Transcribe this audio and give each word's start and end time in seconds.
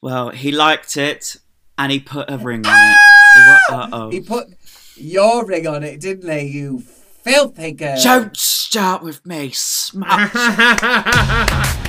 Well, 0.00 0.30
he 0.30 0.52
liked 0.52 0.96
it 0.96 1.36
and 1.76 1.90
he 1.90 1.98
put 1.98 2.30
a 2.30 2.38
ring 2.38 2.66
on 2.66 2.90
it. 2.90 2.96
Uh 3.70 3.88
oh. 3.92 4.10
He 4.10 4.20
put 4.20 4.48
your 4.96 5.44
ring 5.44 5.66
on 5.66 5.84
it, 5.84 6.00
didn't 6.00 6.28
he? 6.30 6.46
You 6.46 6.80
filthy 6.80 7.72
girl. 7.72 8.02
Don't 8.02 8.34
start 8.36 9.02
with 9.02 9.24
me, 9.26 9.50
smut. 9.52 10.30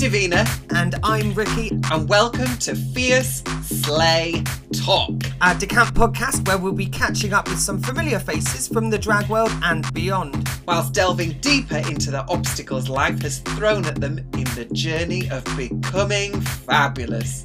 Divina. 0.00 0.46
And 0.70 0.94
I'm 1.02 1.34
Ricky. 1.34 1.78
And 1.90 2.08
welcome 2.08 2.56
to 2.60 2.74
Fierce 2.74 3.42
Slay 3.62 4.42
Talk, 4.72 5.10
our 5.42 5.54
decamp 5.54 5.90
podcast 5.90 6.48
where 6.48 6.56
we'll 6.56 6.72
be 6.72 6.86
catching 6.86 7.34
up 7.34 7.46
with 7.46 7.58
some 7.60 7.82
familiar 7.82 8.18
faces 8.18 8.66
from 8.66 8.88
the 8.88 8.96
drag 8.96 9.28
world 9.28 9.52
and 9.62 9.92
beyond, 9.92 10.48
whilst 10.66 10.94
delving 10.94 11.32
deeper 11.40 11.76
into 11.76 12.10
the 12.10 12.26
obstacles 12.28 12.88
life 12.88 13.20
has 13.20 13.40
thrown 13.40 13.84
at 13.84 13.96
them 13.96 14.16
in 14.32 14.44
the 14.54 14.66
journey 14.72 15.28
of 15.28 15.44
becoming 15.54 16.40
fabulous. 16.40 17.44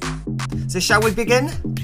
So, 0.68 0.80
shall 0.80 1.02
we 1.02 1.10
begin? 1.10 1.75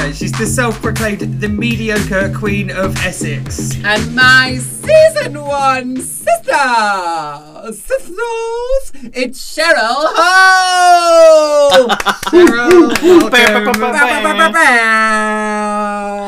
Okay, 0.00 0.12
she's 0.14 0.32
the 0.32 0.46
self-proclaimed 0.46 1.40
the 1.42 1.48
mediocre 1.50 2.32
queen 2.34 2.70
of 2.70 2.96
Essex. 3.04 3.76
And 3.84 4.16
my 4.16 4.56
season 4.56 5.38
one 5.44 5.98
sister, 5.98 7.70
sisters, 7.70 8.92
it's 9.12 9.54
Cheryl 9.54 10.08
Hole. 10.16 11.88
Cheryl. 12.30 12.96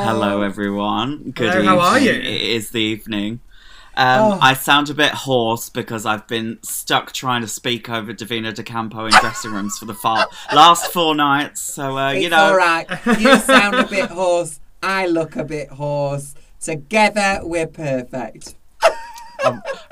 Hello, 0.04 0.42
everyone. 0.42 1.30
Good 1.30 1.54
Hello, 1.54 1.60
evening. 1.60 1.64
how 1.64 1.80
are 1.80 1.98
you? 1.98 2.12
It 2.12 2.24
is 2.42 2.70
the 2.73 2.80
evening. 2.82 3.40
Um, 3.95 4.32
Oh. 4.32 4.38
I 4.41 4.55
sound 4.55 4.88
a 4.91 4.95
bit 4.95 5.12
hoarse 5.12 5.69
because 5.69 6.06
I've 6.06 6.27
been 6.27 6.59
stuck 6.62 7.12
trying 7.12 7.43
to 7.43 7.48
speak 7.48 7.90
over 7.90 8.12
Divina 8.12 8.52
De 8.52 8.62
Campo 8.62 9.04
in 9.04 9.12
dressing 9.21 9.52
rooms 9.52 9.76
for 9.79 9.85
the 9.85 9.95
far- 9.95 10.29
last 10.54 10.93
four 10.93 11.15
nights. 11.15 11.60
So, 11.60 11.98
uh, 11.98 12.13
It's 12.13 12.23
you 12.24 12.30
know, 12.30 12.37
all 12.38 12.57
right. 12.57 12.87
You 13.18 13.37
sound 13.38 13.74
a 13.74 13.87
bit 13.87 14.10
hoarse. 14.10 14.60
I 14.82 15.07
look 15.07 15.37
a 15.37 15.45
bit 15.45 15.68
hoarse. 15.70 16.35
Together, 16.60 17.40
we're 17.43 17.66
perfect. 17.66 18.54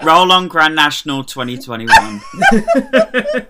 roll 0.03 0.31
on 0.33 0.49
Grand 0.49 0.75
National 0.77 1.25
2021. 1.25 2.21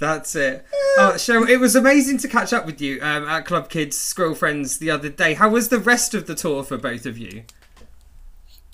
That's 0.00 0.34
it. 0.34 0.64
Oh, 0.98 1.12
Cheryl, 1.16 1.48
it 1.48 1.58
was 1.58 1.76
amazing 1.76 2.18
to 2.18 2.28
catch 2.28 2.52
up 2.52 2.66
with 2.66 2.80
you 2.80 2.98
um, 3.00 3.24
at 3.28 3.44
Club 3.46 3.68
Kids 3.68 3.96
Squirrel 3.96 4.34
Friends 4.34 4.78
the 4.78 4.90
other 4.90 5.08
day. 5.08 5.34
How 5.34 5.48
was 5.48 5.68
the 5.68 5.78
rest 5.78 6.14
of 6.14 6.26
the 6.26 6.34
tour 6.34 6.62
for 6.64 6.76
both 6.76 7.06
of 7.06 7.16
you? 7.16 7.44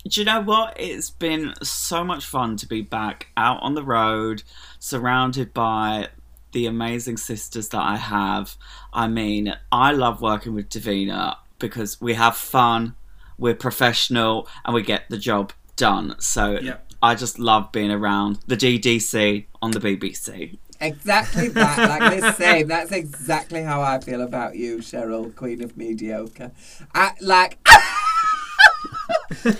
Do 0.08 0.20
you 0.20 0.24
know 0.24 0.40
what? 0.40 0.74
It's 0.80 1.10
been 1.10 1.52
so 1.62 2.02
much 2.04 2.24
fun 2.24 2.56
to 2.58 2.66
be 2.66 2.80
back 2.80 3.28
out 3.36 3.62
on 3.62 3.74
the 3.74 3.82
road, 3.82 4.42
surrounded 4.78 5.52
by 5.52 6.08
the 6.52 6.66
amazing 6.66 7.16
sisters 7.18 7.68
that 7.68 7.82
I 7.82 7.96
have. 7.96 8.56
I 8.92 9.08
mean, 9.08 9.54
I 9.70 9.92
love 9.92 10.20
working 10.22 10.54
with 10.54 10.68
Divina 10.68 11.36
because 11.58 12.00
we 12.00 12.14
have 12.14 12.36
fun, 12.36 12.94
we're 13.38 13.54
professional, 13.54 14.48
and 14.64 14.74
we 14.74 14.82
get 14.82 15.04
the 15.10 15.18
job 15.18 15.52
done. 15.76 16.16
So 16.18 16.58
Yeah. 16.60 16.78
I 17.02 17.14
just 17.14 17.38
love 17.38 17.70
being 17.70 17.90
around 17.90 18.40
the 18.46 18.56
DDC 18.56 19.46
on 19.62 19.70
the 19.72 19.80
BBC. 19.80 20.58
Exactly 20.80 21.48
that, 21.48 21.78
like 22.00 22.20
the 22.20 22.32
same. 22.32 22.68
That's 22.68 22.90
exactly 22.90 23.62
how 23.62 23.82
I 23.82 24.00
feel 24.00 24.22
about 24.22 24.56
you, 24.56 24.78
Cheryl, 24.78 25.34
Queen 25.36 25.62
of 25.62 25.76
Mediocre. 25.76 26.52
I, 26.94 27.12
like, 27.20 27.58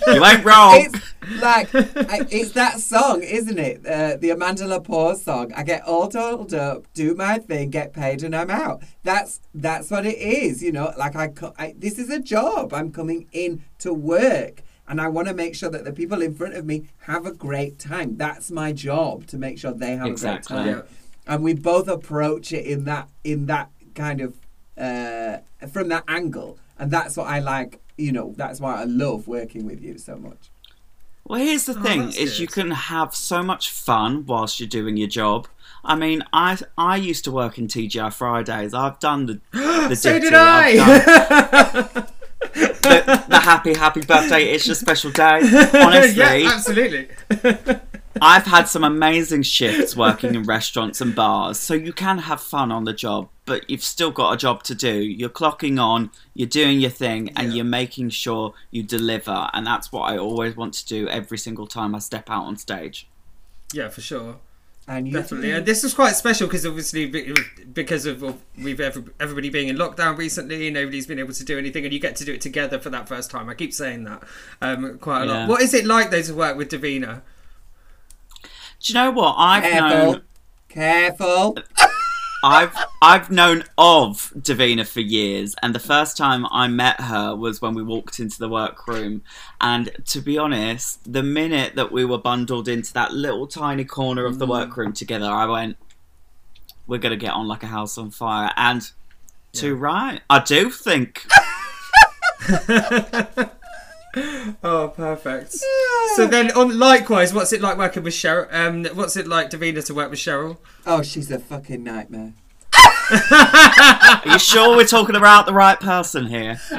You 0.07 0.25
ain't 0.25 0.43
wrong. 0.43 0.75
it's 0.81 1.41
like 1.41 1.73
I, 1.73 2.25
it's 2.29 2.51
that 2.51 2.79
song, 2.79 3.23
isn't 3.23 3.57
it? 3.57 3.85
Uh, 3.85 4.17
the 4.17 4.31
Amanda 4.31 4.63
Lepore 4.63 5.15
song. 5.15 5.53
I 5.55 5.63
get 5.63 5.83
all 5.83 6.07
dolled 6.07 6.53
up, 6.53 6.85
do 6.93 7.15
my 7.15 7.37
thing, 7.37 7.69
get 7.69 7.93
paid, 7.93 8.23
and 8.23 8.35
I'm 8.35 8.49
out. 8.49 8.83
That's 9.03 9.39
that's 9.53 9.89
what 9.89 10.05
it 10.05 10.17
is. 10.17 10.61
You 10.61 10.71
know, 10.71 10.93
like 10.97 11.15
I, 11.15 11.29
co- 11.29 11.53
I 11.57 11.73
this 11.77 11.97
is 11.97 12.09
a 12.09 12.19
job. 12.19 12.73
I'm 12.73 12.91
coming 12.91 13.27
in 13.31 13.63
to 13.79 13.93
work. 13.93 14.61
And 14.87 14.99
I 14.99 15.07
want 15.07 15.29
to 15.29 15.33
make 15.33 15.55
sure 15.55 15.69
that 15.69 15.85
the 15.85 15.93
people 15.93 16.21
in 16.21 16.35
front 16.35 16.53
of 16.55 16.65
me 16.65 16.89
have 17.03 17.25
a 17.25 17.31
great 17.31 17.79
time. 17.79 18.17
That's 18.17 18.51
my 18.51 18.73
job 18.73 19.25
to 19.27 19.37
make 19.37 19.57
sure 19.57 19.71
they 19.71 19.95
have 19.95 20.07
Exactly. 20.07 20.57
a 20.57 20.63
great 20.63 20.73
time. 20.73 20.83
Yeah. 20.85 21.33
And 21.33 21.43
we 21.43 21.53
both 21.53 21.87
approach 21.87 22.51
it 22.51 22.65
in 22.65 22.83
that 22.85 23.07
in 23.23 23.45
that 23.45 23.69
kind 23.95 24.19
of 24.19 24.35
uh, 24.77 25.37
from 25.71 25.87
that 25.89 26.03
angle. 26.09 26.57
And 26.77 26.91
that's 26.91 27.15
what 27.15 27.27
I 27.27 27.39
like. 27.39 27.79
You 27.97 28.11
know, 28.11 28.33
that's 28.37 28.59
why 28.59 28.81
I 28.81 28.83
love 28.85 29.27
working 29.27 29.65
with 29.65 29.81
you 29.81 29.97
so 29.97 30.15
much. 30.15 30.49
Well, 31.25 31.39
here's 31.39 31.65
the 31.65 31.77
Oh, 31.77 31.81
thing: 31.83 32.05
that's 32.05 32.17
is 32.17 32.39
you 32.39 32.47
can 32.47 32.71
have 32.71 33.13
so 33.15 33.43
much 33.43 33.69
fun 33.69 34.25
whilst 34.25 34.59
you're 34.59 34.67
doing 34.69 34.97
your 34.97 35.07
job. 35.07 35.47
I 35.83 35.95
mean, 35.95 36.23
I 36.33 36.57
I 36.77 36.95
used 36.97 37.23
to 37.25 37.31
work 37.31 37.57
in 37.57 37.67
TGI 37.67 38.11
Fridays. 38.13 38.73
I've 38.73 38.99
done 38.99 39.25
the 39.27 39.39
the 39.89 39.95
so 39.95 40.13
ditty, 40.13 40.25
did 40.25 40.33
I've 40.33 40.75
done 40.75 41.87
I! 41.87 42.07
the, 42.53 43.25
the 43.29 43.39
happy 43.39 43.73
happy 43.73 44.01
birthday. 44.01 44.45
It's 44.45 44.65
your 44.65 44.75
special 44.75 45.11
day. 45.11 45.41
Honestly, 45.73 46.13
yeah, 46.15 46.51
absolutely. 46.53 47.07
I've 48.19 48.45
had 48.45 48.67
some 48.67 48.83
amazing 48.83 49.43
shifts 49.43 49.95
working 49.95 50.35
in 50.35 50.43
restaurants 50.43 50.99
and 51.01 51.15
bars. 51.15 51.59
So 51.59 51.73
you 51.73 51.93
can 51.93 52.17
have 52.19 52.41
fun 52.41 52.71
on 52.71 52.83
the 52.83 52.93
job, 52.93 53.29
but 53.45 53.69
you've 53.69 53.83
still 53.83 54.11
got 54.11 54.33
a 54.33 54.37
job 54.37 54.63
to 54.63 54.75
do. 54.75 54.93
You're 55.01 55.29
clocking 55.29 55.79
on, 55.81 56.11
you're 56.33 56.47
doing 56.49 56.79
your 56.79 56.89
thing, 56.91 57.31
and 57.35 57.49
Yeah. 57.49 57.55
you're 57.57 57.65
making 57.65 58.09
sure 58.09 58.53
you 58.71 58.83
deliver. 58.83 59.49
And 59.53 59.65
that's 59.65 59.91
what 59.91 60.01
I 60.11 60.17
always 60.17 60.55
want 60.57 60.73
to 60.75 60.85
do 60.85 61.07
every 61.07 61.37
single 61.37 61.67
time 61.67 61.95
I 61.95 61.99
step 61.99 62.29
out 62.29 62.43
on 62.45 62.57
stage. 62.57 63.07
yeah, 63.73 63.87
for 63.87 64.01
sure. 64.01 64.35
And 64.87 65.07
you 65.07 65.13
Definitely. 65.13 65.51
And 65.51 65.65
this 65.65 65.83
was 65.83 65.93
quite 65.93 66.15
special 66.15 66.47
because 66.47 66.65
obviously 66.65 67.05
because 67.71 68.05
of 68.07 68.21
well, 68.21 68.37
we've 68.57 68.79
every, 68.81 69.03
everybody 69.19 69.49
being 69.49 69.67
in 69.69 69.77
lockdown 69.77 70.17
recently, 70.17 70.69
nobody's 70.71 71.05
been 71.07 71.19
able 71.19 71.33
to 71.33 71.45
do 71.45 71.57
anything, 71.57 71.85
and 71.85 71.93
you 71.93 71.99
get 71.99 72.15
to 72.17 72.25
do 72.25 72.33
it 72.33 72.41
together 72.41 72.79
for 72.79 72.89
that 72.89 73.07
first 73.07 73.29
time. 73.31 73.47
I 73.47 73.53
keep 73.53 73.73
saying 73.73 74.03
that 74.05 74.23
um, 74.61 74.97
quite 74.97 75.23
a 75.23 75.25
Yeah. 75.27 75.31
lot. 75.41 75.49
What 75.49 75.61
is 75.61 75.73
it 75.73 75.85
like 75.85 76.09
though 76.11 76.23
to 76.23 76.33
work 76.33 76.57
with 76.57 76.67
Divina? 76.69 77.21
Do 78.81 78.93
you 78.93 78.99
know 78.99 79.11
what 79.11 79.35
I've 79.37 79.63
Careful. 79.63 79.89
known? 79.89 80.21
Careful. 80.69 81.57
I've 82.43 82.75
I've 83.01 83.29
known 83.29 83.63
of 83.77 84.33
Divina 84.41 84.85
for 84.85 85.01
years, 85.01 85.53
and 85.61 85.75
the 85.75 85.79
first 85.79 86.17
time 86.17 86.47
I 86.49 86.67
met 86.67 86.99
her 86.99 87.35
was 87.35 87.61
when 87.61 87.75
we 87.75 87.83
walked 87.83 88.19
into 88.19 88.39
the 88.39 88.49
workroom. 88.49 89.21
And 89.59 89.91
to 90.07 90.21
be 90.21 90.39
honest, 90.39 91.11
the 91.11 91.21
minute 91.21 91.75
that 91.75 91.91
we 91.91 92.03
were 92.05 92.17
bundled 92.17 92.67
into 92.67 92.91
that 92.93 93.13
little 93.13 93.45
tiny 93.45 93.85
corner 93.85 94.25
of 94.25 94.39
the 94.39 94.47
mm. 94.47 94.51
workroom 94.51 94.93
together, 94.93 95.27
I 95.27 95.45
went, 95.45 95.77
"We're 96.87 96.97
gonna 96.97 97.17
get 97.17 97.33
on 97.33 97.47
like 97.47 97.61
a 97.61 97.67
house 97.67 97.99
on 97.99 98.09
fire." 98.09 98.51
And 98.57 98.89
to 99.53 99.75
right, 99.75 100.21
I 100.27 100.39
do 100.39 100.71
think. 100.71 101.27
Oh, 104.63 104.91
perfect. 104.95 105.53
So 106.15 106.27
then, 106.27 106.51
on 106.51 106.77
likewise, 106.77 107.33
what's 107.33 107.53
it 107.53 107.61
like 107.61 107.77
working 107.77 108.03
with 108.03 108.13
Cheryl? 108.13 108.51
Um, 108.53 108.85
what's 108.95 109.15
it 109.15 109.27
like, 109.27 109.49
Divina, 109.49 109.81
to 109.83 109.93
work 109.93 110.09
with 110.09 110.19
Cheryl? 110.19 110.57
Oh, 110.85 111.01
she's 111.01 111.31
a 111.31 111.39
fucking 111.39 111.83
nightmare. 111.83 112.33
Are 113.31 114.21
you 114.25 114.39
sure 114.39 114.75
we're 114.75 114.85
talking 114.85 115.15
about 115.15 115.45
the 115.45 115.53
right 115.53 115.79
person 115.79 116.27
here? 116.27 116.59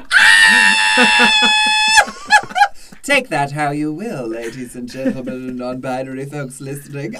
Take 3.03 3.29
that 3.31 3.53
how 3.53 3.71
you 3.73 3.93
will, 3.93 4.29
ladies 4.29 4.77
and 4.77 4.89
gentlemen 4.89 5.49
and 5.49 5.57
non-binary 5.59 6.27
folks 6.27 6.61
listening. 6.61 7.17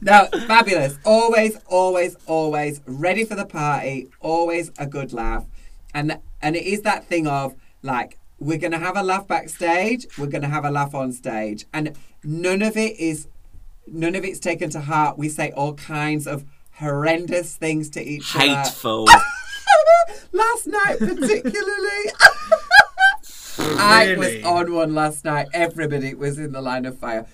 now, 0.00 0.26
fabulous. 0.46 0.98
Always, 1.04 1.56
always, 1.66 2.16
always 2.26 2.82
ready 2.86 3.24
for 3.24 3.34
the 3.34 3.46
party. 3.46 4.10
Always 4.20 4.70
a 4.78 4.86
good 4.86 5.12
laugh, 5.14 5.46
and 5.94 6.18
and 6.42 6.54
it 6.54 6.64
is 6.66 6.82
that 6.82 7.06
thing 7.06 7.26
of 7.26 7.54
like 7.82 8.18
we're 8.38 8.58
gonna 8.58 8.78
have 8.78 8.96
a 8.96 9.02
laugh 9.02 9.26
backstage. 9.28 10.06
We're 10.18 10.26
gonna 10.26 10.48
have 10.48 10.64
a 10.64 10.70
laugh 10.70 10.94
on 10.94 11.12
stage, 11.12 11.66
and 11.72 11.96
none 12.24 12.62
of 12.62 12.76
it 12.76 12.98
is 12.98 13.28
none 13.86 14.14
of 14.14 14.24
it's 14.24 14.40
taken 14.40 14.70
to 14.70 14.80
heart. 14.80 15.18
We 15.18 15.28
say 15.28 15.52
all 15.52 15.74
kinds 15.74 16.26
of 16.26 16.44
horrendous 16.74 17.56
things 17.56 17.90
to 17.90 18.02
each 18.02 18.34
other. 18.34 18.46
Hateful. 18.46 19.06
last 20.32 20.66
night 20.66 20.98
particularly. 20.98 22.02
I 23.58 24.16
was 24.18 24.42
on 24.44 24.72
one 24.72 24.94
last 24.94 25.24
night. 25.24 25.48
Everybody 25.52 26.14
was 26.14 26.38
in 26.38 26.52
the 26.52 26.62
line 26.62 26.86
of 26.86 26.98
fire. 26.98 27.26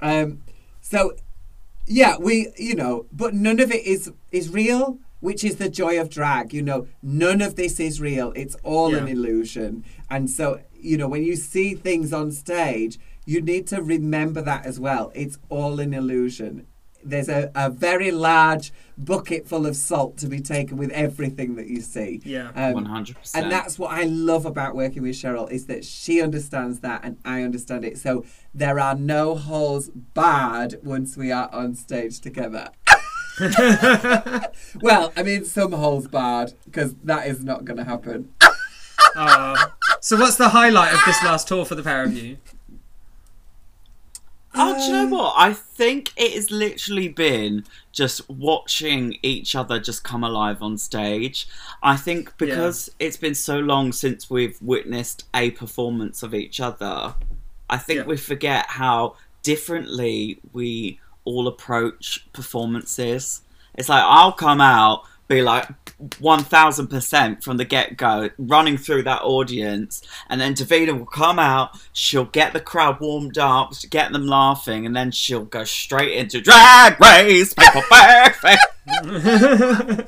Um, 0.00 0.42
so 0.80 1.14
yeah, 1.86 2.16
we 2.18 2.52
you 2.56 2.74
know, 2.74 3.06
but 3.12 3.34
none 3.34 3.60
of 3.60 3.70
it 3.70 3.84
is 3.84 4.12
is 4.30 4.50
real, 4.50 4.98
which 5.22 5.42
is 5.42 5.56
the 5.56 5.70
joy 5.70 5.98
of 5.98 6.10
drag. 6.10 6.52
You 6.52 6.62
know, 6.62 6.86
none 7.02 7.40
of 7.40 7.56
this 7.56 7.80
is 7.80 8.00
real. 8.00 8.32
It's 8.36 8.56
all 8.62 8.94
an 8.94 9.08
illusion. 9.08 9.84
And 10.10 10.28
so 10.28 10.60
you 10.78 10.96
know, 10.98 11.08
when 11.08 11.22
you 11.22 11.36
see 11.36 11.74
things 11.74 12.12
on 12.12 12.30
stage, 12.32 12.98
you 13.24 13.40
need 13.40 13.66
to 13.68 13.80
remember 13.80 14.42
that 14.42 14.66
as 14.66 14.78
well. 14.78 15.12
It's 15.14 15.38
all 15.48 15.80
an 15.80 15.94
illusion. 15.94 16.66
there's 17.04 17.28
a, 17.28 17.50
a 17.54 17.68
very 17.70 18.10
large 18.10 18.72
bucket 18.96 19.46
full 19.48 19.66
of 19.66 19.74
salt 19.74 20.16
to 20.18 20.26
be 20.28 20.40
taken 20.40 20.76
with 20.76 20.90
everything 20.92 21.56
that 21.56 21.66
you 21.66 21.80
see. 21.80 22.20
Yeah. 22.24 22.50
Um, 22.54 22.74
One 22.74 22.84
hundred 22.84 23.16
and 23.16 23.22
percent. 23.22 23.44
And 23.44 23.52
that's 23.52 23.78
what 23.78 23.90
I 23.92 24.04
love 24.04 24.46
about 24.46 24.74
working 24.76 25.02
with 25.02 25.16
Cheryl 25.16 25.50
is 25.50 25.66
that 25.66 25.84
she 25.84 26.22
understands 26.22 26.80
that 26.80 27.00
and 27.04 27.16
I 27.24 27.42
understand 27.42 27.84
it. 27.84 27.98
So 27.98 28.24
there 28.54 28.78
are 28.78 28.94
no 28.94 29.34
holes 29.34 29.90
barred 30.14 30.76
once 30.82 31.16
we 31.16 31.32
are 31.32 31.48
on 31.52 31.74
stage 31.74 32.20
together. 32.20 32.70
well, 34.80 35.12
I 35.16 35.22
mean 35.24 35.44
some 35.44 35.72
holes 35.72 36.06
barred 36.08 36.52
because 36.64 36.94
that 37.04 37.26
is 37.26 37.42
not 37.44 37.64
going 37.64 37.78
to 37.78 37.84
happen. 37.84 38.32
Uh, 39.14 39.66
so 40.00 40.16
what's 40.16 40.36
the 40.36 40.50
highlight 40.50 40.92
of 40.92 41.00
this 41.06 41.22
last 41.22 41.48
tour 41.48 41.64
for 41.64 41.74
the 41.74 41.82
pair 41.82 42.02
of 42.02 42.16
you? 42.16 42.38
Oh, 44.54 44.74
do 44.74 44.82
you 44.84 44.92
know 44.92 45.06
what? 45.06 45.34
I 45.38 45.54
think 45.54 46.12
it 46.16 46.34
has 46.34 46.50
literally 46.50 47.08
been 47.08 47.64
just 47.90 48.28
watching 48.28 49.16
each 49.22 49.54
other 49.54 49.80
just 49.80 50.04
come 50.04 50.22
alive 50.22 50.60
on 50.62 50.76
stage. 50.76 51.48
I 51.82 51.96
think 51.96 52.36
because 52.36 52.90
it's 52.98 53.16
been 53.16 53.34
so 53.34 53.58
long 53.58 53.92
since 53.92 54.28
we've 54.28 54.60
witnessed 54.60 55.24
a 55.34 55.52
performance 55.52 56.22
of 56.22 56.34
each 56.34 56.60
other, 56.60 57.14
I 57.70 57.78
think 57.78 58.00
Yeah. 58.00 58.04
we 58.04 58.18
forget 58.18 58.66
how 58.68 59.16
differently 59.42 60.38
we 60.52 61.00
all 61.24 61.46
approach 61.46 62.26
performances. 62.32 63.42
It's 63.74 63.88
like 63.88 64.04
I'll 64.04 64.32
come 64.32 64.60
out, 64.60 65.04
be 65.28 65.42
like 65.42 65.68
1000% 65.98 67.42
from 67.42 67.56
the 67.56 67.64
get 67.64 67.96
go, 67.96 68.30
running 68.38 68.76
through 68.76 69.04
that 69.04 69.22
audience, 69.22 70.02
and 70.28 70.40
then 70.40 70.54
Davina 70.54 70.98
will 70.98 71.06
come 71.06 71.38
out, 71.38 71.78
she'll 71.92 72.24
get 72.24 72.52
the 72.52 72.60
crowd 72.60 73.00
warmed 73.00 73.38
up, 73.38 73.72
get 73.88 74.12
them 74.12 74.26
laughing, 74.26 74.84
and 74.84 74.94
then 74.94 75.10
she'll 75.10 75.44
go 75.44 75.64
straight 75.64 76.16
into 76.16 76.40
Drag 76.40 77.00
Race, 77.00 77.54
People 77.54 77.82
Perfect. 77.90 78.66
yeah, 78.86 80.04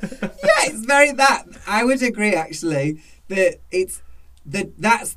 it's 0.67 0.85
very 0.85 1.11
that. 1.13 1.45
I 1.65 1.83
would 1.83 2.03
agree 2.03 2.35
actually 2.35 3.01
that 3.29 3.59
it's 3.71 4.01
that 4.45 4.79
that's 4.79 5.15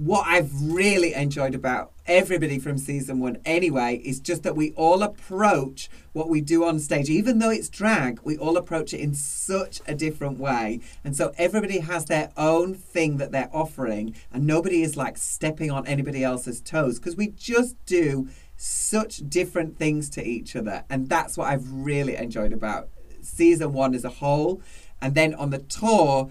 what 0.00 0.26
I've 0.26 0.50
really 0.62 1.12
enjoyed 1.12 1.54
about 1.54 1.92
everybody 2.06 2.58
from 2.58 2.78
season 2.78 3.20
one 3.20 3.36
anyway 3.44 4.00
is 4.02 4.18
just 4.18 4.44
that 4.44 4.56
we 4.56 4.72
all 4.72 5.02
approach 5.02 5.90
what 6.14 6.30
we 6.30 6.40
do 6.40 6.64
on 6.64 6.80
stage. 6.80 7.10
Even 7.10 7.38
though 7.38 7.50
it's 7.50 7.68
drag 7.68 8.18
we 8.24 8.38
all 8.38 8.56
approach 8.56 8.94
it 8.94 9.00
in 9.00 9.12
such 9.12 9.82
a 9.86 9.94
different 9.94 10.38
way. 10.38 10.80
And 11.04 11.14
so 11.14 11.34
everybody 11.36 11.80
has 11.80 12.06
their 12.06 12.30
own 12.38 12.72
thing 12.72 13.18
that 13.18 13.30
they're 13.30 13.50
offering 13.52 14.14
and 14.32 14.46
nobody 14.46 14.80
is 14.80 14.96
like 14.96 15.18
stepping 15.18 15.70
on 15.70 15.86
anybody 15.86 16.24
else's 16.24 16.62
toes 16.62 16.98
because 16.98 17.16
we 17.16 17.26
just 17.26 17.76
do 17.84 18.26
such 18.56 19.28
different 19.28 19.76
things 19.76 20.08
to 20.10 20.26
each 20.26 20.56
other. 20.56 20.82
And 20.88 21.10
that's 21.10 21.36
what 21.36 21.48
I've 21.48 21.70
really 21.70 22.16
enjoyed 22.16 22.54
about 22.54 22.88
season 23.20 23.74
one 23.74 23.94
as 23.94 24.06
a 24.06 24.08
whole. 24.08 24.62
And 25.02 25.14
then 25.14 25.34
on 25.34 25.50
the 25.50 25.58
tour 25.58 26.30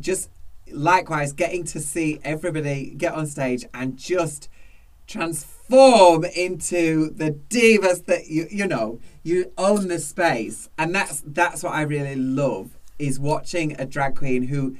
just 0.00 0.30
likewise 0.70 1.32
getting 1.32 1.64
to 1.64 1.80
see 1.80 2.20
everybody 2.24 2.90
get 2.96 3.14
on 3.14 3.26
stage 3.26 3.64
and 3.74 3.96
just 3.96 4.48
transform 5.06 6.24
into 6.24 7.10
the 7.10 7.32
divas 7.50 8.06
that 8.06 8.28
you 8.28 8.46
you 8.50 8.66
know 8.66 9.00
you 9.22 9.52
own 9.58 9.88
the 9.88 9.98
space. 9.98 10.68
And 10.78 10.94
that's 10.94 11.22
that's 11.26 11.62
what 11.62 11.74
i 11.74 11.82
really 11.82 12.16
love 12.16 12.76
is 12.98 13.18
watching 13.18 13.78
a 13.80 13.84
drag 13.84 14.16
queen 14.16 14.44
who 14.44 14.76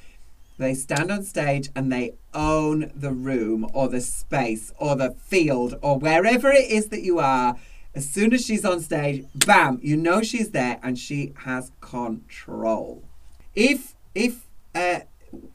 they 0.59 0.75
stand 0.75 1.11
on 1.11 1.25
stage 1.25 1.71
and 1.75 1.91
they 1.91 2.13
own 2.35 2.93
the 2.95 3.13
room 3.13 3.67
or 3.75 3.89
the 3.89 4.01
space 4.01 4.73
or 4.79 4.95
the 4.95 5.11
field 5.11 5.75
or 5.83 5.99
wherever 5.99 6.51
it 6.51 6.71
is 6.71 6.87
that 6.89 7.03
you 7.03 7.19
are. 7.19 7.57
As 7.95 8.09
soon 8.09 8.33
as 8.33 8.47
she's 8.47 8.65
on 8.65 8.81
stage 8.81 9.27
bam 9.35 9.79
you 9.83 9.97
know 9.97 10.23
she's 10.23 10.51
there 10.51 10.79
and 10.83 10.99
she 10.99 11.33
has 11.39 11.73
control. 11.81 13.03
If 13.55 13.95
if 14.15 14.47
uh 14.75 15.01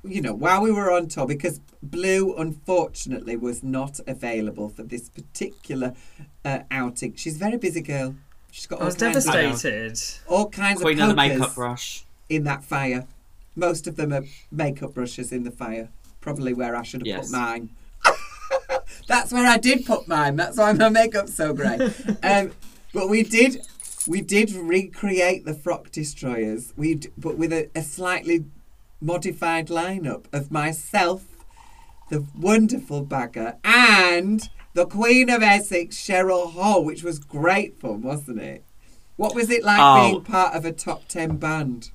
you 0.03 0.21
know 0.21 0.33
while 0.33 0.61
we 0.61 0.71
were 0.71 0.91
on 0.91 1.07
tour 1.07 1.25
because 1.27 1.59
Blu 1.83 2.35
unfortunately 2.35 3.35
was 3.35 3.63
not 3.63 3.99
available 4.07 4.69
for 4.69 4.83
this 4.83 5.09
particular 5.09 5.93
uh, 6.43 6.59
outing. 6.71 7.15
She's 7.15 7.35
a 7.35 7.39
very 7.39 7.57
busy 7.57 7.81
girl. 7.81 8.15
She's 8.51 8.65
got 8.65 8.77
I 8.77 8.81
all 8.81 8.85
was 8.87 8.95
kinds, 8.95 9.25
of, 9.27 9.33
devastated. 9.33 9.99
all 10.27 10.49
kinds 10.49 10.81
Queen 10.81 10.97
of 10.99 11.03
of 11.03 11.09
the 11.09 11.15
makeup 11.15 11.53
brush. 11.55 12.05
in 12.29 12.43
that 12.45 12.63
fire. 12.63 13.05
Most 13.55 13.85
of 13.87 13.95
them 13.95 14.11
are 14.13 14.23
makeup 14.51 14.93
brushes 14.93 15.31
in 15.31 15.43
the 15.43 15.51
fire. 15.51 15.89
Probably 16.21 16.53
where 16.53 16.75
i 16.75 16.81
should 16.83 17.01
have 17.01 17.07
Yes. 17.07 17.29
put 17.31 17.37
mine. 17.37 17.69
That's 19.07 19.31
where 19.31 19.45
i 19.47 19.57
did 19.57 19.85
put 19.85 20.07
mine. 20.07 20.35
That's 20.35 20.57
why 20.57 20.73
my 20.73 20.89
makeup's 20.89 21.33
so 21.35 21.53
great. 21.53 21.81
Um, 22.23 22.51
but 22.93 23.09
we 23.09 23.23
did 23.23 23.61
we 24.07 24.21
did 24.21 24.51
recreate 24.51 25.45
the 25.45 25.53
frock 25.53 25.91
destroyers. 25.91 26.73
We 26.77 26.95
d- 26.95 27.09
but 27.17 27.37
with 27.37 27.51
a, 27.53 27.69
a 27.75 27.83
slightly 27.83 28.45
modified 29.01 29.67
lineup 29.67 30.25
of 30.33 30.51
myself 30.51 31.23
the 32.09 32.25
wonderful 32.37 33.01
Baga 33.03 33.57
and 33.63 34.49
the 34.73 34.85
queen 34.85 35.29
of 35.29 35.43
essex 35.43 35.97
Cheryl 35.97 36.51
Hole 36.53 36.83
which 36.83 37.03
was 37.03 37.19
great 37.19 37.79
fun 37.79 38.01
wasn't 38.01 38.41
it 38.41 38.63
what 39.15 39.35
was 39.35 39.49
it 39.49 39.63
like 39.63 39.79
Oh. 39.81 40.09
being 40.11 40.23
part 40.23 40.55
of 40.55 40.65
a 40.65 40.71
top 40.71 41.07
10 41.07 41.37
band 41.37 41.91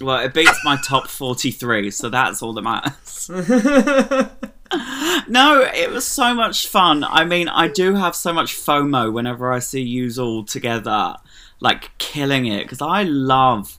Well, 0.00 0.24
it 0.24 0.32
beats 0.34 0.60
my 0.64 0.76
top 0.76 1.08
43, 1.08 1.90
so 1.90 2.08
that's 2.08 2.40
all 2.40 2.52
that 2.52 2.62
matters. 2.62 3.28
no, 5.28 5.62
it 5.74 5.90
was 5.90 6.06
so 6.06 6.32
much 6.34 6.68
fun. 6.68 7.02
I 7.02 7.24
mean, 7.24 7.48
I 7.48 7.66
do 7.66 7.94
have 7.94 8.14
so 8.14 8.32
much 8.32 8.54
FOMO 8.54 9.12
whenever 9.12 9.52
I 9.52 9.58
see 9.58 9.82
yous 9.82 10.18
all 10.18 10.44
together, 10.44 11.16
like 11.60 11.90
killing 11.98 12.46
it, 12.46 12.62
because 12.62 12.80
I 12.80 13.02
love 13.02 13.76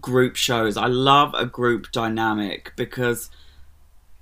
group 0.00 0.36
shows. 0.36 0.76
I 0.76 0.86
love 0.86 1.34
a 1.34 1.46
group 1.46 1.90
dynamic 1.92 2.72
because 2.76 3.30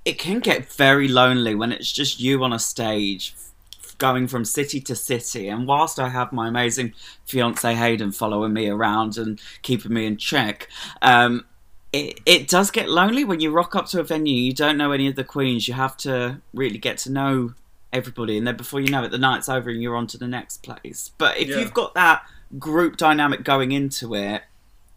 it 0.05 0.17
can 0.17 0.39
get 0.39 0.71
very 0.71 1.07
lonely 1.07 1.55
when 1.55 1.71
it's 1.71 1.91
just 1.91 2.19
you 2.19 2.43
on 2.43 2.53
a 2.53 2.59
stage 2.59 3.35
going 3.97 4.27
from 4.27 4.45
city 4.45 4.79
to 4.79 4.95
city. 4.95 5.47
And 5.49 5.67
whilst 5.67 5.99
i 5.99 6.09
have 6.09 6.31
my 6.31 6.47
amazing 6.47 6.93
fiance 7.25 7.73
hayden 7.73 8.11
following 8.11 8.53
me 8.53 8.69
around 8.69 9.17
and 9.17 9.39
keeping 9.63 9.93
me 9.93 10.05
in 10.05 10.17
check 10.17 10.69
um, 11.01 11.45
it, 11.93 12.19
it 12.25 12.47
does 12.47 12.69
get 12.69 12.89
lonely 12.89 13.23
when 13.23 13.39
you 13.39 13.49
rock 13.51 13.75
up 13.75 13.85
to 13.87 13.99
a 13.99 14.03
venue. 14.03 14.35
You 14.35 14.53
don't 14.53 14.77
know 14.77 14.91
any 14.91 15.07
of 15.07 15.15
the 15.15 15.23
queens. 15.23 15.67
You 15.67 15.73
have 15.73 15.95
to 15.97 16.41
really 16.53 16.77
get 16.77 16.97
to 16.99 17.11
know 17.11 17.53
everybody. 17.93 18.37
And 18.37 18.45
then 18.45 18.57
before 18.57 18.81
you 18.81 18.89
know 18.89 19.03
it 19.03 19.11
the 19.11 19.17
night's 19.17 19.49
over 19.49 19.69
and 19.69 19.81
you're 19.81 19.95
on 19.95 20.05
to 20.07 20.17
the 20.17 20.27
next 20.27 20.63
place. 20.63 21.11
But 21.17 21.37
if 21.37 21.47
Yeah. 21.49 21.59
you've 21.59 21.73
got 21.73 21.93
that 21.95 22.23
group 22.59 22.97
dynamic 22.97 23.43
going 23.43 23.71
into 23.71 24.15
it 24.15 24.43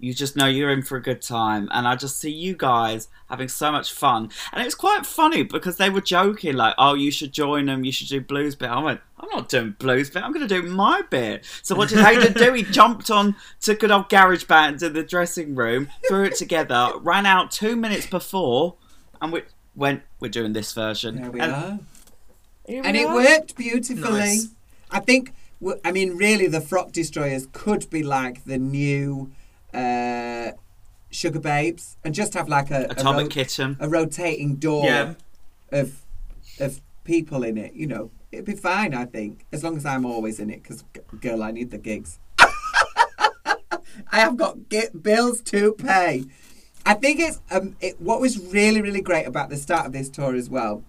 you 0.00 0.14
just 0.14 0.35
know 0.35 0.47
you're 0.47 0.70
in 0.70 0.82
for 0.82 0.97
a 0.97 1.02
good 1.02 1.23
time. 1.23 1.69
And 1.73 1.87
i 1.87 1.94
just 1.94 2.19
see 2.19 2.31
you 2.31 2.55
guys 2.56 3.08
having 3.29 3.49
so 3.49 3.70
much 3.70 3.93
fun. 3.93 4.31
And 4.52 4.64
it's 4.64 4.75
quite 4.75 5.06
funny 5.06 5.43
because 5.43 5.76
they 5.76 5.91
were 5.91 6.00
joking 6.00 6.56
like 6.56 6.75
oh 6.79 6.94
you 6.94 7.11
should 7.11 7.32
join 7.32 7.67
them 7.67 7.85
you 7.85 7.93
should 7.93 8.08
do 8.08 8.20
Blu's 8.20 8.54
bit. 8.54 8.71
I 8.71 8.80
went 8.80 9.00
i'm 9.19 9.28
not 9.30 9.49
doing 9.49 9.76
Blu's 9.78 10.11
bit. 10.11 10.23
I'm 10.23 10.33
going 10.33 10.47
to 10.47 10.62
do 10.62 10.66
my 10.69 11.02
bit. 11.11 11.45
So 11.62 11.75
what 11.75 11.88
did 11.88 11.99
hayden 11.99 12.33
do? 12.33 12.52
He 12.54 12.62
jumped 12.62 13.11
on 13.11 13.37
to 13.62 13.75
good 13.75 13.90
old 13.90 14.09
GarageBand 14.09 14.83
in 14.83 14.92
the 14.92 15.02
dressing 15.02 15.54
room 15.54 15.88
threw 16.09 16.25
it 16.25 16.37
together 16.37 16.92
ran 17.00 17.26
out 17.26 17.50
two 17.50 17.76
minutes 17.76 18.07
before 18.07 18.75
and 19.21 19.33
we 19.33 19.42
went 19.75 20.02
we're 20.21 20.28
doing 20.28 20.52
this 20.52 20.73
version. 20.73 21.16
There 21.16 21.30
we 21.30 21.40
and 21.40 21.52
are. 21.52 21.78
Here 22.66 22.83
and 22.85 22.97
we 22.97 23.02
it 23.02 23.09
worked 23.09 23.57
beautifully. 23.57 24.21
Nice. 24.21 24.49
I 24.90 25.00
think. 25.00 25.35
I 25.85 25.92
mean, 25.92 26.16
really, 26.16 26.47
the 26.47 26.62
frock 26.62 26.90
destroyers 26.90 27.47
could 27.52 27.90
be 27.90 28.02
like 28.02 28.45
the 28.45 28.57
new 28.57 29.30
uh, 29.75 30.53
Sugababes, 31.12 31.97
and 32.05 32.15
just 32.15 32.35
have 32.35 32.49
like 32.49 32.71
a 32.71 32.83
a, 32.85 32.91
atomic 32.91 33.23
ro- 33.25 33.29
kitten 33.29 33.77
a 33.81 33.89
rotating 33.89 34.57
door 34.57 34.85
Yeah. 34.85 35.15
of 35.73 36.03
of 36.59 36.81
people 37.05 37.43
in 37.43 37.57
it. 37.59 37.75
You 37.75 37.87
know, 37.87 38.11
it'd 38.33 38.45
be 38.45 38.55
fine. 38.55 38.95
I 38.95 39.05
think 39.07 39.45
as 39.53 39.65
long 39.65 39.77
as 39.77 39.85
I'm 39.85 40.05
always 40.07 40.39
in 40.39 40.50
it, 40.50 40.62
because 40.62 40.85
girl, 41.21 41.43
I 41.43 41.50
need 41.50 41.71
the 41.71 41.79
gigs. 41.79 42.19
I 44.12 44.21
have 44.21 44.37
got 44.37 44.69
get 44.69 45.03
bills 45.03 45.41
to 45.43 45.73
pay. 45.75 46.25
I 46.87 46.95
think 46.95 47.21
it's 47.21 47.41
um, 47.50 47.77
it, 47.81 48.00
what 48.00 48.21
was 48.21 48.39
really 48.39 48.81
really 48.81 49.03
great 49.03 49.27
about 49.27 49.50
the 49.50 49.57
start 49.57 49.87
of 49.87 49.93
this 49.93 50.09
tour 50.09 50.35
as 50.35 50.49
well 50.49 50.83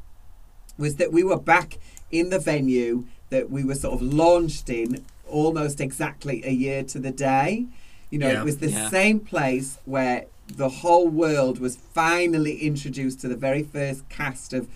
was 0.78 0.96
that 0.96 1.12
we 1.12 1.24
were 1.24 1.40
back 1.40 1.78
in 2.12 2.30
the 2.30 2.40
venue 2.40 3.06
that 3.30 3.50
we 3.50 3.64
were 3.64 3.76
sort 3.76 3.94
of 3.96 4.02
launched 4.02 4.70
in 4.70 5.04
almost 5.28 5.80
exactly 5.82 6.42
a 6.46 6.52
year 6.52 6.84
to 6.84 7.00
the 7.00 7.12
day. 7.12 7.66
You 8.12 8.20
know, 8.20 8.28
Yeah. 8.30 8.42
it 8.42 8.46
was 8.46 8.58
the 8.58 8.70
Yeah. 8.70 8.90
same 8.90 9.20
place 9.22 9.80
where 9.86 10.26
the 10.48 10.70
whole 10.70 11.08
world 11.08 11.60
was 11.60 11.78
finally 11.78 12.58
introduced 12.58 13.22
to 13.22 13.28
the 13.30 13.38
very 13.38 13.64
first 13.64 14.08
cast 14.10 14.54
of 14.54 14.68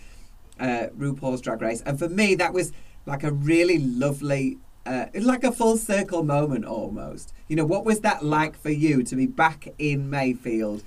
uh, 0.58 0.88
RuPaul's 0.98 1.42
Drag 1.42 1.62
Race, 1.62 1.82
and 1.86 2.00
for 2.00 2.08
me 2.08 2.34
that 2.36 2.54
was 2.54 2.72
like 3.06 3.24
a 3.26 3.32
really 3.32 3.78
lovely, 3.78 4.58
uh, 4.86 5.08
like 5.14 5.44
a 5.44 5.52
full 5.52 5.76
circle 5.76 6.24
moment 6.24 6.64
almost. 6.64 7.34
You 7.50 7.58
know, 7.58 7.66
what 7.66 7.84
was 7.84 8.00
that 8.00 8.24
like 8.24 8.58
for 8.58 8.70
you 8.70 9.04
to 9.04 9.16
be 9.18 9.28
back 9.28 9.68
in 9.78 10.10
Mayfield? 10.10 10.82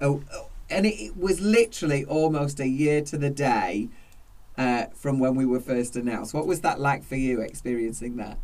Oh, 0.00 0.22
oh, 0.32 0.46
and 0.70 0.86
it, 0.86 0.94
it 0.94 1.16
was 1.18 1.42
literally 1.42 2.06
almost 2.06 2.58
a 2.60 2.66
year 2.66 3.02
to 3.02 3.18
the 3.18 3.28
day 3.28 3.90
uh, 4.56 4.86
from 4.94 5.18
when 5.18 5.34
we 5.34 5.44
were 5.44 5.60
first 5.60 5.96
announced. 5.96 6.32
What 6.32 6.46
was 6.46 6.62
that 6.62 6.80
like 6.80 7.04
for 7.04 7.16
you 7.16 7.42
experiencing 7.42 8.16
that? 8.16 8.38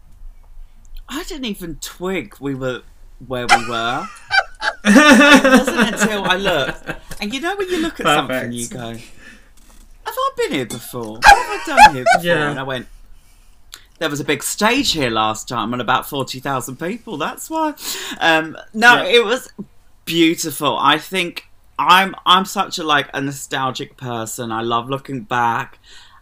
I 1.09 1.25
didn't 1.25 1.47
even 1.47 1.77
twig 1.77 2.37
we 2.39 2.55
were 2.55 2.83
where 3.27 3.47
we 3.47 3.69
were. 3.69 4.07
it 4.85 5.45
wasn't 5.45 5.79
until 6.01 6.25
I 6.25 6.37
looked, 6.37 6.91
and 7.21 7.33
you 7.35 7.41
know 7.41 7.57
when 7.57 7.69
you 7.69 7.81
look 7.83 8.01
at 8.01 8.07
something, 8.07 8.53
you 8.53 8.69
go, 8.69 8.79
"Have 8.91 9.01
I 10.07 10.31
been 10.37 10.53
here 10.53 10.67
before? 10.67 11.15
What 11.17 11.25
have 11.27 11.37
I 11.37 11.63
done 11.67 11.95
here 11.95 12.05
before?" 12.15 12.27
Yeah. 12.27 12.51
And 12.51 12.59
I 12.59 12.63
went. 12.63 12.87
There 13.99 14.09
was 14.09 14.19
a 14.21 14.25
big 14.25 14.43
stage 14.43 14.93
here 14.93 15.11
last 15.11 15.47
time 15.47 15.75
and 15.75 15.83
about 15.83 16.09
40,000 16.09 16.77
people, 16.79 17.19
that's 17.19 17.51
why. 17.51 17.75
Um, 18.19 18.57
no, 18.73 19.03
Yeah. 19.03 19.17
it 19.19 19.25
was 19.27 19.53
beautiful. 20.07 20.79
I 20.79 20.97
think 20.97 21.49
I'm 21.79 22.15
I'm 22.25 22.47
such 22.47 22.79
a 22.79 22.83
like 22.83 23.11
a 23.13 23.21
nostalgic 23.21 23.99
person. 23.99 24.53
I 24.53 24.63
love 24.63 24.89
looking 24.89 25.21
back 25.21 25.79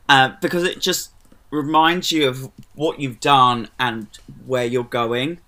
uh, 0.08 0.30
because 0.42 0.64
it 0.64 0.80
just 0.80 1.10
reminds 1.52 2.10
you 2.10 2.26
of 2.28 2.50
what 2.74 2.98
you've 2.98 3.20
done 3.20 3.68
and 3.78 4.08
where 4.44 4.64
you're 4.66 4.82
going. 4.82 5.38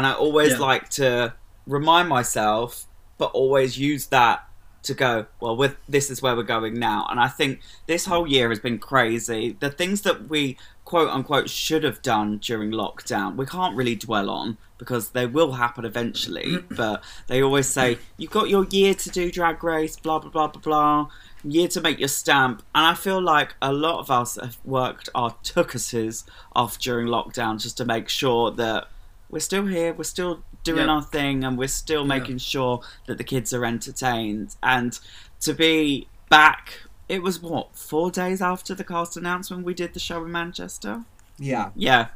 And 0.00 0.06
I 0.06 0.14
always 0.14 0.52
Yeah. 0.52 0.58
like 0.60 0.88
to 0.92 1.34
remind 1.66 2.08
myself, 2.08 2.86
but 3.18 3.26
always 3.32 3.76
use 3.76 4.06
that 4.06 4.48
to 4.84 4.94
go. 4.94 5.26
Well, 5.40 5.54
with 5.54 5.76
this 5.86 6.08
is 6.08 6.22
where 6.22 6.34
we're 6.34 6.42
going 6.42 6.78
now. 6.78 7.06
And 7.10 7.20
I 7.20 7.28
think 7.28 7.60
this 7.86 8.06
whole 8.06 8.26
year 8.26 8.48
has 8.48 8.58
been 8.58 8.78
crazy. 8.78 9.58
The 9.60 9.68
things 9.68 10.00
that 10.00 10.30
we 10.30 10.56
quote 10.86 11.10
unquote 11.10 11.50
should 11.50 11.84
have 11.84 12.00
done 12.00 12.38
during 12.38 12.70
lockdown, 12.70 13.36
we 13.36 13.44
can't 13.44 13.76
really 13.76 13.94
dwell 13.94 14.30
on 14.30 14.56
because 14.78 15.10
they 15.10 15.26
will 15.26 15.52
happen 15.52 15.84
eventually. 15.84 16.56
but 16.70 17.04
they 17.26 17.42
always 17.42 17.66
say 17.68 17.98
you've 18.16 18.30
got 18.30 18.48
your 18.48 18.64
year 18.70 18.94
to 18.94 19.10
do 19.10 19.30
drag 19.30 19.62
race, 19.62 19.96
blah 19.96 20.18
blah 20.18 20.30
blah 20.30 20.46
blah 20.46 20.62
blah. 20.62 21.10
Year 21.44 21.68
to 21.68 21.80
make 21.82 21.98
your 21.98 22.08
stamp, 22.08 22.62
and 22.74 22.86
I 22.86 22.94
feel 22.94 23.20
like 23.20 23.54
a 23.60 23.70
lot 23.70 23.98
of 23.98 24.10
us 24.10 24.36
have 24.36 24.56
worked 24.64 25.10
our 25.14 25.34
tuckuses 25.44 26.24
off 26.56 26.78
during 26.78 27.06
lockdown 27.06 27.60
just 27.60 27.76
to 27.76 27.84
make 27.84 28.08
sure 28.08 28.50
that 28.52 28.88
we're 29.30 29.40
still 29.40 29.66
here, 29.66 29.92
we're 29.94 30.04
still 30.04 30.42
doing 30.64 30.86
Yeah. 30.86 30.92
our 30.94 31.02
thing, 31.02 31.44
and 31.44 31.56
we're 31.56 31.68
still 31.68 32.04
making 32.04 32.38
sure 32.38 32.80
that 33.06 33.16
the 33.18 33.24
kids 33.24 33.52
are 33.54 33.64
entertained. 33.64 34.56
And 34.62 34.98
to 35.40 35.54
be 35.54 36.08
back, 36.28 36.74
it 37.08 37.22
was 37.22 37.40
what 37.40 37.76
four 37.76 38.10
days 38.10 38.42
after 38.42 38.74
the 38.74 38.84
cast 38.84 39.16
announcement 39.16 39.64
we 39.64 39.74
did 39.74 39.94
the 39.94 40.00
show 40.00 40.24
in 40.24 40.30
Manchester. 40.32 41.04
Yeah. 41.38 41.70
Yeah, 41.74 42.08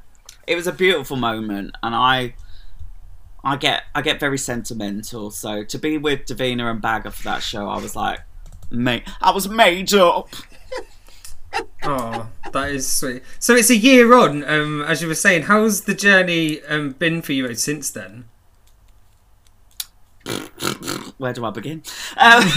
it 0.47 0.56
was 0.56 0.66
a 0.66 0.73
beautiful 0.73 1.16
moment, 1.16 1.75
and 1.83 1.94
I, 1.94 2.35
I 3.42 3.56
get 3.56 3.85
I 3.94 4.02
get 4.02 4.21
very 4.21 4.38
sentimental. 4.38 5.30
So 5.30 5.64
to 5.64 5.78
be 5.78 5.99
with 5.99 6.26
Divina 6.26 6.71
and 6.71 6.80
Baga 6.83 7.11
for 7.11 7.23
that 7.25 7.42
show, 7.42 7.68
I 7.68 7.78
was 7.78 7.94
like, 7.97 8.21
mate, 8.71 9.04
I 9.21 9.30
was 9.30 9.49
made 9.49 9.92
up. 9.94 10.28
Oh, 11.87 12.28
that 12.52 12.70
is 12.70 12.90
sweet. 12.90 13.23
So 13.38 13.54
it's 13.54 13.68
a 13.68 13.76
year 13.76 14.14
on, 14.14 14.42
um, 14.44 14.80
as 14.82 15.02
you 15.02 15.08
were 15.08 15.14
saying. 15.14 15.42
How's 15.42 15.82
the 15.82 15.94
journey 15.94 16.62
um, 16.64 16.92
been 16.92 17.20
for 17.20 17.34
you 17.34 17.54
since 17.54 17.90
then? 17.90 18.25
Where 21.18 21.34
do 21.34 21.44
I 21.44 21.50
begin? 21.50 21.82
Um, 22.16 22.42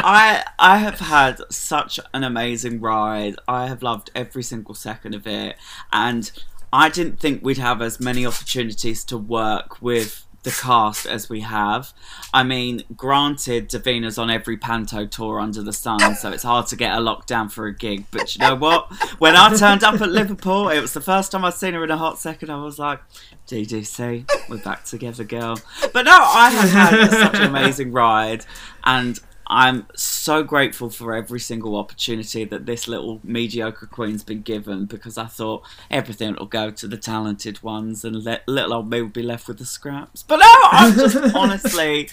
I 0.00 0.44
I 0.58 0.78
have 0.78 0.98
had 0.98 1.40
such 1.50 2.00
an 2.12 2.24
amazing 2.24 2.80
ride. 2.80 3.36
I 3.46 3.68
have 3.68 3.82
loved 3.82 4.10
every 4.14 4.42
single 4.42 4.74
second 4.74 5.14
of 5.14 5.26
it, 5.26 5.56
and 5.92 6.30
I 6.72 6.88
didn't 6.88 7.20
think 7.20 7.44
we'd 7.44 7.58
have 7.58 7.80
as 7.80 8.00
many 8.00 8.26
opportunities 8.26 9.04
to 9.04 9.16
work 9.16 9.80
with 9.80 10.26
the 10.48 10.60
cast 10.60 11.06
as 11.06 11.28
we 11.28 11.40
have. 11.40 11.92
I 12.32 12.42
mean, 12.42 12.82
granted, 12.96 13.68
Divina's 13.68 14.18
on 14.18 14.30
every 14.30 14.56
Panto 14.56 15.06
tour 15.06 15.40
under 15.40 15.62
the 15.62 15.72
sun, 15.72 16.14
so 16.16 16.30
it's 16.30 16.42
hard 16.42 16.66
to 16.68 16.76
get 16.76 16.96
a 16.96 17.00
lockdown 17.00 17.50
for 17.50 17.66
a 17.66 17.74
gig. 17.74 18.06
But 18.10 18.34
you 18.34 18.40
know 18.40 18.54
what? 18.54 18.90
When 19.18 19.36
I 19.36 19.54
turned 19.54 19.84
up 19.84 20.00
at 20.00 20.08
Liverpool, 20.08 20.68
it 20.68 20.80
was 20.80 20.92
the 20.92 21.00
first 21.00 21.32
time 21.32 21.44
I'd 21.44 21.54
seen 21.54 21.74
her 21.74 21.84
in 21.84 21.90
a 21.90 21.96
hot 21.96 22.18
second. 22.18 22.50
I 22.50 22.62
was 22.62 22.78
like, 22.78 23.00
DDC, 23.46 24.48
we're 24.48 24.58
back 24.58 24.84
together, 24.84 25.24
girl. 25.24 25.58
But 25.92 26.04
no, 26.04 26.16
I 26.16 26.50
have 26.50 26.70
had 26.70 27.10
such 27.10 27.34
an 27.34 27.42
amazing 27.42 27.92
ride, 27.92 28.44
and 28.84 29.18
I'm 29.48 29.86
so 29.96 30.42
grateful 30.42 30.90
for 30.90 31.14
every 31.14 31.40
single 31.40 31.76
opportunity 31.76 32.44
that 32.44 32.66
this 32.66 32.86
little 32.86 33.20
mediocre 33.24 33.86
queen's 33.86 34.22
been 34.22 34.42
given 34.42 34.84
because 34.84 35.16
I 35.16 35.26
thought 35.26 35.66
everything 35.90 36.36
will 36.36 36.46
go 36.46 36.70
to 36.70 36.86
the 36.86 36.98
talented 36.98 37.62
ones 37.62 38.04
and 38.04 38.24
let, 38.24 38.46
little 38.46 38.74
old 38.74 38.90
me 38.90 39.00
will 39.00 39.08
be 39.08 39.22
left 39.22 39.48
with 39.48 39.58
the 39.58 39.64
scraps. 39.64 40.22
But 40.22 40.36
no, 40.36 40.54
I'm 40.70 40.92
just 40.94 41.16
honestly 41.34 42.10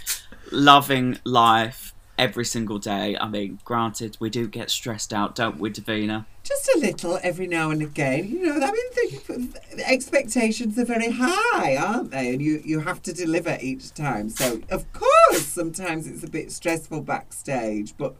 loving 0.51 1.19
life 1.25 1.93
every 2.17 2.45
single 2.45 2.79
day. 2.79 3.17
I 3.19 3.27
mean, 3.27 3.59
granted, 3.65 4.15
we 4.19 4.29
do 4.29 4.47
get 4.47 4.69
stressed 4.69 5.13
out, 5.13 5.35
don't 5.35 5.59
we, 5.59 5.69
Divina? 5.69 6.25
Just 6.45 6.69
a 6.75 6.77
little 6.77 7.19
every 7.23 7.47
now 7.47 7.71
and 7.71 7.81
again. 7.81 8.27
You 8.29 8.43
know, 8.43 8.53
I 8.53 8.71
mean, 8.71 8.85
the, 8.93 9.59
the 9.77 9.89
expectations 9.89 10.77
are 10.77 10.85
very 10.85 11.09
high, 11.11 11.75
aren't 11.75 12.11
they? 12.11 12.29
And 12.33 12.39
you, 12.41 12.61
you 12.63 12.81
have 12.81 13.01
to 13.03 13.13
deliver 13.13 13.57
each 13.61 13.91
time. 13.95 14.29
So, 14.29 14.61
of 14.69 14.85
course, 14.93 15.43
sometimes 15.47 16.05
it's 16.05 16.23
a 16.23 16.29
bit 16.29 16.51
stressful 16.51 17.01
backstage, 17.01 17.95
but, 17.97 18.15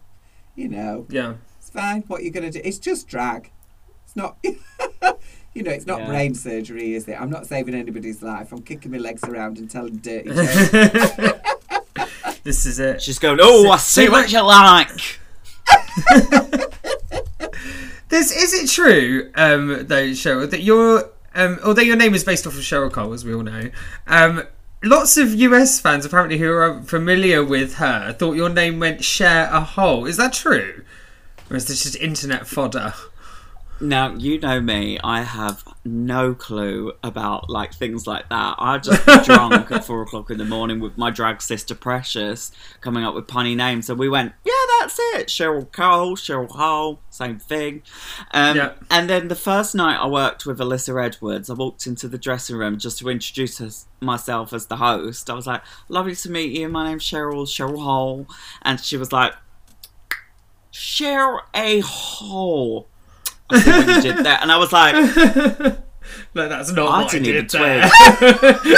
you 0.56 0.68
know, 0.68 1.06
Yeah. 1.10 1.36
it's 1.60 1.70
fine. 1.70 2.02
What 2.08 2.24
you're 2.24 2.32
going 2.32 2.52
to 2.52 2.60
do, 2.60 2.62
it's 2.68 2.80
just 2.80 3.08
drag. 3.08 3.52
It's 4.06 4.16
not, 4.16 4.38
you 4.44 5.62
know, 5.62 5.72
it's 5.72 5.86
not 5.86 6.00
Yeah. 6.00 6.08
brain 6.08 6.34
surgery, 6.34 6.96
is 6.96 7.08
it? 7.08 7.22
I'm 7.22 7.30
not 7.30 7.46
saving 7.46 7.76
anybody's 7.76 8.24
life. 8.24 8.52
I'm 8.52 8.64
kicking 8.64 8.92
my 8.92 8.98
legs 8.98 9.24
around 9.24 9.60
and 9.60 9.70
telling 9.70 9.98
dirty 9.98 10.30
jokes. 10.34 10.70
this 12.44 12.66
is 12.66 12.80
it. 12.80 13.04
She's 13.04 13.20
going, 13.20 13.38
oh, 13.40 13.70
I 13.70 13.78
see 13.78 14.10
what 14.10 14.32
you 14.32 14.42
like. 14.42 14.90
This 18.16 18.32
is 18.32 18.54
it 18.54 18.70
true, 18.70 19.30
um, 19.36 19.88
though, 19.88 20.12
Cheryl, 20.12 20.50
that 20.50 20.62
your 20.62 21.12
um, 21.36 21.60
although 21.66 21.82
your 21.82 21.98
name 21.98 22.14
is 22.14 22.24
based 22.24 22.48
off 22.48 22.54
of 22.54 22.62
Cheryl 22.62 22.90
Cole, 22.90 23.12
as 23.12 23.26
we 23.26 23.36
all 23.36 23.44
know, 23.44 23.70
um, 24.08 24.44
lots 24.82 25.18
of 25.18 25.34
US 25.34 25.82
fans 25.82 26.06
apparently 26.06 26.38
who 26.38 26.50
are 26.50 26.82
familiar 26.84 27.44
with 27.44 27.74
her 27.74 28.14
thought 28.14 28.38
your 28.38 28.48
name 28.48 28.80
meant 28.80 29.04
share 29.04 29.50
a 29.52 29.60
hole. 29.60 30.06
Is 30.06 30.16
that 30.16 30.32
true, 30.32 30.86
or 31.50 31.58
is 31.58 31.68
this 31.68 31.84
just 31.84 31.98
internet 31.98 32.48
fodder? 32.48 32.94
Now 33.82 34.14
you 34.16 34.40
know 34.40 34.62
me. 34.62 34.98
I 35.04 35.24
have 35.24 35.64
no 35.84 36.34
clue 36.34 36.94
about 37.04 37.50
like 37.50 37.74
things 37.74 38.08
like 38.08 38.30
that. 38.30 38.56
I 38.58 38.78
just 38.78 39.06
be 39.06 39.18
drunk 39.24 39.70
at 39.70 39.84
four 39.84 40.02
o'clock 40.02 40.32
in 40.32 40.38
the 40.38 40.46
morning 40.46 40.80
with 40.80 40.98
my 40.98 41.10
drag 41.12 41.42
sister 41.42 41.76
Precious, 41.76 42.52
coming 42.80 43.04
up 43.04 43.14
with 43.14 43.28
punny 43.28 43.56
names. 43.56 43.88
So 43.88 43.94
we 43.94 44.08
went, 44.08 44.34
yeah, 44.46 44.54
that's 44.80 44.98
it. 45.00 45.28
Cheryl 45.28 45.70
Cole, 45.72 46.16
Cheryl 46.16 46.50
Hole, 46.50 47.00
same 47.10 47.38
thing. 47.38 47.84
Um, 48.32 48.56
Yeah. 48.56 48.74
And 48.90 49.10
then 49.10 49.28
the 49.28 49.36
first 49.36 49.76
night 49.76 49.98
I 49.98 50.08
worked 50.08 50.46
with 50.46 50.60
Alyssa 50.60 51.04
Edwards, 51.04 51.50
I 51.50 51.54
walked 51.54 51.86
into 51.86 52.08
the 52.08 52.18
dressing 52.18 52.56
room 52.56 52.78
just 52.78 53.00
to 53.00 53.10
introduce 53.10 53.60
us, 53.60 53.88
myself 54.00 54.54
as 54.54 54.68
the 54.68 54.78
host. 54.78 55.30
I 55.30 55.34
was 55.34 55.48
like, 55.48 55.62
lovely 55.90 56.16
to 56.16 56.32
meet 56.32 56.58
you. 56.58 56.70
My 56.70 56.88
name's 56.88 57.04
Cheryl, 57.04 57.46
Cheryl 57.46 57.84
Hole, 57.84 58.28
and 58.62 58.80
she 58.80 58.96
was 58.96 59.12
like, 59.12 59.34
"Cheryl 60.72 61.42
a 61.54 61.80
hole. 61.82 62.88
I 63.50 63.60
see 63.60 63.72
what 63.72 63.88
you 63.88 64.02
did 64.14 64.26
there, 64.26 64.38
and 64.42 64.52
I 64.52 64.58
was 64.58 64.72
like, 64.72 64.96
No, 66.36 66.48
that's 66.50 66.72
not 66.72 66.88
I 66.88 67.02
what 67.04 67.12
didn't 67.12 67.28
I 67.28 67.30
even 67.30 67.42
did 67.48 67.50
twig. 67.50 67.62
there. 67.62 67.82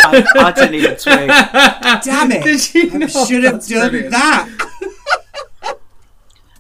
I, 0.06 0.26
I 0.38 0.52
didn't 0.54 0.76
even 0.76 0.96
twig. 0.96 1.28
Damn 2.04 2.32
it! 2.32 2.44
Did 2.44 2.74
you 2.74 2.92
I 2.94 2.98
not? 3.00 3.28
should 3.28 3.44
have 3.44 3.54
That's 3.54 3.68
done 3.68 3.90
brilliant. 3.90 4.12
that. 4.12 4.50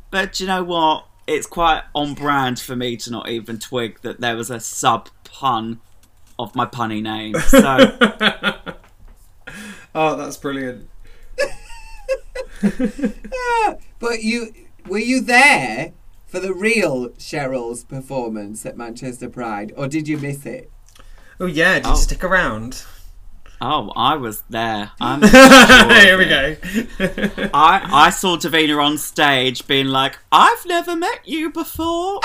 But 0.09 0.39
you 0.39 0.47
know 0.47 0.63
what? 0.63 1.05
It's 1.27 1.45
quite 1.45 1.83
on 1.93 2.13
brand 2.13 2.59
for 2.59 2.75
me 2.77 2.95
to 2.97 3.11
not 3.11 3.27
even 3.27 3.59
twig 3.59 3.99
that 4.01 4.21
there 4.21 4.37
was 4.37 4.49
a 4.49 4.59
sub 4.61 5.09
pun 5.25 5.81
of 6.39 6.55
my 6.55 6.65
punny 6.65 7.01
name. 7.01 7.35
So 7.35 8.77
oh, 9.93 10.15
that's 10.15 10.37
brilliant. 10.37 10.89
But 13.99 14.23
you 14.23 14.53
were 14.87 14.97
you 14.99 15.19
there 15.21 15.91
for 16.27 16.39
the 16.39 16.53
real 16.53 17.09
Cheryl's 17.11 17.83
performance 17.83 18.65
at 18.65 18.77
Manchester 18.77 19.29
Pride, 19.29 19.73
or 19.75 19.87
did 19.87 20.07
you 20.07 20.17
miss 20.17 20.45
it? 20.45 20.69
Oh 21.39 21.45
yeah, 21.45 21.75
did 21.75 21.85
Oh. 21.85 21.91
you 21.91 21.95
stick 21.97 22.23
around? 22.23 22.83
oh, 23.59 23.91
I 23.95 24.15
was 24.15 24.43
there. 24.51 24.91
I'm 25.01 25.21
Here 26.03 26.17
we 26.17 26.25
go. 26.25 26.55
I, 27.53 27.81
I 27.91 28.09
saw 28.11 28.35
Divina 28.35 28.77
on 28.77 28.97
stage 28.99 29.65
being 29.65 29.87
like, 29.87 30.19
I've 30.31 30.63
never 30.67 30.95
met 30.95 31.21
you 31.27 31.49
before. 31.51 32.19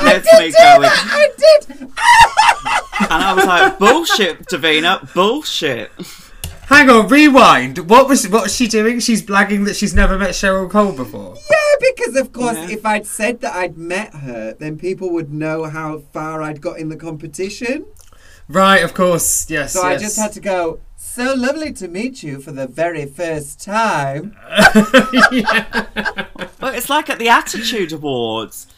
That's 0.00 0.24
me 0.38 0.50
Do 0.50 0.52
going. 0.52 0.82
that, 0.82 1.08
I 1.10 1.28
did. 1.36 1.90
And 3.10 3.22
I 3.22 3.34
was 3.34 3.44
like, 3.44 3.78
bullshit, 3.78 4.46
Divina, 4.46 5.06
bullshit. 5.14 5.90
Hang 6.72 6.88
on, 6.88 7.08
rewind. 7.08 7.90
What 7.90 8.08
was 8.08 8.26
what 8.28 8.44
was 8.44 8.56
she 8.56 8.66
doing? 8.66 8.98
She's 8.98 9.22
blagging 9.22 9.66
that 9.66 9.76
she's 9.76 9.94
never 9.94 10.16
met 10.18 10.30
Cheryl 10.30 10.70
Cole 10.70 10.92
before. 10.92 11.36
Yeah, 11.50 11.56
because 11.94 12.16
of 12.16 12.32
course, 12.32 12.56
Yeah. 12.56 12.70
if 12.70 12.86
I'd 12.86 13.06
said 13.06 13.40
that 13.42 13.54
I'd 13.54 13.76
met 13.76 14.14
her, 14.14 14.54
then 14.58 14.78
people 14.78 15.10
would 15.10 15.32
know 15.32 15.64
how 15.64 15.98
far 16.12 16.42
I'd 16.42 16.60
got 16.60 16.78
in 16.78 16.88
the 16.88 16.96
competition. 16.96 17.84
Right, 18.48 18.82
of 18.82 18.94
course. 18.94 19.48
Yes. 19.50 19.74
So 19.74 19.82
I 19.82 19.96
just 19.98 20.16
had 20.18 20.32
to 20.32 20.40
go. 20.40 20.80
So 20.96 21.34
lovely 21.34 21.72
to 21.74 21.88
meet 21.88 22.22
you 22.22 22.40
for 22.40 22.52
the 22.52 22.66
very 22.66 23.06
first 23.06 23.60
time. 23.62 24.34
Well, 26.60 26.72
it's 26.74 26.88
like 26.88 27.10
at 27.10 27.18
the 27.18 27.28
Attitude 27.28 27.92
Awards. 27.92 28.68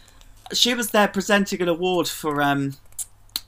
She 0.55 0.73
was 0.73 0.89
there 0.91 1.07
presenting 1.07 1.61
an 1.61 1.69
award 1.69 2.09
for 2.09 2.41
um, 2.41 2.77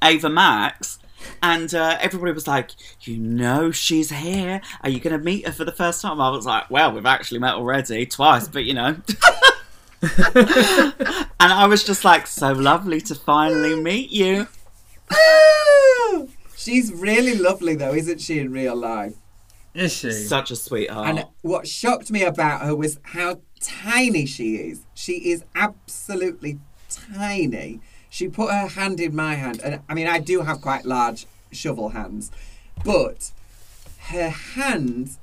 Ava 0.04 0.28
Max. 0.28 0.98
And 1.42 1.74
uh, 1.74 1.98
everybody 2.00 2.32
was 2.32 2.46
like, 2.46 2.70
you 3.02 3.18
know, 3.18 3.70
she's 3.70 4.10
here. 4.10 4.60
Are 4.82 4.90
you 4.90 5.00
going 5.00 5.18
to 5.18 5.24
meet 5.24 5.46
her 5.46 5.52
for 5.52 5.64
the 5.64 5.72
first 5.72 6.02
time? 6.02 6.20
I 6.20 6.30
was 6.30 6.46
like, 6.46 6.70
well, 6.70 6.92
we've 6.92 7.06
actually 7.06 7.40
met 7.40 7.54
already 7.54 8.06
twice, 8.06 8.48
but 8.48 8.64
you 8.64 8.74
know. 8.74 8.96
and 10.02 11.52
I 11.52 11.66
was 11.66 11.84
just 11.84 12.04
like, 12.04 12.26
so 12.26 12.52
lovely 12.52 13.00
to 13.02 13.14
finally 13.14 13.80
meet 13.80 14.10
you. 14.10 14.46
She's 16.56 16.92
really 16.92 17.36
lovely, 17.36 17.76
though, 17.76 17.94
isn't 17.94 18.20
she, 18.20 18.38
in 18.38 18.50
real 18.50 18.74
life? 18.74 19.14
Is 19.74 19.92
she? 19.92 20.10
Such 20.10 20.50
a 20.50 20.56
sweetheart. 20.56 21.08
And 21.08 21.26
what 21.42 21.68
shocked 21.68 22.10
me 22.10 22.24
about 22.24 22.62
her 22.62 22.74
was 22.74 22.98
how 23.02 23.40
tiny 23.60 24.26
she 24.26 24.56
is. 24.56 24.86
She 24.94 25.30
is 25.30 25.44
absolutely 25.54 26.58
tiny. 26.88 27.80
She 28.16 28.28
put 28.28 28.50
her 28.50 28.66
hand 28.68 28.98
in 28.98 29.14
my 29.14 29.34
hand, 29.34 29.60
and 29.62 29.82
I 29.90 29.92
mean, 29.92 30.06
I 30.06 30.20
do 30.20 30.40
have 30.40 30.62
quite 30.62 30.86
large 30.86 31.26
shovel 31.52 31.90
hands, 31.90 32.30
but 32.82 33.30
her 34.08 34.30
hand, 34.30 35.18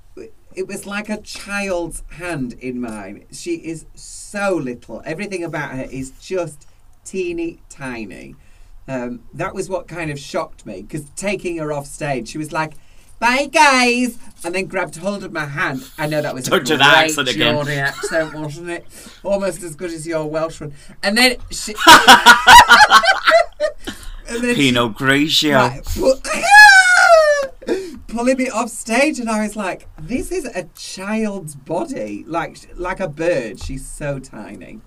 it 0.54 0.68
was 0.68 0.86
like 0.86 1.10
a 1.10 1.20
child's 1.20 2.04
hand 2.20 2.54
in 2.54 2.80
mine. 2.80 3.26
She 3.32 3.56
is 3.56 3.88
so 3.96 4.56
little. 4.56 5.02
Everything 5.06 5.44
about 5.44 5.72
her 5.72 5.88
is 5.90 6.12
just 6.22 6.68
teeny 7.04 7.58
tiny. 7.68 8.36
Um, 8.88 9.24
that 9.34 9.56
was 9.56 9.70
what 9.70 9.88
kind 9.88 10.12
of 10.12 10.20
shocked 10.20 10.64
me 10.64 10.84
because 10.84 11.10
taking 11.16 11.58
her 11.58 11.74
off 11.74 11.88
stage, 11.88 12.28
she 12.28 12.38
was 12.38 12.52
like, 12.52 12.74
"Bye, 13.24 13.46
guys," 13.46 14.18
and 14.44 14.54
then 14.54 14.66
grabbed 14.66 14.98
hold 14.98 15.24
of 15.24 15.32
my 15.32 15.46
hand. 15.46 15.90
I 15.98 16.08
know 16.08 16.22
that 16.22 16.34
was 16.34 16.44
Don't 16.44 16.60
a 16.60 16.64
do 16.66 16.76
that 16.76 17.06
accent 17.06 17.30
again. 17.30 17.54
Geordie 17.54 17.76
accent, 17.76 18.34
wasn't 18.34 18.70
it? 18.70 18.86
Almost 19.24 19.64
as 19.64 19.78
good 19.78 19.92
as 19.92 20.06
your 20.06 20.26
Welsh 20.26 20.60
one. 20.60 20.74
And 21.02 21.18
then 21.18 21.38
she. 21.50 21.74
and 24.28 24.44
then 24.44 24.56
Pinot 24.56 24.96
Grigio. 24.96 25.86
Pull- 25.96 26.20
pulling 28.08 28.38
me 28.38 28.50
off 28.50 28.68
stage, 28.68 29.20
and 29.20 29.30
I 29.30 29.44
was 29.44 29.56
like, 29.56 29.88
"This 29.98 30.30
is 30.30 30.44
a 30.44 30.66
child's 30.76 31.56
body, 31.56 32.26
like 32.28 32.58
like 32.76 33.00
a 33.00 33.08
bird. 33.08 33.62
She's 33.62 33.88
so 33.88 34.20
tiny." 34.20 34.82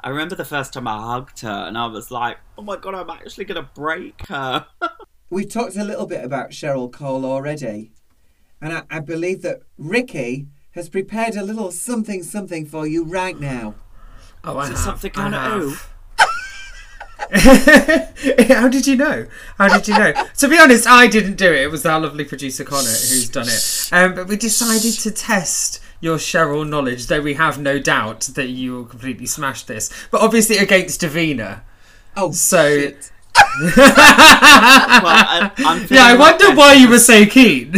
I 0.00 0.08
remember 0.08 0.36
the 0.36 0.44
first 0.46 0.72
time 0.72 0.88
I 0.88 0.98
hugged 0.98 1.40
her 1.40 1.66
and 1.66 1.76
I 1.76 1.86
was 1.86 2.12
like, 2.12 2.38
oh 2.56 2.62
my 2.62 2.76
god, 2.76 2.94
I'm 2.94 3.10
actually 3.10 3.44
going 3.44 3.60
to 3.60 3.68
break 3.74 4.26
her. 4.28 4.64
We 5.28 5.44
talked 5.44 5.76
a 5.76 5.84
little 5.84 6.06
bit 6.06 6.24
about 6.24 6.50
Cheryl 6.50 6.90
Cole 6.92 7.24
already, 7.24 7.90
and 8.60 8.72
I, 8.72 8.82
I 8.90 9.00
believe 9.00 9.42
that 9.42 9.62
Ricky 9.76 10.46
has 10.72 10.88
prepared 10.88 11.34
a 11.36 11.42
little 11.42 11.72
something 11.72 12.22
something 12.22 12.64
for 12.66 12.86
you 12.86 13.04
right 13.04 13.38
now. 13.38 13.74
Oh, 14.44 14.56
I 14.56 14.62
Is 14.64 14.68
have, 14.70 14.78
something 14.78 15.10
I 15.16 15.30
kind 15.30 15.34
of 15.34 15.42
have. 15.52 15.92
How 18.48 18.68
did 18.68 18.86
you 18.86 18.94
know? 18.96 19.26
How 19.58 19.68
did 19.76 19.88
you 19.88 19.94
know? 19.98 20.12
to 20.36 20.48
be 20.48 20.58
honest, 20.58 20.86
I 20.86 21.08
didn't 21.08 21.34
do 21.36 21.52
it. 21.52 21.62
It 21.62 21.70
was 21.70 21.84
our 21.84 21.98
lovely 21.98 22.24
producer 22.24 22.62
Connor 22.62 22.82
who's 22.88 23.28
done 23.28 23.48
it. 23.48 23.88
Um, 23.90 24.14
but 24.14 24.28
we 24.28 24.36
decided 24.36 24.92
to 25.00 25.10
test 25.10 25.80
your 26.00 26.18
Cheryl 26.18 26.68
knowledge, 26.68 27.06
though 27.06 27.20
we 27.22 27.34
have 27.34 27.58
no 27.58 27.80
doubt 27.80 28.20
that 28.34 28.46
you 28.48 28.74
will 28.74 28.84
completely 28.84 29.26
smash 29.26 29.64
this. 29.64 29.90
But 30.12 30.20
obviously 30.20 30.58
against 30.58 31.00
Divina. 31.00 31.64
Oh, 32.16 32.30
So- 32.30 32.78
shit. 32.78 33.10
Well, 33.60 33.82
I, 35.04 35.86
Yeah, 35.90 36.04
I 36.04 36.14
wonder 36.16 36.54
why 36.54 36.74
you 36.74 36.88
were 36.88 36.98
so 36.98 37.24
keen. 37.26 37.72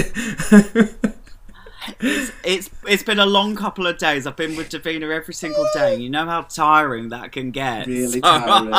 It's, 2.00 2.32
it's 2.44 2.70
it's 2.86 3.02
been 3.02 3.18
a 3.18 3.26
long 3.26 3.56
couple 3.56 3.86
of 3.86 3.98
days. 3.98 4.26
I've 4.26 4.36
been 4.36 4.56
with 4.56 4.68
Divina 4.68 5.08
every 5.08 5.34
single 5.34 5.66
day. 5.74 5.96
You 5.96 6.10
know 6.10 6.26
how 6.26 6.42
tiring 6.42 7.08
that 7.08 7.32
can 7.32 7.50
get. 7.50 7.86
Really 7.86 8.20
So- 8.20 8.20
tiring. 8.20 8.72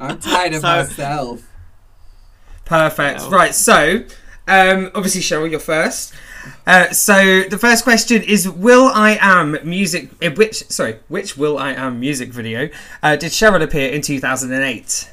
I'm 0.00 0.18
tired 0.18 0.54
of 0.54 0.60
So- 0.62 0.66
myself. 0.68 1.42
Perfect. 2.64 3.20
Well. 3.20 3.30
Right, 3.30 3.54
so 3.54 4.04
um, 4.48 4.90
obviously 4.94 5.20
Cheryl, 5.20 5.50
you're 5.50 5.60
first. 5.60 6.14
Uh, 6.66 6.90
so 6.90 7.42
the 7.42 7.58
first 7.58 7.84
question 7.84 8.22
is: 8.22 8.48
will.i.am 8.48 9.58
music? 9.64 10.10
uh, 10.24 10.30
Which 10.30 10.64
sorry, 10.70 10.98
which 11.08 11.36
will.i.am 11.36 12.00
music 12.00 12.30
video 12.30 12.70
uh, 13.02 13.16
did 13.16 13.32
Cheryl 13.32 13.62
appear 13.62 13.90
in 13.90 14.00
2008? 14.00 15.11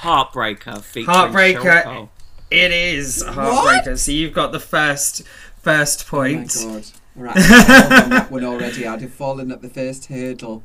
Heartbreaker 0.00 0.82
featuring 0.82 1.14
Heartbreaker. 1.14 2.08
It 2.50 2.72
is 2.72 3.22
Heartbreaker. 3.22 3.98
So 3.98 4.12
you've 4.12 4.32
got 4.32 4.52
the 4.52 4.60
first 4.60 5.22
first 5.62 6.06
point. 6.06 6.56
Oh 6.58 6.66
my 6.68 6.74
god. 6.74 6.86
Right, 7.16 7.36
on 7.36 8.10
that 8.10 8.30
one 8.30 8.44
already. 8.44 8.86
I'd 8.86 9.02
have 9.02 9.12
fallen 9.12 9.50
at 9.52 9.60
the 9.62 9.68
first 9.68 10.06
hurdle. 10.06 10.62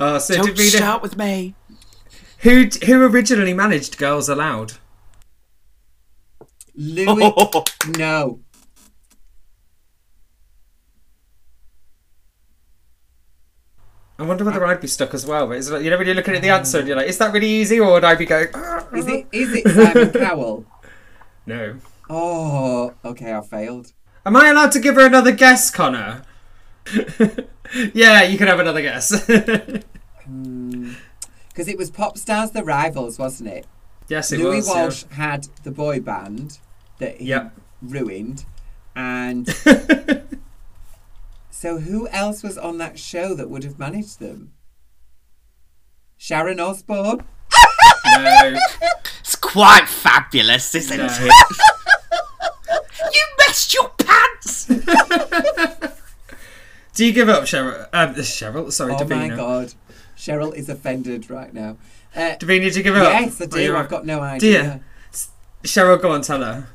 Oh, 0.00 0.18
so 0.18 0.34
Don't 0.34 0.46
Divina, 0.46 0.70
start 0.70 1.02
with 1.02 1.16
me. 1.16 1.54
who 2.38 2.68
who 2.86 3.04
originally 3.04 3.52
managed 3.54 3.96
Girls 3.98 4.28
Aloud? 4.28 4.74
Louis, 6.74 7.32
no. 7.96 8.40
I 14.18 14.24
wonder 14.24 14.44
whether 14.44 14.64
I'd 14.66 14.80
be 14.80 14.88
stuck 14.88 15.14
as 15.14 15.24
well. 15.26 15.50
It's 15.52 15.70
like, 15.70 15.82
you 15.82 15.90
know 15.90 15.96
when 15.98 16.06
you're 16.06 16.16
looking 16.16 16.34
at 16.34 16.42
the 16.42 16.48
answer 16.50 16.80
and 16.80 16.88
you're 16.88 16.96
like, 16.96 17.06
is 17.08 17.18
that 17.18 17.32
really 17.32 17.48
easy, 17.48 17.78
or 17.78 17.92
would 17.92 18.04
I 18.04 18.14
be 18.16 18.26
going? 18.26 18.48
Ah. 18.54 18.86
Is 18.92 19.06
it? 19.06 19.26
Is 19.32 19.54
it 19.54 19.68
Simon 19.68 20.10
Cowell? 20.12 20.64
No. 21.46 21.76
Oh, 22.10 22.92
okay. 23.06 23.32
I 23.32 23.40
failed. 23.40 23.92
Am 24.26 24.36
I 24.36 24.48
allowed 24.48 24.70
to 24.72 24.80
give 24.80 24.96
her 24.96 25.06
another 25.06 25.32
guess, 25.32 25.70
Connor? 25.70 26.22
yeah, 27.94 28.22
you 28.22 28.36
can 28.36 28.48
have 28.48 28.60
another 28.60 28.82
guess. 28.82 29.26
Hmm. 30.24 30.92
Because 31.48 31.68
it 31.68 31.78
was 31.78 31.90
Popstars 31.90 32.52
the 32.52 32.62
Rivals, 32.62 33.18
wasn't 33.18 33.48
it? 33.48 33.66
yes, 34.08 34.30
it 34.30 34.38
Louis 34.40 34.56
was. 34.58 34.68
Louis 34.68 34.76
Walsh 34.82 35.04
had 35.16 35.48
the 35.64 35.70
boy 35.70 36.00
band 36.00 36.58
that 36.98 37.16
he 37.18 37.28
Yep. 37.28 37.54
ruined, 37.80 38.44
and 38.94 39.48
yeah. 39.64 40.17
So 41.58 41.78
who 41.80 42.06
else 42.10 42.44
was 42.44 42.56
on 42.56 42.78
that 42.78 43.00
show 43.00 43.34
that 43.34 43.50
would 43.50 43.64
have 43.64 43.80
managed 43.80 44.20
them? 44.20 44.52
Sharon 46.16 46.60
Osbourne. 46.60 47.24
no. 48.06 48.58
It's 49.22 49.34
quite 49.34 49.88
fabulous, 49.88 50.72
isn't 50.76 50.96
No. 50.96 51.06
it? 51.10 51.12
you 53.12 53.24
messed 53.38 53.74
your 53.74 53.90
pants. 53.98 54.66
Do 56.94 57.04
you 57.04 57.12
give 57.12 57.28
up, 57.28 57.42
Cheryl? 57.42 57.88
Um, 57.92 58.14
Cheryl, 58.14 58.70
sorry, 58.72 58.94
Oh 58.94 58.98
Divina. 58.98 59.30
my 59.30 59.36
god, 59.36 59.74
Cheryl 60.16 60.54
is 60.54 60.68
offended 60.68 61.28
right 61.28 61.52
now. 61.52 61.76
Uh, 62.14 62.36
Divina, 62.36 62.66
did 62.66 62.76
you 62.76 62.84
give 62.84 62.94
up? 62.94 63.02
yes, 63.20 63.40
I 63.42 63.46
do. 63.46 63.74
I've 63.76 63.88
got 63.88 64.06
no 64.06 64.20
idea. 64.20 64.80
you? 65.12 65.18
Cheryl, 65.64 66.00
go 66.00 66.12
on, 66.12 66.22
tell 66.22 66.40
her. 66.40 66.68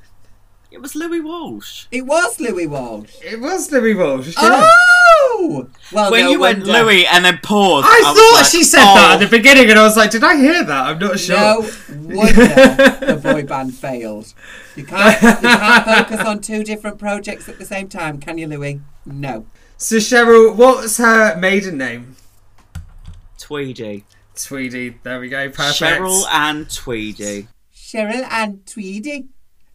It 0.73 0.81
was 0.81 0.95
Louis 0.95 1.21
Walsh. 1.21 1.85
It 1.91 2.01
was 2.01 2.39
Louis 2.39 2.65
Walsh. 2.65 3.13
It 3.21 3.39
was 3.39 3.71
Louis 3.71 3.93
Walsh. 3.93 4.35
yeah. 4.35 4.67
Oh, 4.67 5.67
well, 5.91 6.09
When 6.09 6.25
no 6.25 6.31
you 6.31 6.39
went 6.39 6.65
wonder. 6.65 6.83
Louis 6.83 7.05
and 7.05 7.23
then 7.23 7.37
paused, 7.43 7.85
I, 7.87 8.01
was 8.03 8.17
thought 8.17 8.33
like, 8.41 8.45
she 8.47 8.63
said 8.63 8.81
oh. 8.81 8.95
that 8.95 9.11
at 9.11 9.15
oh. 9.17 9.25
the 9.25 9.37
beginning, 9.37 9.69
and 9.69 9.77
I 9.77 9.83
was 9.83 9.95
like, 9.95 10.09
did 10.09 10.23
I 10.23 10.35
hear 10.35 10.63
that? 10.63 10.85
I'm 10.87 10.97
not 10.97 11.19
sure. 11.19 11.37
No 11.37 11.59
wonder 11.89 12.33
the 12.33 13.19
boy 13.21 13.43
band 13.43 13.75
failed. 13.75 14.33
You 14.75 14.83
can't, 14.83 15.21
you 15.21 15.47
can't 15.47 15.85
focus 16.09 16.25
on 16.25 16.41
two 16.41 16.63
different 16.63 16.97
projects 16.97 17.47
at 17.47 17.59
the 17.59 17.65
same 17.65 17.87
time, 17.87 18.19
can 18.19 18.39
you, 18.39 18.47
Louis? 18.47 18.81
No. 19.05 19.45
So, 19.77 19.97
Cheryl, 19.97 20.55
what's 20.55 20.97
her 20.97 21.37
maiden 21.37 21.77
name? 21.77 22.15
Tweedy. 23.37 24.05
Tweedy. 24.35 24.97
There 25.03 25.19
we 25.19 25.29
go. 25.29 25.49
Perfect. 25.51 26.01
Cheryl 26.01 26.25
and 26.31 26.67
Tweedy. 26.67 27.47
Cheryl 27.75 28.27
and 28.31 28.65
Tweedy. 28.65 29.27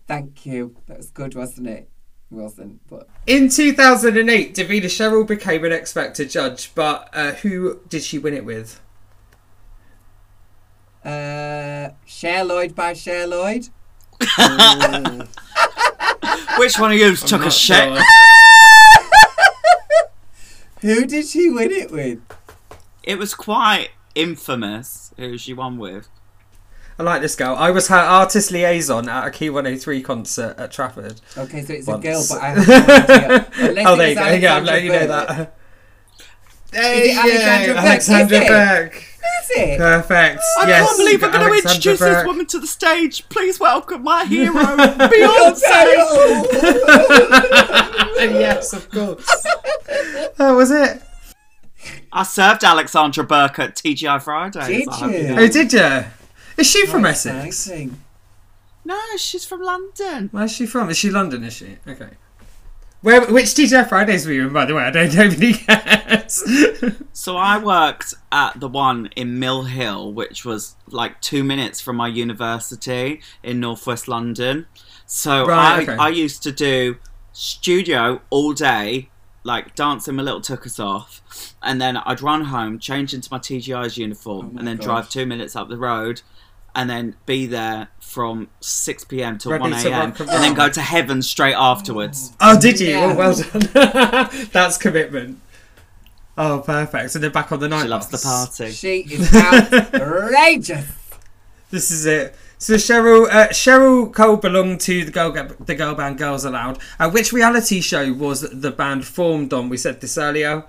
Thank 0.09 0.44
you. 0.47 0.75
That 0.87 0.97
was 0.97 1.11
good, 1.11 1.35
wasn't 1.35 1.68
it? 1.68 1.88
It 2.31 2.35
wasn't, 2.35 2.81
but 2.88 3.09
In 3.27 3.49
2008, 3.49 4.55
Divina 4.55 4.87
Cheryl 4.87 5.27
became 5.27 5.64
an 5.64 5.73
X 5.73 5.92
Factor 5.92 6.25
judge, 6.25 6.75
but 6.75 7.09
uh, 7.12 7.33
who 7.33 7.81
did 7.88 8.03
she 8.03 8.18
win 8.18 8.35
it 8.35 8.44
with? 8.44 8.81
uh, 11.05 11.90
Cher 12.05 12.44
Lloyd 12.44 12.75
by 12.75 12.92
Cher 12.92 13.27
Lloyd. 13.27 13.68
Which 16.59 16.79
one 16.79 16.90
of 16.92 16.99
you 16.99 17.14
took 17.16 17.44
a 17.47 17.51
shit? 17.51 17.77
sure. 17.77 17.99
Who 20.81 21.07
did 21.07 21.27
she 21.27 21.49
win 21.51 21.71
it 21.71 21.90
with? 21.90 22.21
It 23.03 23.16
was 23.18 23.35
quite 23.35 23.90
infamous 24.14 25.12
who 25.16 25.38
she 25.38 25.55
won 25.55 25.79
with. 25.79 26.09
I 26.98 27.04
like 27.04 27.22
this 27.22 27.37
girl. 27.37 27.54
I 27.54 27.70
was 27.70 27.87
her 27.88 27.96
artist 27.96 28.50
liaison 28.50 29.08
at 29.08 29.26
a 29.28 29.30
Key 29.30 29.50
103 29.50 30.02
concert 30.02 30.56
at 30.58 30.72
Trafford. 30.72 31.20
Okay, 31.37 31.62
so 31.62 31.72
it's 31.72 31.87
Once. 31.87 32.04
a 32.04 32.08
girl, 32.08 32.26
but 32.28 32.42
I 32.42 32.48
have 32.48 32.66
no 32.66 32.74
idea. 32.74 33.68
Unless 33.68 33.87
oh, 33.87 33.96
there 33.96 34.08
you 34.08 34.16
was 34.16 34.24
go. 34.24 34.32
Yeah, 34.34 34.56
I'm 34.56 34.66
Alexandra 34.66 34.66
letting 34.66 34.84
you 34.84 34.92
know 34.92 35.06
Burke. 35.06 35.08
that. 35.28 35.54
Is 36.72 37.08
it 37.08 37.16
Alexandra 37.16 37.74
Burke? 37.74 37.84
Alexandra 37.84 38.37
Is 38.37 38.42
it? 38.42 38.48
Burke. 38.48 38.96
Is 38.96 39.50
it? 39.50 39.78
Perfect. 39.78 40.42
I 40.58 40.68
yes, 40.68 40.87
can't 40.87 40.98
believe 40.98 41.22
I'm 41.22 41.30
going 41.30 41.40
to 41.44 41.46
Alexandra 41.46 41.74
introduce 41.76 42.00
this 42.00 42.26
woman 42.26 42.46
to 42.46 42.58
the 42.58 42.66
stage. 42.66 43.28
Please 43.28 43.61
welcome 43.61 44.02
my 44.02 44.24
hero, 44.28 44.54
Beyonce. 44.54 45.62
yes, 48.40 48.72
of 48.72 48.90
course. 48.90 49.24
that 50.37 50.50
was 50.50 50.72
it. 50.72 51.00
I 52.12 52.24
served 52.24 52.64
Alexandra 52.64 53.22
Burke 53.22 53.61
at 53.61 53.76
TGI 53.76 54.20
Fridays. 54.20 54.66
Did 54.66 54.84
you? 54.84 55.37
Oh, 55.38 55.46
did 55.46 55.72
you? 55.72 56.04
Is 56.59 56.66
she 56.66 56.87
from 56.87 57.03
How 57.05 57.11
Essex? 57.11 57.47
exciting. 57.47 58.01
No, 58.85 58.99
she's 59.16 59.44
from 59.44 59.62
London. 59.62 60.29
Where's 60.33 60.53
she 60.53 60.66
from? 60.66 60.90
Is 60.90 60.97
she 60.97 61.11
London? 61.11 61.44
Is 61.44 61.53
she? 61.55 61.77
Okay. 61.87 62.11
Where? 63.01 63.25
Which 63.33 63.47
TGI 63.47 63.88
Fridays 63.88 64.27
were 64.27 64.33
you 64.33 64.47
in, 64.49 64.53
by 64.53 64.64
the 64.64 64.75
way? 64.75 64.83
I 64.85 64.90
don't 64.90 65.14
nobody 65.14 65.55
cares. 65.55 66.42
So 67.12 67.37
I 67.37 67.59
worked 67.59 68.14
at 68.31 68.61
the 68.61 68.68
one 68.68 69.11
in 69.16 69.40
Mill 69.40 69.64
Hill, 69.64 70.12
which 70.12 70.44
was 70.44 70.77
like 70.87 71.21
two 71.21 71.42
minutes 71.42 71.81
from 71.81 71.97
my 71.97 72.07
university 72.07 73.21
in 73.42 73.59
northwest 73.59 74.07
London. 74.07 74.66
So 75.05 75.44
Right, 75.47 75.81
I, 75.81 75.83
okay. 75.83 75.97
I 75.97 76.09
used 76.11 76.44
to 76.44 76.53
do 76.53 76.97
studio 77.33 78.21
all 78.31 78.53
day, 78.53 79.09
like 79.42 79.75
dancing 79.75 80.14
my 80.14 80.23
little 80.23 80.40
tuckers 80.40 80.79
off, 80.79 81.21
and 81.61 81.81
then 81.81 81.97
I'd 81.97 82.23
run 82.23 82.44
home, 82.44 82.79
change 82.79 83.12
into 83.12 83.29
my 83.33 83.38
TGI's 83.40 83.99
uniform, 83.99 84.47
Oh 84.47 84.51
my 84.53 84.59
and 84.61 84.68
then 84.68 84.77
gosh. 84.77 84.85
drive 84.85 85.11
two 85.11 85.27
minutes 85.27 85.57
up 85.57 85.68
the 85.68 85.77
road. 85.79 86.23
And 86.79 86.88
then 86.88 87.17
be 87.27 87.47
there 87.47 87.88
from 87.99 88.49
6 88.61 89.05
p.m. 89.05 89.37
till 89.37 89.51
Ready 89.51 89.62
1 89.62 89.71
to 89.83 89.88
a.m. 89.88 90.11
rock 90.11 90.21
and 90.21 90.31
and 90.31 90.45
then 90.45 90.55
go 90.55 90.69
to 90.69 90.81
heaven 90.81 91.23
straight 91.23 91.55
afterwards. 91.55 92.33
oh, 92.41 92.59
did 92.59 92.79
you? 92.79 92.91
Yeah. 92.91 93.12
Oh, 93.12 93.17
well 93.17 93.35
done. 93.35 94.49
That's 94.53 94.79
commitment. 94.79 95.41
Oh, 96.37 96.62
perfect. 96.64 97.11
So 97.11 97.19
they're 97.19 97.31
back 97.31 97.51
on 97.51 97.59
the 97.59 97.69
night. 97.69 97.83
She 97.83 97.88
loves 97.88 98.07
the 98.07 98.19
party. 98.19 98.71
She 98.71 99.01
is 99.01 99.35
outrageous. 99.35 100.87
This 101.71 101.91
is 101.91 102.07
it. 102.07 102.37
So 102.59 102.75
Cheryl, 102.75 103.29
uh, 103.29 103.49
Cheryl 103.49 104.12
Cole 104.12 104.37
belonged 104.37 104.81
to 104.83 105.05
the 105.05 105.11
girl 105.11 105.33
the 105.33 105.75
girl 105.75 105.95
band 105.95 106.19
Girls 106.19 106.45
Aloud. 106.45 106.79
Uh, 106.99 107.11
which 107.11 107.33
reality 107.33 107.81
show 107.81 108.12
was 108.12 108.41
the 108.43 108.71
band 108.71 109.05
formed 109.05 109.53
on? 109.53 109.69
We 109.69 109.77
said 109.77 110.01
this 110.01 110.17
earlier. 110.17 110.64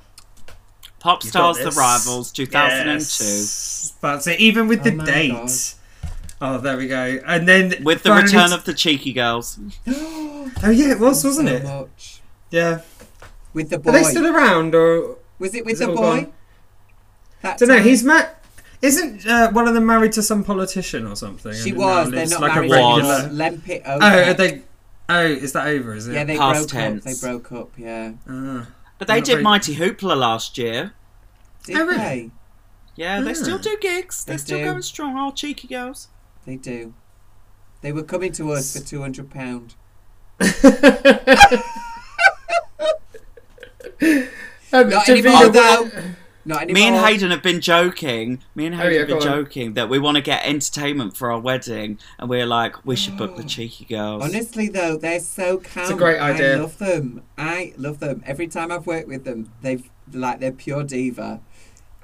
Pop 1.00 1.24
You've 1.24 1.30
Stars 1.32 1.58
The. 1.60 1.72
Rivals 1.72 2.32
2002. 2.32 3.24
Yes. 3.24 3.94
That's 4.02 4.28
it. 4.28 4.40
Even 4.40 4.68
with 4.68 4.84
the 4.84 4.92
Oh 4.92 4.96
my 4.96 5.06
date. 5.06 5.76
Oh, 6.42 6.58
there 6.58 6.78
we 6.78 6.88
go. 6.88 7.20
And 7.26 7.48
then 7.48 7.74
With 7.84 8.04
the 8.04 8.10
finally- 8.10 8.26
return 8.26 8.54
of 8.54 8.64
the 8.66 8.74
cheeky 8.74 9.14
girls. 9.14 9.60
Oh 10.64 10.72
yeah, 10.72 10.92
it 10.92 11.00
was, 11.00 11.24
wasn't 11.24 11.48
so 11.50 11.56
it? 11.56 11.64
Much. 11.64 12.22
Yeah. 12.50 12.82
With 13.54 13.70
the 13.70 13.76
Are 13.76 13.80
boy. 13.80 13.92
they 13.92 14.04
still 14.04 14.26
around 14.36 14.74
or? 14.76 15.18
Was 15.38 15.54
it 15.54 15.64
with 15.64 15.76
Is 15.76 15.82
it 15.82 15.88
the 15.88 15.94
boy? 15.96 16.28
That 17.42 17.58
don't 17.60 17.70
know. 17.70 17.76
time? 17.76 17.84
He's 17.86 18.04
ma- 18.04 18.26
Isn't 18.82 19.26
uh, 19.28 19.52
one 19.52 19.68
of 19.68 19.74
them 19.74 19.86
married 19.86 20.12
to 20.14 20.24
some 20.24 20.44
politician 20.44 21.06
or 21.06 21.16
something? 21.16 21.54
She 21.54 21.72
was. 21.72 22.10
They're 22.12 22.26
not 22.28 22.42
like 22.42 22.56
married. 22.56 22.72
a 22.72 22.74
regular. 22.74 23.14
anymore. 23.16 23.32
Lemp 23.32 23.70
it 23.70 23.84
over. 23.86 24.04
Oh, 24.04 24.24
are 24.30 24.34
they? 24.34 24.62
Oh, 25.08 25.24
is 25.26 25.54
that 25.54 25.68
over? 25.68 25.94
Is 25.94 26.08
it? 26.08 26.14
yeah, 26.14 26.24
they 26.24 26.38
Past 26.38 26.70
broke 26.72 26.84
up. 26.98 27.04
They 27.04 27.14
broke 27.22 27.52
up. 27.52 27.70
Yeah. 27.78 28.12
Ah. 28.28 28.68
But 28.98 29.08
they 29.08 29.22
did 29.22 29.28
very- 29.34 29.44
Mighty 29.44 29.76
Hoopla 29.76 30.18
last 30.18 30.58
year. 30.58 30.94
Did 31.66 31.78
Oh, 31.78 31.86
really? 31.86 31.98
they? 31.98 32.32
Yeah, 32.96 33.22
they 33.22 33.32
Ah. 33.32 33.34
still 33.34 33.60
do 33.60 33.78
gigs. 33.80 34.26
They're 34.26 34.36
They 34.36 34.42
still 34.44 34.58
do. 34.58 34.66
going 34.66 34.82
strong. 34.82 35.16
All 35.18 35.32
cheeky 35.32 35.68
girls. 35.68 36.08
They 36.46 36.56
do. 36.56 36.94
They 37.82 37.92
were 37.92 38.04
coming 38.04 38.32
to 38.34 38.52
us 38.52 38.78
for 38.78 38.86
two 38.86 39.02
hundred 39.02 39.30
pound. 39.30 39.76
Um, 44.72 44.90
Not 44.90 45.10
anymore 45.10 45.34
what- 45.50 45.54
though. 45.54 45.90
Not 46.46 46.62
anymore. 46.64 46.82
Me 46.82 46.88
and 46.88 47.06
Hayden 47.06 47.32
have 47.32 47.44
been 47.44 47.60
joking. 47.60 48.40
Me 48.56 48.66
and 48.68 48.74
Oh, 48.76 48.78
Hayden 48.78 48.94
yeah, 48.94 49.00
have 49.00 49.08
been 49.08 49.20
go 49.20 49.26
on. 49.30 49.44
joking 49.44 49.74
that 49.74 49.90
we 49.90 50.00
want 50.00 50.16
to 50.16 50.22
get 50.22 50.46
entertainment 50.46 51.18
for 51.18 51.32
our 51.32 51.40
wedding, 51.40 52.00
and 52.18 52.30
we're 52.30 52.46
like, 52.46 52.86
we 52.86 52.96
should 52.96 53.18
book 53.18 53.36
the 53.36 53.44
cheeky 53.44 53.86
girls. 53.86 54.24
Honestly, 54.24 54.70
though, 54.70 54.96
they're 54.96 55.20
so 55.20 55.58
calm. 55.58 55.84
It's 55.84 55.92
a 55.92 55.96
great 55.96 56.20
idea. 56.20 56.56
I 56.56 56.60
love 56.60 56.78
them. 56.78 57.24
I 57.38 57.74
love 57.78 58.00
them. 58.00 58.24
Every 58.26 58.48
time 58.48 58.72
I've 58.72 58.88
worked 58.88 59.08
with 59.08 59.26
them, 59.26 59.52
they've 59.62 59.90
like 60.14 60.40
they're 60.40 60.52
pure 60.52 60.84
diva. 60.84 61.42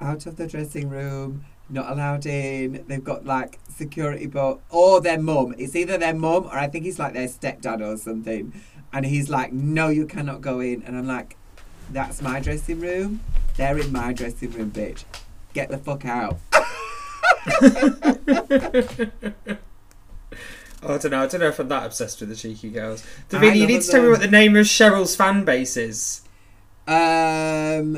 Out 0.00 0.26
of 0.26 0.36
the 0.36 0.46
dressing 0.46 0.90
room, 0.90 1.44
not 1.68 1.90
allowed 1.90 2.26
in. 2.26 2.84
They've 2.86 3.02
got 3.02 3.24
like 3.24 3.58
security, 3.68 4.26
but 4.26 4.60
or 4.70 5.00
their 5.00 5.20
mum. 5.20 5.54
It's 5.58 5.74
either 5.76 5.98
their 5.98 6.14
mum 6.14 6.46
or 6.46 6.58
I 6.58 6.68
think 6.68 6.84
he's 6.84 6.98
like 6.98 7.14
their 7.14 7.28
stepdad 7.28 7.80
or 7.80 7.96
something. 7.96 8.52
And 8.92 9.04
he's 9.04 9.28
like, 9.28 9.52
"No, 9.52 9.88
you 9.88 10.06
cannot 10.06 10.40
go 10.40 10.60
in." 10.60 10.82
And 10.82 10.96
I'm 10.96 11.06
like, 11.06 11.36
"That's 11.90 12.22
my 12.22 12.40
dressing 12.40 12.80
room. 12.80 13.20
They're 13.56 13.78
in 13.78 13.92
my 13.92 14.12
dressing 14.12 14.52
room, 14.52 14.70
bitch. 14.70 15.04
Get 15.54 15.68
the 15.68 15.78
fuck 15.78 16.04
out." 16.04 16.38
Oh, 20.82 20.94
I 20.94 20.98
don't 20.98 21.10
know. 21.10 21.22
I 21.22 21.26
don't 21.26 21.40
know 21.40 21.48
if 21.48 21.58
I'm 21.58 21.68
that 21.68 21.86
obsessed 21.86 22.20
with 22.20 22.28
the 22.28 22.36
cheeky 22.36 22.68
girls. 22.70 23.04
Divina, 23.28 23.56
you 23.56 23.66
need 23.66 23.82
to 23.82 23.90
tell 23.90 24.02
me 24.02 24.08
what 24.08 24.20
the 24.20 24.28
name 24.28 24.54
of 24.56 24.66
Cheryl's 24.66 25.16
fan 25.16 25.44
base 25.44 25.76
is. 25.76 26.20
Um. 26.86 27.96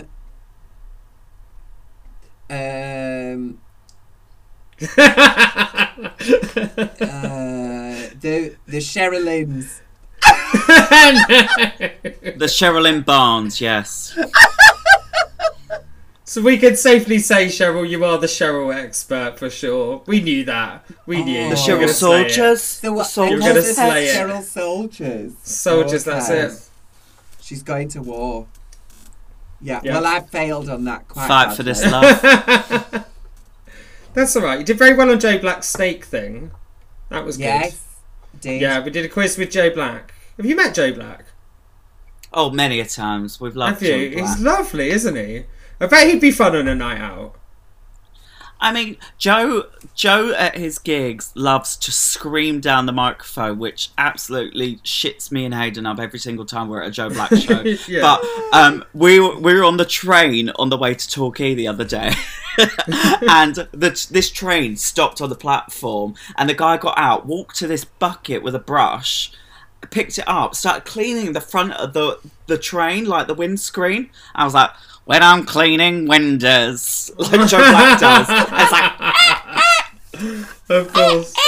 Um. 2.49 2.88
Uh, 7.01 8.09
the 8.21 8.55
the 8.67 8.79
Sherilyn's. 8.79 9.83
The 12.39 12.47
Sherilyn 12.47 13.05
Barnes, 13.05 13.61
yes. 13.61 14.17
so 16.25 16.41
we 16.43 16.59
could 16.59 16.79
safely 16.79 17.19
say, 17.19 17.47
Cheryl, 17.47 17.89
you 17.89 18.05
are 18.05 18.19
the 18.19 18.27
Cheryl 18.27 18.75
expert 18.75 19.39
for 19.39 19.51
sure. 19.51 20.03
We 20.07 20.21
knew 20.21 20.45
that. 20.45 20.85
We 21.07 21.25
knew. 21.25 21.39
Oh. 21.39 21.43
You 21.45 21.49
The 21.51 21.55
Cheryl 21.57 21.81
gonna 21.81 21.89
slay 21.89 22.23
it. 22.23 22.31
Soldiers. 22.31 22.81
The 22.81 22.93
what? 22.93 23.09
The 23.15 23.29
You're 23.29 23.41
gonna 23.41 23.63
slay 23.63 24.07
it. 24.07 24.17
Cheryl 24.17 24.43
Soldiers. 24.43 25.33
Soldiers, 25.43 26.05
that's 26.05 26.31
it. 26.31 26.69
She's 27.41 27.63
going 27.63 27.89
to 27.89 28.03
war. 28.03 28.47
Yeah. 29.61 29.81
Yeah. 29.83 29.95
Well, 29.95 30.07
I 30.07 30.21
failed 30.21 30.69
on 30.69 30.85
that 30.85 31.09
quite. 31.09 31.27
Fight 31.27 31.57
for 31.57 31.63
this 31.65 31.83
love. 31.85 33.05
That's 34.19 34.35
all 34.35 34.43
right. 34.43 34.59
You 34.59 34.65
did 34.65 34.77
very 34.77 34.95
well 34.95 35.13
on 35.13 35.21
Joe 35.21 35.39
Black's 35.39 35.69
snake 35.69 36.05
thing. 36.05 36.51
That 37.09 37.25
was 37.25 37.37
good. 37.37 37.45
Yes. 37.45 37.85
Did. 38.41 38.61
Yeah, 38.61 38.83
we 38.83 38.91
did 38.91 39.05
a 39.05 39.09
quiz 39.09 39.39
with 39.39 39.49
Joe 39.49 39.71
Black. 39.71 40.13
Have 40.37 40.45
you 40.45 40.57
met 40.57 40.75
Joe 40.75 40.93
Black? 40.93 41.27
Oh, 42.33 42.51
many 42.51 42.81
a 42.81 42.85
times. 42.85 43.41
We've 43.41 43.55
loved 43.55 43.81
Have 43.81 43.83
you? 43.83 44.11
Joe 44.11 44.17
Black. 44.17 44.29
He's 44.29 44.43
lovely, 44.43 44.91
isn't 44.91 45.15
he? 45.15 45.45
I 45.81 45.87
bet 45.87 46.09
he'd 46.09 46.21
be 46.21 46.33
fun 46.33 46.57
on 46.57 46.67
a 46.67 46.75
night 46.75 47.01
out. 47.01 47.37
I 48.61 48.73
mean, 48.73 48.97
Joe 49.19 49.67
Joe 49.95 50.33
at 50.33 50.57
his 50.57 50.79
gigs 50.79 51.33
loves 51.35 51.77
to 51.79 51.93
scream 51.93 52.61
down 52.61 52.87
the 52.87 52.93
microphone, 52.93 53.59
which 53.59 53.91
absolutely 53.97 54.77
shits 54.79 55.31
me 55.31 55.45
and 55.45 55.55
Hayden 55.55 55.87
up 55.87 55.99
every 55.99 56.19
single 56.19 56.45
time 56.45 56.69
we're 56.69 56.83
at 56.83 56.89
a 56.89 56.91
Joe 56.91 57.11
Black 57.11 57.31
show. 57.37 57.63
Yeah. 57.87 58.01
But 58.01 58.25
um, 58.53 58.85
we 58.95 59.21
were, 59.21 59.39
we 59.39 59.55
were 59.55 59.65
on 59.65 59.77
the 59.77 59.85
train 59.85 60.51
on 60.51 60.71
the 60.71 60.77
way 60.77 60.95
to 60.95 61.11
Torquay 61.11 61.55
the 61.55 61.69
other 61.69 61.85
day, 61.85 62.13
and 63.29 63.55
the, 63.73 64.09
this 64.11 64.31
train 64.31 64.77
stopped 64.77 65.21
on 65.21 65.29
the 65.29 65.37
platform, 65.37 66.15
and 66.37 66.51
the 66.51 66.55
guy 66.55 66.77
got 66.77 66.99
out, 66.99 67.27
walked 67.27 67.57
to 67.57 67.69
this 67.69 67.85
bucket 67.85 68.43
with 68.43 68.55
a 68.57 68.61
brush, 68.61 69.33
picked 69.91 70.19
it 70.19 70.25
up, 70.27 70.57
started 70.57 70.85
cleaning 70.85 71.33
the 71.33 71.41
front 71.41 71.73
of 71.75 71.93
the 71.93 72.19
the 72.47 72.59
train, 72.59 73.05
like 73.05 73.29
the 73.29 73.35
windscreen. 73.35 74.11
I 74.35 74.45
was 74.45 74.55
like. 74.55 74.71
When 75.09 75.23
I'm 75.23 75.47
cleaning 75.47 76.07
windows, 76.07 77.11
like 77.19 77.49
Joe 77.49 77.57
Black 77.57 77.99
does, 77.99 78.27
it's 78.29 78.73
like 78.73 78.93
Of 80.69 80.93
course. 80.93 81.35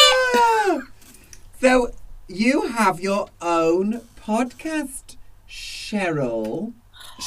So 1.61 1.91
you 2.27 2.69
have 2.69 3.01
your 3.01 3.29
own 3.43 4.01
podcast, 4.27 5.17
Cheryl. 5.47 6.73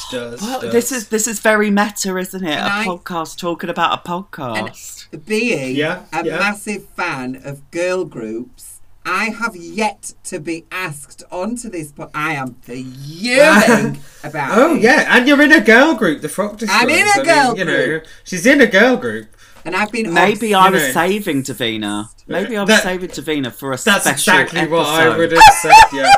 does, 0.10 0.42
Well, 0.42 0.60
does. 0.62 0.72
this 0.74 0.92
is 0.92 1.10
this 1.10 1.28
is 1.28 1.40
very 1.40 1.70
meta, 1.70 2.18
isn't 2.18 2.44
it? 2.44 2.58
And 2.58 2.68
a 2.68 2.72
I- 2.74 2.86
podcast 2.88 3.38
talking 3.38 3.70
about 3.70 4.00
a 4.00 4.10
podcast. 4.10 5.06
Being 5.28 5.76
Yeah, 5.76 6.06
a 6.12 6.26
yeah. 6.26 6.40
massive 6.40 6.86
fan 6.96 7.40
of 7.46 7.70
girl 7.70 8.06
groups, 8.06 8.73
I 9.06 9.26
have 9.26 9.56
yet 9.56 10.14
to 10.26 10.40
be 10.40 10.66
asked 10.72 11.24
onto 11.32 11.70
this. 11.70 11.92
but 11.92 12.10
I 12.14 12.34
am 12.36 12.54
fuming 12.62 12.94
oh, 13.68 13.96
about. 14.24 14.58
Oh 14.58 14.76
it. 14.76 14.82
yeah, 14.82 15.18
and 15.18 15.28
you're 15.28 15.42
in 15.42 15.52
a 15.52 15.62
girl 15.62 15.96
group, 15.96 16.22
the 16.22 16.30
Frock 16.30 16.58
Destroyers. 16.58 16.84
I'm 16.84 16.90
in 16.90 17.06
a 17.08 17.10
I 17.12 17.18
mean, 17.18 17.26
girl 17.26 17.58
you 17.58 17.66
know, 17.66 18.02
she's 18.24 18.46
in 18.46 18.62
a 18.62 18.68
girl 18.68 18.96
group. 18.98 19.28
and 19.66 19.76
I've 19.76 19.92
been 19.92 20.14
Maybe 20.14 20.54
obs- 20.54 20.66
I 20.66 20.70
was 20.70 20.82
know. 20.84 20.92
saving 20.92 21.42
Divina. 21.44 22.10
Maybe 22.28 22.56
I 22.58 22.62
was 22.62 22.70
That- 22.70 22.84
saving 22.84 23.10
Divina 23.10 23.52
for 23.52 23.74
a 23.74 23.78
That's 23.78 24.04
special 24.06 24.14
exactly 24.40 24.68
what 24.68 24.86
I 24.88 25.08
episode. 25.08 25.18
would 25.18 25.32
have 25.32 25.44
said. 25.62 25.74
Yeah, 25.94 26.14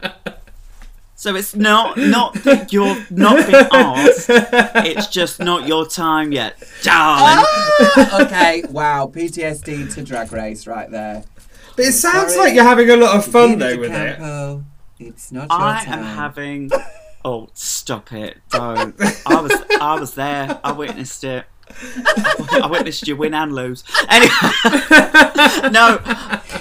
yeah. 0.00 0.12
So 1.22 1.36
it's 1.36 1.54
not 1.54 1.96
not 1.96 2.34
that 2.42 2.72
you're 2.72 2.96
not 3.10 3.46
being 3.46 3.64
asked. 3.72 4.26
It's 4.28 5.06
just 5.06 5.38
not 5.38 5.68
your 5.68 5.86
time 5.86 6.32
yet, 6.32 6.58
darling. 6.82 7.46
Ah! 7.46 8.22
okay, 8.26 8.64
wow, 8.68 9.06
PTSD 9.06 9.94
to 9.94 10.02
Drag 10.02 10.32
Race 10.32 10.66
right 10.66 10.90
there. 10.90 11.22
but 11.76 11.84
it 11.84 11.92
sounds 11.92 12.34
Sorry. 12.34 12.46
like 12.46 12.54
you're 12.56 12.64
having 12.64 12.90
a 12.90 12.96
lot 12.96 13.14
of 13.14 13.24
fun 13.24 13.50
Gina 13.50 13.64
though 13.64 13.78
with 13.78 13.92
it. 13.92 15.06
It's 15.06 15.30
not 15.30 15.42
your 15.42 15.60
I 15.60 15.84
time. 15.84 15.98
am 16.00 16.04
having. 16.04 16.70
Oh, 17.24 17.50
stop 17.54 18.12
it! 18.12 18.38
Don't. 18.50 19.00
I 19.24 19.40
was 19.40 19.52
I 19.80 20.00
was 20.00 20.14
there. 20.14 20.58
I 20.64 20.72
witnessed 20.72 21.22
it. 21.22 21.44
I 21.70 22.66
witnessed 22.68 23.06
you 23.06 23.14
win 23.14 23.32
and 23.32 23.54
lose. 23.54 23.84
Anyway, 24.08 24.32
no, 25.70 26.00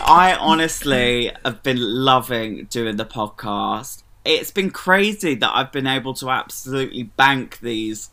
I 0.06 0.38
honestly 0.40 1.32
have 1.44 1.64
been 1.64 1.80
loving 1.80 2.66
doing 2.66 2.98
the 2.98 3.06
podcast. 3.06 4.04
It's 4.24 4.52
been 4.52 4.70
crazy 4.70 5.36
that 5.36 5.52
I've 5.54 5.72
been 5.72 5.88
able 5.88 6.14
to 6.16 6.30
absolutely 6.30 7.04
bank 7.04 7.60
these 7.60 8.10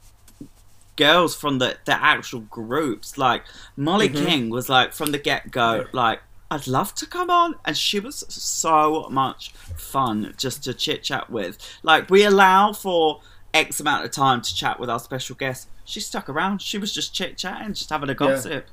girls 0.97 1.35
from 1.35 1.59
the 1.59 1.79
the 1.87 1.95
actual 1.95 2.41
groups. 2.41 3.17
Like 3.17 3.45
Molly 3.77 4.09
mm-hmm. 4.09 4.27
King 4.27 4.51
was 4.51 4.69
like 4.69 4.93
from 4.93 5.13
the 5.13 5.19
get 5.19 5.51
go, 5.51 5.87
like 5.93 6.21
I'd 6.51 6.67
love 6.67 6.95
to 6.97 7.07
come 7.07 7.31
on, 7.31 7.57
and 7.65 7.77
she 7.77 8.01
was 8.01 8.25
so 8.29 9.09
much 9.11 9.51
fun 9.77 10.35
just 10.37 10.65
to 10.65 10.75
chit 10.75 11.03
chat 11.03 11.31
with. 11.31 11.59
Like 11.83 12.11
we 12.11 12.25
allow 12.25 12.73
for 12.73 13.21
X 13.55 13.81
amount 13.81 14.05
of 14.05 14.11
time 14.11 14.43
to 14.43 14.55
chat 14.55 14.81
with 14.81 14.91
our 14.91 14.99
special 14.99 15.37
guest. 15.37 15.69
She 15.85 16.01
stuck 16.01 16.29
around. 16.29 16.61
She 16.61 16.79
was 16.79 16.93
just 16.93 17.15
chit 17.15 17.39
chatting, 17.39 17.75
just 17.75 17.91
having 17.91 18.11
a 18.11 18.15
gossip. 18.15 18.67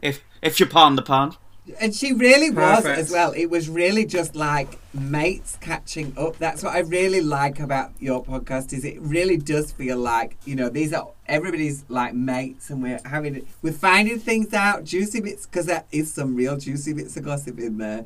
If 0.00 0.22
if 0.42 0.60
you 0.60 0.66
pardon 0.66 0.96
the 0.96 1.02
pun. 1.02 1.36
And 1.80 1.94
she 1.94 2.12
really 2.12 2.50
was 2.50 2.84
as 2.84 3.10
well. 3.10 3.32
It 3.32 3.46
was 3.46 3.70
really 3.70 4.04
just 4.04 4.36
like 4.36 4.78
mates 4.92 5.56
catching 5.62 6.12
up. 6.18 6.36
That's 6.36 6.62
what 6.62 6.74
I 6.74 6.80
really 6.80 7.22
like 7.22 7.58
about 7.58 7.92
your 7.98 8.22
podcast 8.22 8.74
is 8.74 8.84
it 8.84 9.00
really 9.00 9.38
does 9.38 9.72
feel 9.72 9.96
like, 9.96 10.36
you 10.44 10.56
know, 10.56 10.68
these 10.68 10.92
are 10.92 11.08
everybody's 11.26 11.84
like 11.88 12.12
mates 12.12 12.68
and 12.68 12.82
we're 12.82 13.00
having 13.06 13.46
we're 13.62 13.72
finding 13.72 14.18
things 14.18 14.52
out, 14.52 14.84
juicy 14.84 15.22
bits 15.22 15.46
because 15.46 15.64
there 15.64 15.84
is 15.90 16.12
some 16.12 16.36
real 16.36 16.58
juicy 16.58 16.92
bits 16.92 17.16
of 17.16 17.24
gossip 17.24 17.58
in 17.58 17.78
there. 17.78 18.04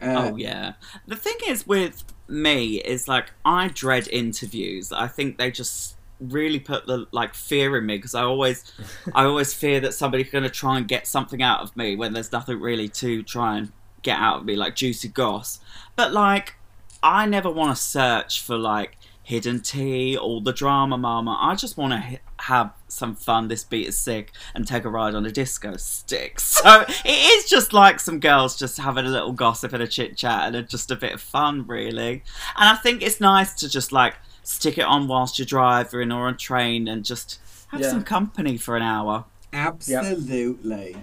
Uh, 0.00 0.30
Oh 0.32 0.36
yeah. 0.36 0.72
The 1.06 1.16
thing 1.16 1.36
is 1.46 1.66
with 1.66 2.04
me 2.26 2.76
is 2.76 3.06
like 3.06 3.32
I 3.44 3.68
dread 3.68 4.08
interviews. 4.08 4.92
I 4.92 5.08
think 5.08 5.36
they 5.36 5.50
just 5.50 5.97
really 6.20 6.58
put 6.58 6.86
the 6.86 7.06
like 7.12 7.34
fear 7.34 7.76
in 7.78 7.86
me 7.86 7.96
because 7.96 8.14
I 8.14 8.22
always 8.22 8.72
I 9.14 9.24
always 9.24 9.54
fear 9.54 9.80
that 9.80 9.94
somebody's 9.94 10.30
going 10.30 10.44
to 10.44 10.50
try 10.50 10.76
and 10.78 10.88
get 10.88 11.06
something 11.06 11.42
out 11.42 11.60
of 11.60 11.76
me 11.76 11.96
when 11.96 12.12
there's 12.12 12.32
nothing 12.32 12.60
really 12.60 12.88
to 12.88 13.22
try 13.22 13.56
and 13.58 13.72
get 14.02 14.18
out 14.18 14.40
of 14.40 14.44
me 14.44 14.56
like 14.56 14.74
juicy 14.74 15.08
goss. 15.08 15.60
But 15.96 16.12
like 16.12 16.54
I 17.02 17.26
never 17.26 17.50
want 17.50 17.76
to 17.76 17.82
search 17.82 18.42
for 18.42 18.58
like 18.58 18.96
hidden 19.22 19.60
tea 19.60 20.16
or 20.16 20.40
the 20.40 20.54
drama 20.54 20.96
mama. 20.96 21.38
I 21.38 21.54
just 21.54 21.76
want 21.76 21.92
to 21.92 22.02
h- 22.12 22.20
have 22.38 22.72
some 22.88 23.14
fun. 23.14 23.48
This 23.48 23.62
beat 23.62 23.86
is 23.86 23.98
sick 23.98 24.32
and 24.54 24.66
take 24.66 24.84
a 24.84 24.88
ride 24.88 25.14
on 25.14 25.26
a 25.26 25.30
disco 25.30 25.76
stick. 25.76 26.40
So 26.58 26.84
it 27.04 27.06
is 27.06 27.48
just 27.48 27.72
like 27.72 28.00
some 28.00 28.18
girls 28.20 28.58
just 28.58 28.78
having 28.78 29.04
a 29.06 29.10
little 29.10 29.32
gossip 29.32 29.72
and 29.74 29.82
a 29.82 29.86
chit 29.86 30.16
chat 30.16 30.54
and 30.54 30.68
just 30.68 30.90
a 30.90 30.96
bit 30.96 31.12
of 31.12 31.20
fun, 31.20 31.66
really. 31.66 32.24
And 32.56 32.68
I 32.70 32.74
think 32.74 33.02
it's 33.02 33.20
nice 33.20 33.52
to 33.60 33.68
just 33.68 33.92
like 33.92 34.14
stick 34.48 34.78
it 34.78 34.84
on 34.84 35.06
whilst 35.08 35.38
you're 35.38 35.46
driving 35.46 36.10
or 36.10 36.26
on 36.26 36.36
train 36.36 36.88
and 36.88 37.04
just 37.04 37.38
have 37.68 37.80
Yeah. 37.82 37.90
some 37.90 38.02
company 38.04 38.56
for 38.56 38.76
an 38.76 38.82
hour. 38.82 39.24
Absolutely. 39.52 40.96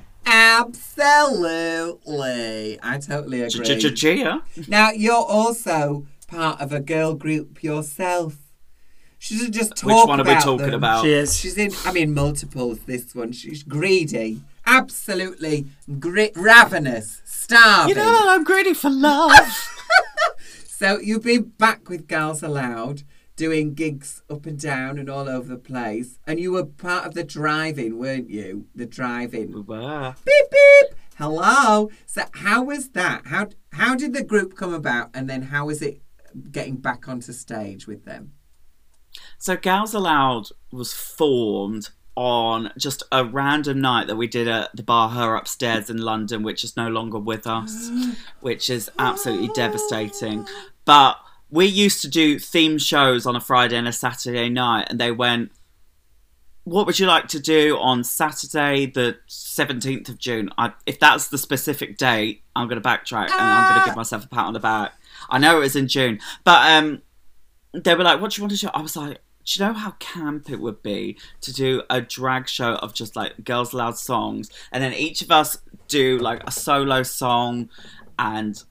Absolutely. 1.36 2.80
I 2.82 2.98
totally 2.98 3.42
agree. 3.42 3.78
Gia. 3.92 4.42
Now, 4.68 4.92
you're 4.92 5.14
also 5.14 6.06
part 6.28 6.60
of 6.62 6.72
a 6.74 6.80
girl 6.80 7.14
group 7.14 7.62
yourself. 7.64 8.36
She 9.20 9.36
doesn't 9.38 9.54
just 9.54 9.76
talk 9.76 9.90
Which 9.90 10.08
one 10.08 10.20
are 10.20 10.24
we 10.24 10.32
about 10.32 10.44
talking 10.44 10.66
them. 10.68 10.76
about? 10.76 11.04
She 11.04 11.14
is. 11.14 11.38
She's 11.38 11.58
in, 11.58 11.72
I 11.86 11.92
mean, 11.92 12.14
multiples, 12.14 12.80
this 12.86 13.14
one. 13.16 13.32
She's 13.32 13.64
greedy. 13.64 14.42
Absolutely 14.66 15.68
gri- 16.00 16.32
ravenous. 16.36 17.22
Starving. 17.26 17.90
You 17.90 17.96
know, 17.96 18.22
I'm 18.30 18.44
greedy 18.44 18.74
for 18.74 18.90
love. 18.90 19.72
So 20.78 21.00
you've 21.00 21.24
been 21.24 21.44
back 21.58 21.88
with 21.88 22.06
Girls 22.06 22.44
Aloud, 22.44 23.04
doing 23.36 23.74
gigs 23.74 24.24
up 24.30 24.46
and 24.46 24.60
down 24.60 24.98
and 24.98 25.10
all 25.10 25.28
over 25.28 25.50
the 25.50 25.58
place. 25.58 26.20
And 26.26 26.40
you 26.40 26.52
were 26.54 26.66
part 26.66 27.06
of 27.06 27.14
the 27.14 27.24
driving, 27.24 27.98
weren't 27.98 28.30
you? 28.30 28.68
The 28.76 28.86
driving. 28.86 29.66
we. 29.66 29.78
Beep, 30.26 30.52
beep. 30.52 30.96
Hello. 31.18 31.90
So 32.06 32.24
how 32.34 32.64
was 32.64 32.90
that? 32.90 33.28
How, 33.28 33.50
how 33.74 33.96
did 33.96 34.14
the 34.14 34.24
group 34.24 34.56
come 34.56 34.74
about? 34.74 35.10
And 35.14 35.30
then 35.30 35.44
how 35.44 35.68
was 35.68 35.82
it 35.82 36.02
getting 36.52 36.78
back 36.78 37.08
onto 37.08 37.32
stage 37.32 37.88
with 37.88 38.06
them? 38.06 38.34
So 39.38 39.56
Gals 39.56 39.94
Aloud 39.94 40.48
was 40.72 40.94
formed 40.94 41.90
on 42.16 42.72
just 42.78 43.04
a 43.12 43.26
random 43.26 43.82
night 43.82 44.08
that 44.08 44.16
we 44.16 44.28
did 44.28 44.48
at 44.48 44.74
the 44.76 44.84
bar 44.84 45.10
Her 45.10 45.36
Upstairs 45.36 45.90
in 45.90 45.98
London, 45.98 46.44
which 46.44 46.64
is 46.64 46.78
no 46.78 46.88
longer 46.88 47.20
with 47.20 47.46
us, 47.46 47.90
which 48.40 48.70
is 48.70 48.90
absolutely 48.98 49.50
devastating. 49.50 50.48
But 50.86 51.18
we 51.50 51.66
used 51.66 52.02
to 52.02 52.08
do 52.08 52.40
theme 52.40 52.78
shows 52.78 53.26
on 53.26 53.36
a 53.36 53.42
Friday 53.42 53.78
and 53.78 53.88
a 53.88 53.94
Saturday 53.94 54.50
night, 54.50 54.88
and 54.90 55.00
they 55.00 55.12
went, 55.12 55.52
What 56.64 56.86
would 56.86 57.00
you 57.00 57.06
like 57.06 57.28
to 57.30 57.40
do 57.40 57.78
on 57.78 58.04
Saturday, 58.04 58.88
the 58.88 59.18
17th 59.30 60.10
of 60.10 60.18
June? 60.18 60.50
I, 60.58 60.74
if 60.86 61.00
that's 61.00 61.28
the 61.28 61.38
specific 61.38 61.98
date, 61.98 62.44
I'm 62.56 62.68
going 62.68 62.82
to 62.82 62.88
backtrack 62.88 63.30
and 63.30 63.40
I'm 63.40 63.72
going 63.72 63.82
to 63.82 63.86
give 63.86 63.96
myself 63.96 64.26
a 64.26 64.28
pat 64.28 64.46
on 64.46 64.54
the 64.54 64.60
back. 64.60 64.94
I 65.30 65.38
know 65.38 65.58
it 65.58 65.62
was 65.62 65.76
in 65.76 65.88
June, 65.88 66.20
but 66.44 66.72
um, 66.72 67.02
they 67.74 67.96
were 67.96 68.04
like, 68.04 68.22
"What 68.22 68.32
do 68.32 68.40
you 68.40 68.44
want 68.44 68.58
to 68.58 68.66
do?" 68.66 68.70
I 68.74 68.82
was 68.82 68.96
like, 68.96 69.22
"Do 69.46 69.60
you 69.60 69.66
know 69.66 69.74
how 69.74 69.92
camp 69.92 70.50
it 70.50 70.60
would 70.60 70.82
be 70.82 71.18
to 71.42 71.54
do 71.54 71.84
a 71.90 72.02
drag 72.02 72.48
show 72.48 72.76
of 72.76 72.94
just 72.94 73.16
like 73.16 73.44
girls' 73.44 73.74
loud 73.74 73.98
songs, 73.98 74.50
and 74.72 74.84
then 74.84 74.94
each 74.94 75.22
of 75.22 75.32
us 75.32 75.60
do 75.88 76.18
like 76.18 76.44
a 76.48 76.52
solo 76.52 77.04
song, 77.04 77.70
and 78.18 78.64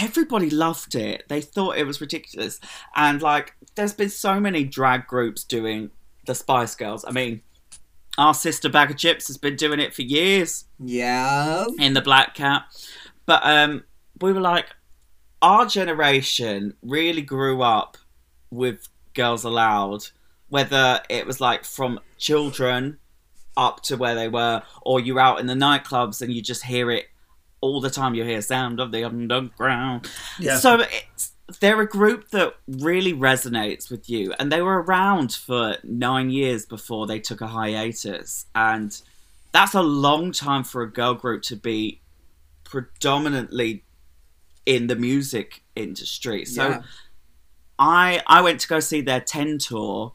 everybody 0.00 0.50
loved 0.50 0.94
it. 0.94 1.24
They 1.28 1.40
thought 1.40 1.76
it 1.78 1.84
was 1.86 2.00
ridiculous, 2.00 2.60
and 2.94 3.20
like, 3.22 3.54
there's 3.74 3.92
been 3.94 4.10
so 4.10 4.40
many 4.40 4.64
drag 4.64 5.06
groups 5.06 5.44
doing 5.44 5.90
the 6.26 6.34
Spice 6.34 6.74
Girls. 6.74 7.04
I 7.06 7.12
mean." 7.12 7.42
Our 8.18 8.34
sister 8.34 8.68
Baga 8.68 8.94
Chipz 8.94 9.28
has 9.28 9.38
been 9.38 9.54
doing 9.54 9.78
it 9.78 9.94
for 9.94 10.02
years 10.02 10.64
Yeah. 10.80 11.64
in 11.78 11.94
the 11.94 12.02
Black 12.02 12.34
Cat. 12.34 12.64
But 13.24 13.40
um, 13.46 13.84
we 14.20 14.32
were 14.32 14.40
like, 14.40 14.66
our 15.40 15.64
generation 15.64 16.74
really 16.82 17.22
grew 17.22 17.62
up 17.62 17.96
with 18.50 18.88
Girls 19.14 19.44
Aloud, 19.44 20.08
whether 20.48 21.00
it 21.08 21.24
was 21.24 21.40
like 21.40 21.64
from 21.64 22.00
children 22.18 22.98
up 23.56 23.80
to 23.84 23.96
where 23.96 24.16
they 24.16 24.28
were, 24.28 24.62
or 24.82 24.98
you're 25.00 25.20
out 25.20 25.38
in 25.38 25.46
the 25.46 25.54
nightclubs 25.54 26.20
and 26.20 26.32
you 26.32 26.42
just 26.42 26.64
hear 26.64 26.90
it 26.90 27.06
all 27.60 27.80
the 27.80 27.90
time. 27.90 28.14
You 28.14 28.24
hear 28.24 28.42
sound 28.42 28.80
of 28.80 28.92
the 28.92 29.04
underground. 29.04 30.10
Yeah. 30.38 30.58
So 30.58 30.80
it's 30.80 31.32
they're 31.58 31.80
a 31.80 31.86
group 31.86 32.30
that 32.30 32.54
really 32.68 33.12
resonates 33.12 33.90
with 33.90 34.08
you, 34.08 34.32
and 34.38 34.52
they 34.52 34.62
were 34.62 34.82
around 34.82 35.32
for 35.32 35.76
nine 35.82 36.30
years 36.30 36.64
before 36.64 37.06
they 37.06 37.18
took 37.18 37.40
a 37.40 37.48
hiatus, 37.48 38.46
and 38.54 39.00
that's 39.52 39.74
a 39.74 39.82
long 39.82 40.32
time 40.32 40.62
for 40.62 40.82
a 40.82 40.90
girl 40.90 41.14
group 41.14 41.42
to 41.42 41.56
be 41.56 42.00
predominantly 42.64 43.84
in 44.64 44.86
the 44.86 44.96
music 44.96 45.62
industry. 45.74 46.44
So 46.44 46.68
Yeah. 46.68 46.82
I 47.78 48.22
I 48.26 48.42
went 48.42 48.60
to 48.60 48.68
go 48.68 48.78
see 48.78 49.00
their 49.00 49.20
10 49.20 49.58
tour 49.58 50.14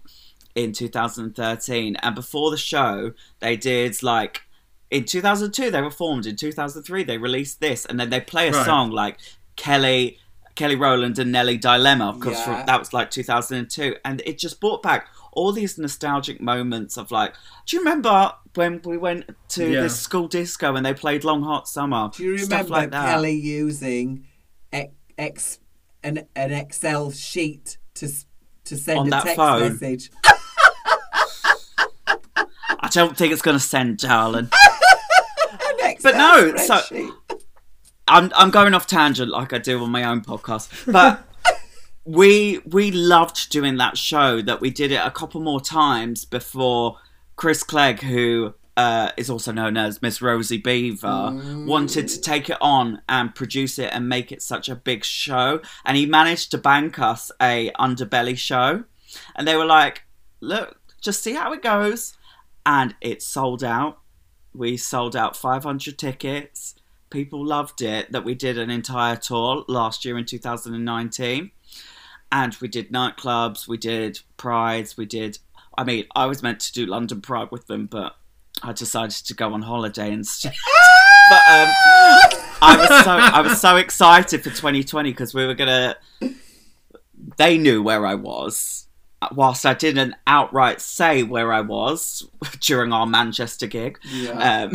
in 0.54 0.72
2013 0.72 1.98
and 1.98 2.16
before 2.16 2.50
the 2.52 2.58
show 2.58 3.12
they 3.40 3.58
did 3.58 4.02
like 4.02 4.44
in 4.92 5.04
2002 5.06 5.72
they 5.72 5.82
were 5.82 5.90
formed 5.92 6.26
in 6.26 6.36
2003 6.36 7.04
they 7.04 7.18
released 7.18 7.60
this 7.60 7.86
and 7.86 8.00
then 8.00 8.10
they 8.10 8.20
play 8.22 8.48
a 8.50 8.52
Right. 8.52 8.66
song 8.66 8.92
like 8.92 9.18
Kelly 9.56 10.20
Kelly 10.56 10.76
Rowland 10.76 11.20
and 11.20 11.32
Nelly 11.32 11.58
Dilemma 11.58 12.14
because 12.14 12.38
Yeah. 12.48 12.64
that 12.66 12.80
was 12.80 12.94
like 12.94 13.10
2002 13.12 13.96
and 14.06 14.22
it 14.26 14.38
just 14.38 14.62
brought 14.62 14.82
back 14.84 15.08
all 15.34 15.52
these 15.52 15.78
nostalgic 15.78 16.40
moments 16.40 16.98
of 16.98 17.12
like 17.12 17.34
do 17.66 17.76
you 17.76 17.82
remember 17.82 18.32
when 18.54 18.80
we 18.86 18.96
went 18.98 19.26
to 19.50 19.70
Yeah. 19.70 19.82
this 19.82 20.00
school 20.00 20.28
disco 20.30 20.76
and 20.76 20.86
they 20.86 20.94
played 20.94 21.24
Long 21.26 21.44
Hot 21.44 21.68
Summer 21.68 22.10
Do 22.16 22.24
you 22.24 22.38
Stuff 22.38 22.50
remember 22.52 22.72
like 22.72 22.92
that. 22.92 23.10
Kelly 23.10 23.34
using 23.38 24.28
ex, 24.72 24.92
ex, 25.18 25.60
an, 26.04 26.26
an 26.36 26.52
Excel 26.54 27.12
sheet 27.12 27.78
to 27.96 28.10
to 28.66 28.78
send 28.78 29.00
On 29.00 29.08
a 29.08 29.10
that 29.10 29.24
text 29.24 29.36
phone? 29.38 29.74
message? 29.74 30.10
I 32.38 32.90
don't 32.92 33.18
think 33.18 33.34
it's 33.34 33.42
going 33.42 33.58
to 33.58 33.64
send 33.64 33.98
darling 33.98 34.50
Excel 36.06 36.52
no, 36.52 36.58
so- 36.58 37.12
I'm 38.08 38.32
I'm 38.36 38.52
going 38.52 38.74
off 38.74 38.86
tangent 38.88 39.32
like 39.32 39.52
I 39.54 39.58
do 39.58 39.82
on 39.84 39.90
my 39.92 40.04
own 40.04 40.22
podcast, 40.22 40.92
but 40.92 41.24
we 42.06 42.60
we 42.66 42.92
loved 42.92 43.50
doing 43.50 43.78
that 43.78 43.98
show. 43.98 44.42
That 44.42 44.62
we 44.62 44.70
did 44.70 44.92
it 44.92 45.02
a 45.04 45.10
couple 45.12 45.42
more 45.42 45.60
times 45.60 46.24
before 46.24 46.98
Chris 47.36 47.64
Clegg, 47.64 48.02
who 48.02 48.54
uh, 48.78 49.10
is 49.18 49.30
also 49.32 49.52
known 49.52 49.76
as 49.76 50.02
Miss 50.04 50.22
Rosie 50.22 50.58
Beaver, 50.60 51.32
wanted 51.66 52.08
to 52.10 52.22
take 52.22 52.50
it 52.50 52.58
on 52.62 53.02
and 53.10 53.34
produce 53.34 53.80
it 53.80 53.90
and 53.92 54.08
make 54.08 54.32
it 54.32 54.42
such 54.44 54.70
a 54.70 54.76
big 54.76 55.04
show, 55.04 55.62
and 55.84 55.98
he 55.98 56.06
managed 56.06 56.52
to 56.52 56.60
bank 56.60 57.00
us 57.00 57.32
a 57.42 57.72
underbelly 57.80 58.38
show, 58.38 58.84
and 59.36 59.48
they 59.48 59.56
were 59.56 59.66
like, 59.66 60.04
"Look, 60.42 60.78
just 61.02 61.24
see 61.24 61.34
how 61.34 61.54
it 61.54 61.64
goes," 61.64 62.16
and 62.68 62.94
it 63.02 63.24
sold 63.24 63.64
out. 63.64 63.98
We 64.56 64.78
sold 64.78 65.16
out 65.16 65.36
500 65.36 65.98
tickets. 65.98 66.76
People 67.10 67.46
loved 67.46 67.82
it 67.82 68.12
that 68.12 68.24
we 68.24 68.36
did 68.36 68.58
an 68.58 68.70
entire 68.70 69.16
tour 69.16 69.64
last 69.68 70.06
year 70.06 70.18
in 70.18 70.26
2019 70.26 71.52
and 72.32 72.56
we 72.62 72.68
did 72.68 72.92
nightclubs 72.92 73.68
we 73.68 73.78
did 73.78 74.20
prides 74.38 74.98
we 74.98 75.06
did 75.06 75.38
i 75.78 75.84
mean 75.84 76.06
i 76.16 76.26
was 76.26 76.42
meant 76.44 76.60
to 76.60 76.74
do 76.74 76.86
london 76.86 77.22
pride 77.22 77.48
with 77.52 77.68
them 77.68 77.86
but 77.86 78.16
i 78.64 78.74
decided 78.74 79.16
to 79.16 79.34
go 79.34 79.54
on 79.54 79.62
holiday 79.62 80.12
instead. 80.12 80.54
But 81.28 81.42
um 81.50 81.70
i 82.62 82.78
was 82.78 83.04
so 83.04 83.12
i 83.12 83.42
was 83.42 83.60
so 83.60 83.78
excited 83.78 84.44
for 84.44 84.52
2020 84.52 85.12
because 85.12 85.34
we 85.34 85.46
were 85.48 85.56
gonna 85.56 85.96
they 87.38 87.58
knew 87.58 87.82
where 87.82 88.06
i 88.06 88.14
was 88.14 88.85
whilst 89.34 89.66
I 89.66 89.74
didn't 89.74 90.16
outright 90.28 90.82
say 90.82 91.24
where 91.24 91.52
I 91.54 91.62
was 91.62 92.28
during 92.60 92.92
our 92.94 93.06
Manchester 93.08 93.68
gig, 93.68 94.00
Yeah. 94.10 94.68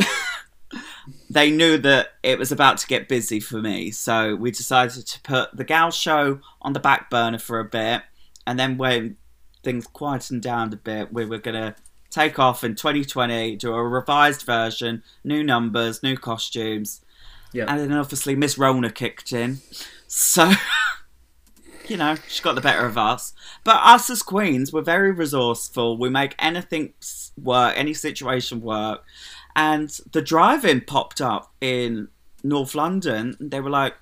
um, 0.73 0.79
they 1.29 1.51
knew 1.51 1.77
that 1.79 2.09
it 2.23 2.37
was 2.39 2.51
about 2.51 2.77
to 2.79 2.87
get 2.87 3.07
busy 3.09 3.39
for 3.39 3.61
me. 3.61 3.91
So 3.91 4.35
we 4.35 4.51
decided 4.51 5.05
to 5.07 5.21
put 5.21 5.55
the 5.55 5.63
Gal 5.63 5.91
show 5.91 6.39
on 6.61 6.73
the 6.73 6.79
back 6.79 7.09
burner 7.09 7.39
for 7.39 7.59
a 7.59 7.65
bit. 7.65 8.03
And 8.47 8.57
then 8.59 8.77
when 8.77 9.17
things 9.63 9.87
quietened 9.87 10.41
down 10.41 10.73
a 10.73 10.77
bit, 10.77 11.13
we 11.13 11.25
were 11.25 11.37
going 11.37 11.61
to 11.61 11.75
take 12.09 12.39
off 12.39 12.63
in 12.63 12.75
2020, 12.75 13.55
do 13.57 13.73
a 13.73 13.83
revised 13.87 14.43
version, 14.43 15.03
new 15.23 15.43
numbers, 15.43 16.01
new 16.03 16.17
costumes. 16.17 17.01
Yeah. 17.53 17.65
And 17.67 17.79
then 17.79 17.93
obviously 17.93 18.35
Miss 18.35 18.57
Rona 18.57 18.89
kicked 18.89 19.31
in. 19.33 19.59
So, 20.07 20.51
you 21.91 21.97
know, 21.97 22.15
she 22.29 22.41
got 22.41 22.55
the 22.55 22.61
better 22.61 22.85
of 22.85 22.97
us. 22.97 23.33
But 23.65 23.81
us 23.83 24.09
as 24.09 24.23
queens, 24.23 24.71
we're 24.71 24.81
very 24.81 25.11
resourceful. 25.11 25.97
We 25.97 26.09
make 26.09 26.33
anything 26.39 26.93
work, 27.37 27.73
any 27.77 27.93
situation 27.93 28.61
work. 28.61 29.03
And 29.57 29.89
the 30.13 30.21
drive-in 30.21 30.81
popped 30.81 31.19
up 31.19 31.51
in 31.59 32.07
North 32.43 32.73
London. 32.73 33.35
They 33.41 33.59
were 33.59 33.69
like, 33.69 33.95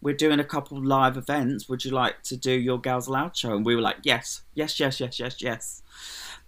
"We're 0.00 0.16
doing 0.16 0.40
a 0.40 0.44
couple 0.44 0.82
live 0.82 1.18
events. 1.18 1.68
Would 1.68 1.84
you 1.84 1.90
like 1.90 2.22
to 2.24 2.36
do 2.36 2.52
your 2.52 2.80
Girls 2.80 3.06
Aloud 3.06 3.36
show?" 3.36 3.54
And 3.54 3.66
we 3.66 3.76
were 3.76 3.82
like, 3.82 3.98
"Yes, 4.02 4.42
yes, 4.54 4.80
yes, 4.80 4.98
yes, 4.98 5.20
yes, 5.20 5.42
yes." 5.42 5.82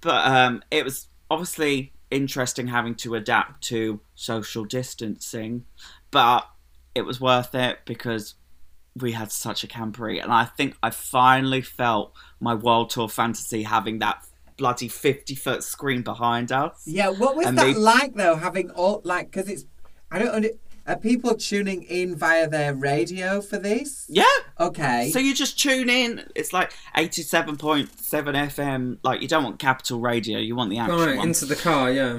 But 0.01 0.27
um, 0.27 0.63
it 0.71 0.83
was 0.83 1.09
obviously 1.31 1.93
interesting 2.11 2.69
having 2.69 2.95
to 2.97 3.15
adapt 3.15 3.63
to 3.65 4.01
social 4.15 4.65
distancing, 4.65 5.67
but 6.11 6.49
it 6.95 7.03
was 7.03 7.21
worth 7.21 7.55
it 7.55 7.81
because 7.85 8.35
we 8.97 9.13
had 9.13 9.31
such 9.33 9.63
a 9.65 9.67
campery, 9.67 10.23
and 10.23 10.33
I 10.33 10.45
think 10.45 10.77
I 10.83 10.91
finally 10.91 11.61
felt 11.63 12.13
my 12.41 12.55
world 12.55 12.91
tour 12.91 13.09
fantasy 13.09 13.63
having 13.63 13.99
that 14.01 14.25
bloody 14.57 14.89
fifty 14.89 15.35
foot 15.35 15.63
screen 15.65 16.03
behind 16.03 16.53
us. 16.53 16.83
Yeah, 16.87 17.09
what 17.11 17.37
was 17.37 17.47
And 17.47 17.57
that 17.59 17.65
they- 17.65 17.75
like 17.75 18.15
though? 18.15 18.37
Having 18.37 18.71
all 18.71 19.01
like 19.05 19.31
because 19.31 19.49
it's 19.49 19.65
I 20.11 20.19
don't 20.19 20.35
under, 20.35 20.49
are 20.87 20.97
people 20.99 21.35
tuning 21.37 21.85
in 21.85 22.17
via 22.17 22.49
their 22.49 22.75
radio 22.75 23.41
for 23.41 23.59
this? 23.59 24.07
Yeah. 24.09 24.25
Okay. 24.59 25.11
So 25.13 25.19
you 25.21 25.35
just 25.35 25.59
tune 25.59 25.89
in. 25.89 26.27
It's 26.35 26.53
like 26.53 26.73
eighty-seven 26.97 27.57
point 27.59 27.97
seven 28.01 28.35
FM. 28.35 28.99
Like 29.05 29.23
you 29.23 29.29
don't 29.29 29.45
want 29.45 29.59
Capital 29.61 30.01
Radio. 30.01 30.39
You 30.39 30.57
want 30.57 30.71
the 30.71 30.79
actual 30.79 31.07
Right, 31.07 31.17
one. 31.17 31.29
into 31.29 31.47
the 31.47 31.57
car, 31.57 31.91
yeah. 31.93 32.19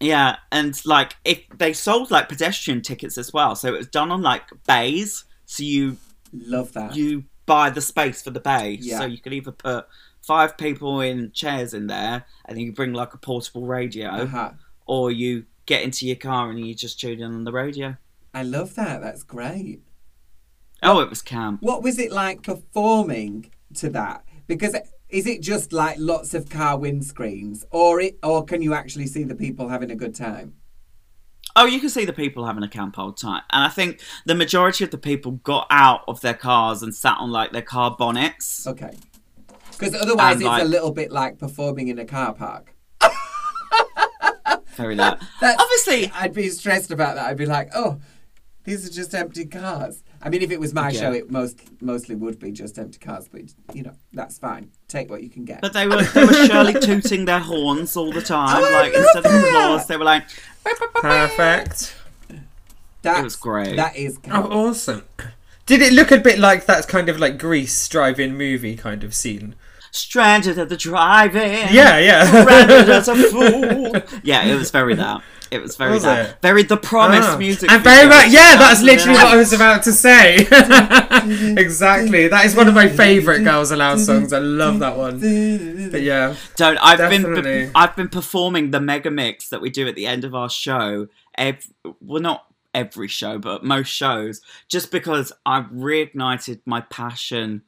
Yeah, 0.00 0.36
and 0.52 0.78
like 0.84 1.16
if 1.24 1.40
they 1.56 1.72
sold 1.72 2.10
like 2.10 2.28
pedestrian 2.28 2.82
tickets 2.82 3.16
as 3.16 3.32
well, 3.32 3.56
so 3.56 3.68
it 3.68 3.78
was 3.78 3.86
done 3.86 4.10
on 4.10 4.20
like 4.22 4.42
bays. 4.66 5.24
So 5.56 5.62
you 5.62 5.98
Love 6.32 6.72
that. 6.72 6.96
you 6.96 7.24
buy 7.46 7.70
the 7.70 7.80
space 7.80 8.22
for 8.22 8.30
the 8.30 8.40
bay, 8.40 8.78
Yeah. 8.80 8.98
so 8.98 9.04
you 9.04 9.18
can 9.18 9.32
either 9.32 9.52
put 9.52 9.86
five 10.20 10.56
people 10.56 11.00
in 11.00 11.30
chairs 11.32 11.72
in 11.74 11.86
there, 11.86 12.24
and 12.44 12.56
then 12.56 12.64
you 12.64 12.72
bring 12.72 12.92
like 12.92 13.14
a 13.14 13.18
portable 13.18 13.66
radio, 13.66 14.08
uh-huh. 14.08 14.50
or 14.86 15.12
you 15.12 15.44
get 15.66 15.82
into 15.82 16.06
your 16.06 16.16
car 16.16 16.50
and 16.50 16.58
you 16.66 16.74
just 16.74 16.98
tune 16.98 17.20
in 17.20 17.32
on 17.34 17.44
the 17.44 17.52
radio. 17.52 17.96
I 18.32 18.42
love 18.42 18.74
that. 18.74 19.00
That's 19.00 19.22
great. 19.22 19.82
Oh, 20.82 21.00
it 21.00 21.08
was 21.08 21.22
camp. 21.22 21.62
What 21.62 21.82
was 21.82 21.98
it 21.98 22.10
like 22.10 22.42
performing 22.42 23.50
to 23.74 23.88
that? 23.90 24.24
Because 24.48 24.74
is 25.08 25.26
it 25.26 25.40
just 25.40 25.72
like 25.72 25.96
lots 25.98 26.34
of 26.34 26.50
car 26.50 26.76
windscreens, 26.76 27.64
or 27.70 28.00
it, 28.00 28.18
or 28.24 28.44
can 28.44 28.60
you 28.60 28.74
actually 28.74 29.06
see 29.06 29.22
the 29.22 29.36
people 29.36 29.68
having 29.68 29.90
a 29.92 29.96
good 29.96 30.14
time? 30.16 30.54
Oh, 31.56 31.66
you 31.66 31.78
can 31.78 31.88
see 31.88 32.04
the 32.04 32.12
people 32.12 32.44
having 32.46 32.64
a 32.64 32.68
camp 32.68 32.98
old 32.98 33.16
time. 33.16 33.42
And 33.50 33.62
I 33.64 33.68
think 33.68 34.00
the 34.26 34.34
majority 34.34 34.82
of 34.84 34.90
the 34.90 34.98
people 34.98 35.32
got 35.32 35.66
out 35.70 36.02
of 36.08 36.20
their 36.20 36.34
cars 36.34 36.82
and 36.82 36.94
sat 36.94 37.16
on 37.18 37.30
like 37.30 37.52
their 37.52 37.62
car 37.62 37.94
bonnets. 37.96 38.66
Okay. 38.66 38.90
Because 39.70 39.94
otherwise, 39.94 40.34
And, 40.34 40.42
it's 40.42 40.48
like- 40.48 40.62
a 40.62 40.66
little 40.66 40.90
bit 40.92 41.12
like 41.12 41.38
performing 41.38 41.88
in 41.88 41.98
a 41.98 42.04
car 42.04 42.34
park. 42.34 42.74
Very 44.76 44.94
that. 44.96 45.22
Obviously, 45.42 46.10
I'd 46.14 46.32
be 46.34 46.48
stressed 46.48 46.90
about 46.90 47.14
that. 47.16 47.26
I'd 47.26 47.36
be 47.36 47.46
like, 47.46 47.70
oh, 47.74 48.00
these 48.64 48.88
are 48.88 48.92
just 48.92 49.14
empty 49.14 49.44
cars. 49.46 50.02
I 50.22 50.30
mean, 50.30 50.42
if 50.42 50.50
it 50.50 50.58
was 50.58 50.74
my 50.74 50.90
Yeah. 50.90 51.00
show, 51.00 51.12
it 51.12 51.30
most 51.30 51.60
mostly 51.82 52.14
would 52.16 52.38
be 52.40 52.50
just 52.50 52.78
empty 52.78 52.98
cars, 52.98 53.28
but 53.30 53.42
you 53.72 53.82
know, 53.82 53.94
that's 54.12 54.38
fine. 54.38 54.70
Take 54.94 55.10
what 55.10 55.24
you 55.24 55.28
can 55.28 55.44
get. 55.44 55.60
but 55.60 55.72
they 55.72 55.88
were 55.88 56.04
they 56.04 56.24
were 56.24 56.46
surely 56.46 56.72
tooting 56.80 57.24
their 57.24 57.40
horns 57.40 57.96
all 57.96 58.12
the 58.12 58.22
time. 58.22 58.62
Oh, 58.62 58.64
I 58.64 58.82
like 58.82 58.94
love 58.94 59.02
instead 59.02 59.26
of 59.26 59.44
applause, 59.44 59.86
they 59.88 59.96
were 59.96 60.04
like, 60.04 60.22
Perfect. 60.94 61.96
That's, 63.02 63.22
was 63.22 63.34
great. 63.34 63.74
That 63.74 63.96
is 63.96 64.20
Oh, 64.30 64.68
awesome. 64.68 65.02
Did 65.66 65.82
it 65.82 65.92
look 65.92 66.12
a 66.12 66.18
bit 66.18 66.38
like 66.38 66.66
that 66.66 66.86
kind 66.86 67.08
of 67.08 67.18
like 67.18 67.38
Grease 67.38 67.88
drive-in 67.88 68.36
movie 68.36 68.76
kind 68.76 69.02
of 69.02 69.14
scene? 69.16 69.56
Stranded 69.94 70.58
at 70.58 70.68
the 70.68 70.76
drive-in. 70.76 71.72
Yeah, 71.72 71.98
yeah. 71.98 72.24
Stranded 72.42 72.90
as 72.90 73.08
a 73.08 73.14
fool. 73.30 74.20
Yeah, 74.22 74.44
it 74.44 74.56
was 74.56 74.70
very 74.70 74.94
that. 74.96 75.22
It 75.50 75.62
was 75.62 75.76
very 75.76 75.92
Was 75.92 76.02
that. 76.02 76.30
it? 76.30 76.36
Very 76.42 76.64
the 76.64 76.76
promise 76.76 77.24
Ah. 77.28 77.36
music. 77.38 77.70
And 77.70 77.82
very 77.84 78.08
much, 78.08 78.28
yeah, 78.32 78.56
that's 78.56 78.82
literally 78.82 79.14
what 79.14 79.26
I 79.28 79.36
was 79.36 79.52
about 79.52 79.84
to 79.84 79.92
say. 79.92 80.36
exactly. 81.56 82.26
That 82.28 82.44
is 82.44 82.56
one 82.56 82.66
of 82.66 82.74
my 82.74 82.88
favourite 82.88 83.44
Girls 83.44 83.70
Aloud 83.70 84.00
songs. 84.00 84.32
I 84.32 84.38
love 84.38 84.80
that 84.80 84.96
one. 84.96 85.20
But 85.90 86.02
yeah. 86.02 86.34
Don't. 86.56 86.76
I've 86.78 86.98
been 87.10 87.22
Definitely. 87.22 87.70
I've 87.74 87.94
been 87.94 88.08
performing 88.08 88.70
the 88.72 88.80
mega 88.80 89.10
mix 89.10 89.48
that 89.50 89.60
we 89.60 89.70
do 89.70 89.86
at 89.86 89.94
the 89.94 90.06
end 90.06 90.24
of 90.24 90.34
our 90.34 90.50
show. 90.50 91.08
Ev- 91.36 91.68
well, 92.00 92.22
not 92.22 92.46
every 92.72 93.06
show, 93.08 93.38
but 93.38 93.64
most 93.64 93.88
shows, 93.88 94.40
just 94.68 94.90
because 94.90 95.32
I've 95.46 95.66
reignited 95.66 96.60
my 96.66 96.80
passion 96.80 97.62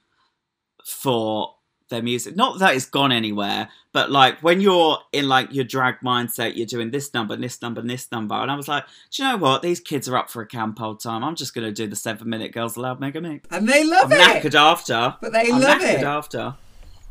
for 0.84 1.54
their 1.88 2.02
music. 2.02 2.34
Not 2.36 2.58
that 2.58 2.74
it's 2.74 2.86
gone 2.86 3.12
anywhere, 3.12 3.68
but 3.92 4.10
like 4.10 4.40
when 4.42 4.60
you're 4.60 4.98
in 5.12 5.28
like 5.28 5.52
your 5.52 5.64
drag 5.64 6.00
mindset, 6.00 6.56
you're 6.56 6.66
doing 6.66 6.90
this 6.90 7.12
number, 7.14 7.36
this 7.36 7.62
number, 7.62 7.80
and 7.80 7.88
this 7.90 8.10
number, 8.10 8.34
and 8.34 8.50
I 8.50 8.56
was 8.56 8.68
like, 8.68 8.84
do 9.10 9.22
you 9.22 9.28
know 9.28 9.36
what? 9.36 9.62
These 9.62 9.80
kids 9.80 10.08
are 10.08 10.16
up 10.16 10.30
for 10.30 10.42
a 10.42 10.46
camp 10.46 10.80
old 10.80 11.00
time. 11.00 11.22
I'm 11.24 11.36
just 11.36 11.54
gonna 11.54 11.72
do 11.72 11.86
the 11.86 11.96
seven 11.96 12.28
minute 12.28 12.52
Girls 12.52 12.76
Aloud 12.76 13.00
mega 13.00 13.20
mix. 13.20 13.46
And 13.50 13.68
they 13.68 13.84
love 13.84 14.12
I'm 14.12 14.18
it. 14.20 14.20
knackered 14.44 14.54
after, 14.54 15.16
But 15.20 15.32
they 15.32 15.50
I'm 15.52 15.60
love 15.60 15.78
knackered 15.80 15.98
it. 16.00 16.04
after. 16.04 16.54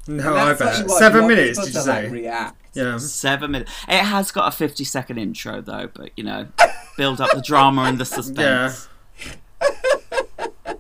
No, 0.08 0.36
I 0.36 0.54
that's 0.54 0.80
what 0.82 0.88
bet. 0.88 0.98
Seven 0.98 1.28
minutes, 1.28 1.58
people 1.60 1.66
did 1.66 1.74
you 1.76 1.82
to, 1.82 1.88
like, 1.90 2.06
say? 2.06 2.10
react. 2.12 2.62
Yeah. 2.76 2.98
Seven 2.98 3.52
minutes. 3.52 3.72
It 3.88 4.04
has 4.04 4.32
got 4.32 4.48
a 4.54 4.56
50 4.56 4.84
second 4.84 5.18
intro 5.18 5.62
though, 5.62 5.90
but 5.94 6.12
you 6.16 6.24
know, 6.24 6.48
build 6.98 7.22
up 7.22 7.32
the 7.34 7.42
drama 7.42 7.84
and 7.84 7.98
the 7.98 8.06
suspense. 8.06 8.88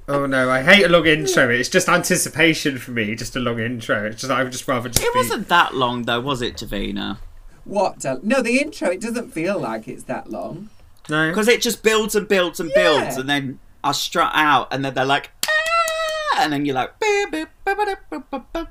Oh 0.08 0.26
no, 0.28 0.50
I 0.52 0.62
hate 0.62 0.84
a 0.84 0.90
long 0.90 1.08
intro. 1.08 1.50
It's 1.50 1.68
just 1.70 1.90
anticipation 1.90 2.78
for 2.78 2.92
me. 2.92 3.16
Just 3.16 3.36
a 3.36 3.40
long 3.40 3.60
intro. 3.60 4.06
It's 4.06 4.22
just 4.22 4.32
I 4.32 4.44
would 4.44 4.52
just 4.52 4.68
rather 4.68 4.88
just 4.90 5.04
It 5.04 5.12
be. 5.14 5.18
wasn't 5.20 5.48
that 5.50 5.74
long 5.74 6.04
though, 6.04 6.20
was 6.22 6.42
it, 6.44 6.58
Divina? 6.58 7.18
What? 7.64 8.00
Del- 8.00 8.20
No, 8.22 8.42
the 8.42 8.60
intro. 8.60 8.90
It 8.90 9.02
doesn't 9.02 9.32
feel 9.34 9.58
like 9.60 9.88
it's 9.88 10.04
that 10.04 10.30
long. 10.30 10.70
No. 11.10 11.30
Because 11.30 11.48
it 11.48 11.62
just 11.62 11.82
builds 11.82 12.16
and 12.16 12.28
builds 12.28 12.60
and 12.60 12.72
builds, 12.76 13.18
and 13.18 13.28
then 13.28 13.60
I 13.84 13.92
strut 13.94 14.32
out, 14.36 14.68
and 14.72 14.86
then 14.86 14.94
they're 14.94 15.06
like, 15.06 15.32
ah! 15.48 16.38
and 16.42 16.54
then 16.54 16.66
you're 16.66 16.76
like, 16.76 17.00
beep, 17.00 17.32
beep, 17.32 17.48
beep, 17.66 17.78
beep, 17.78 17.98
beep, 18.12 18.24
beep, 18.32 18.44
beep. 18.54 18.68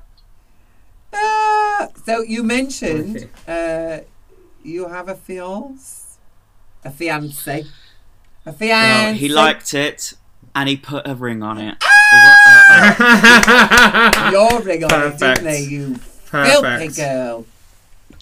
Ah, 1.13 1.87
so 2.05 2.21
you 2.21 2.43
mentioned 2.43 3.29
uh, 3.47 3.99
you 4.63 4.87
have 4.89 5.07
a 5.07 5.15
fiance, 5.15 6.17
a 6.83 6.91
fiance, 6.91 7.65
a 8.45 8.53
fiance. 8.53 9.05
Well, 9.05 9.13
he 9.13 9.29
liked 9.29 9.73
it, 9.73 10.13
and 10.55 10.67
he 10.69 10.77
put 10.77 11.07
a 11.07 11.13
ring 11.13 11.43
on 11.43 11.57
it. 11.59 11.75
your 14.31 14.61
ring 14.61 14.83
on 14.83 15.03
it, 15.11 15.17
didn't 15.19 15.43
they? 15.43 15.61
You 15.61 15.95
filthy 15.95 16.61
Perfect. 16.61 16.95
girl. 16.97 17.45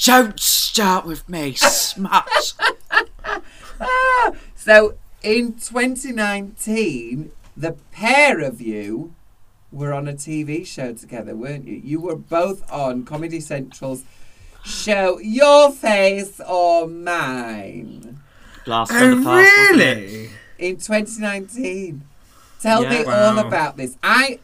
Don't 0.04 0.40
start 0.40 1.06
with 1.06 1.28
me, 1.30 1.54
smut. 1.54 2.54
Ah, 3.80 4.32
so 4.56 4.96
in 5.22 5.54
2019, 5.54 7.32
the 7.56 7.74
pair 7.92 8.40
of 8.40 8.60
you 8.62 9.14
were 9.72 9.94
on 9.94 10.08
a 10.08 10.14
TV 10.14 10.66
show 10.66 10.94
together, 10.94 11.36
weren't 11.36 11.68
you? 11.68 11.76
You 11.84 12.00
were 12.00 12.16
both 12.16 12.70
on 12.72 13.04
Comedy 13.06 13.40
Central's 13.40 14.04
show 14.64 15.20
Your 15.20 15.72
Face 15.72 16.40
or 16.48 16.88
Mine 16.88 18.20
Blast 18.66 18.92
from 18.92 19.02
Oh 19.02 19.16
the 19.16 19.24
past. 19.24 19.58
wasn't 19.72 19.82
it? 19.82 19.96
really? 20.12 20.30
in 20.60 20.76
2019. 20.78 22.04
Tell 22.64 22.82
Yeah. 22.84 22.90
me 22.90 23.04
all 23.06 23.38
about 23.40 23.78
this. 23.78 23.98
I 24.02 24.40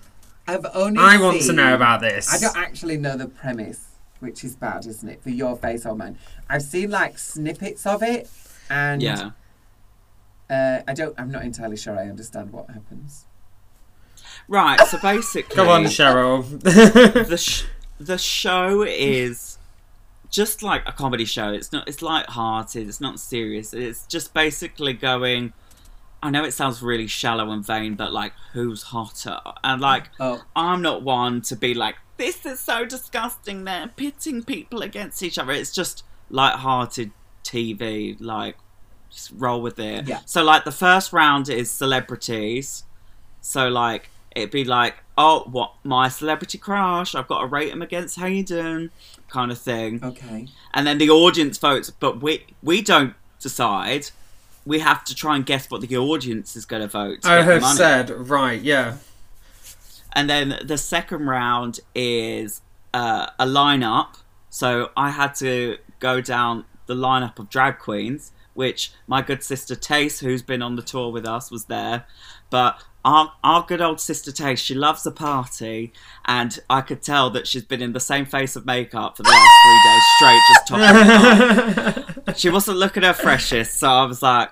have 0.48 0.66
only 0.74 1.00
I 1.02 1.18
want 1.18 1.42
to 1.42 1.54
know 1.54 1.74
about 1.74 2.02
this. 2.02 2.32
I 2.32 2.38
don't 2.38 2.58
actually 2.58 2.98
know 2.98 3.16
the 3.18 3.28
premise, 3.28 3.86
which 4.20 4.44
is 4.44 4.56
bad, 4.56 4.86
isn't 4.86 5.08
it? 5.08 5.24
For 5.24 5.30
Your 5.30 5.56
Face 5.58 5.86
or 5.86 5.96
Mine. 5.96 6.18
I've 6.50 6.64
seen 6.64 6.92
like 6.92 7.18
snippets 7.18 7.86
of 7.86 8.04
it 8.04 8.30
and 8.70 9.02
Yeah. 9.02 9.32
Uh, 10.50 10.82
I 10.88 10.94
don't. 10.94 11.14
I'm 11.20 11.32
not 11.32 11.44
entirely 11.44 11.78
sure. 11.78 11.98
I 11.98 12.10
understand 12.10 12.52
what 12.52 12.70
happens. 12.70 13.26
Right, 14.48 14.80
so 14.88 14.98
basically. 14.98 15.56
Come 15.56 15.68
on, 15.70 15.84
Cheryl. 15.86 16.44
the 16.62 17.38
sh- 17.38 17.66
the 18.00 18.18
show 18.18 18.82
is 18.82 19.60
just 20.32 20.64
like 20.64 20.82
a 20.88 20.92
comedy 20.92 21.26
show. 21.26 21.54
It's 21.54 21.72
not. 21.72 21.88
It's 21.88 22.02
light-hearted. 22.02 22.88
It's 22.88 23.00
not 23.00 23.20
serious. 23.20 23.74
It's 23.74 24.08
just 24.08 24.34
basically 24.34 24.94
going. 24.94 25.54
I 26.22 26.30
know 26.30 26.44
it 26.44 26.52
sounds 26.52 26.82
really 26.82 27.08
shallow 27.08 27.52
and 27.52 27.66
vain, 27.66 27.96
but 27.96 28.12
like, 28.12 28.34
who's 28.54 28.84
hotter? 28.84 29.40
And 29.64 29.82
like, 29.82 30.10
Oh, 30.20 30.44
I'm 30.56 30.82
not 30.82 31.02
one 31.02 31.42
to 31.44 31.56
be 31.56 31.74
like 31.74 31.96
this 32.20 32.46
is 32.46 32.60
so 32.60 32.86
disgusting. 32.86 33.64
They're 33.64 33.88
pitting 33.88 34.44
people 34.44 34.82
against 34.82 35.24
each 35.24 35.40
other. 35.40 35.54
It's 35.54 35.72
just 35.72 36.04
light-hearted 36.30 37.12
TV. 37.44 38.18
Like, 38.20 38.58
just 39.10 39.32
roll 39.36 39.62
with 39.62 39.80
it. 39.80 40.06
Yeah. 40.06 40.20
So, 40.26 40.44
like, 40.44 40.66
the 40.66 40.72
first 40.72 41.14
round 41.14 41.48
is 41.50 41.72
celebrities. 41.72 42.84
So, 43.40 43.70
like, 43.70 44.10
it'd 44.36 44.52
be 44.52 44.66
like, 44.66 44.98
oh, 45.18 45.48
what 45.50 45.74
my 45.84 46.10
celebrity 46.10 46.58
crush? 46.58 47.16
I've 47.16 47.28
got 47.28 47.40
to 47.40 47.48
rate 47.48 47.70
him 47.70 47.82
against 47.82 48.20
Hayden, 48.20 48.92
kind 49.30 49.50
of 49.50 49.58
thing. 49.58 50.04
Okay. 50.04 50.48
And 50.74 50.86
then 50.86 50.98
the 50.98 51.10
audience 51.10 51.58
votes, 51.58 51.90
but 51.90 52.22
we 52.22 52.46
we 52.62 52.82
don't 52.82 53.14
decide. 53.40 54.12
We 54.66 54.80
have 54.80 55.04
to 55.06 55.16
try 55.16 55.36
and 55.36 55.46
guess 55.46 55.70
what 55.70 55.82
the 55.82 55.98
audience 55.98 56.56
is 56.56 56.66
going 56.66 56.82
to 56.82 56.88
vote. 56.88 57.24
to 57.24 57.30
I 57.30 57.42
have 57.42 57.66
said 57.66 58.10
right. 58.10 58.62
Yeah. 58.62 58.98
And 60.14 60.30
then 60.30 60.60
the 60.64 60.78
second 60.78 61.28
round 61.28 61.80
is 61.96 62.62
uh, 62.94 63.28
a 63.38 63.46
lineup. 63.46 64.18
So 64.50 64.90
I 64.98 65.12
had 65.12 65.36
to 65.36 65.78
go 66.00 66.22
down 66.22 66.66
the 66.88 66.96
lineup 66.96 67.38
of 67.38 67.50
drag 67.50 67.80
queens, 67.80 68.32
which 68.54 68.92
my 69.08 69.22
good 69.22 69.44
sister 69.44 69.76
Tayce, 69.76 70.20
who's 70.20 70.42
been 70.42 70.62
on 70.62 70.76
the 70.76 70.82
tour 70.82 71.12
with 71.12 71.26
us, 71.26 71.52
was 71.52 71.66
there. 71.66 72.06
But 72.50 72.84
our, 73.06 73.32
our 73.44 73.66
good 73.66 73.82
old 73.82 74.00
sister 74.00 74.32
Tayce, 74.32 74.60
she 74.60 74.76
loves 74.76 75.06
a 75.06 75.12
party, 75.12 75.94
and 76.26 76.60
I 76.70 76.82
could 76.82 77.02
tell 77.02 77.30
that 77.32 77.48
she's 77.48 77.64
been 77.64 77.82
in 77.82 77.94
the 77.94 78.00
same 78.00 78.26
face 78.26 78.56
of 78.56 78.66
makeup 78.66 79.18
for 79.18 79.24
the 79.24 79.30
last 79.30 79.52
three 79.64 79.82
days 79.92 80.04
straight, 80.18 80.42
just 80.54 80.68
topping 82.08 82.18
it 82.20 82.28
up. 82.30 82.38
She 82.38 82.50
wasn't 82.50 82.78
looking 82.78 83.04
her 83.04 83.14
freshest, 83.14 83.80
so 83.80 83.90
I 83.90 84.06
was 84.06 84.22
like, 84.22 84.50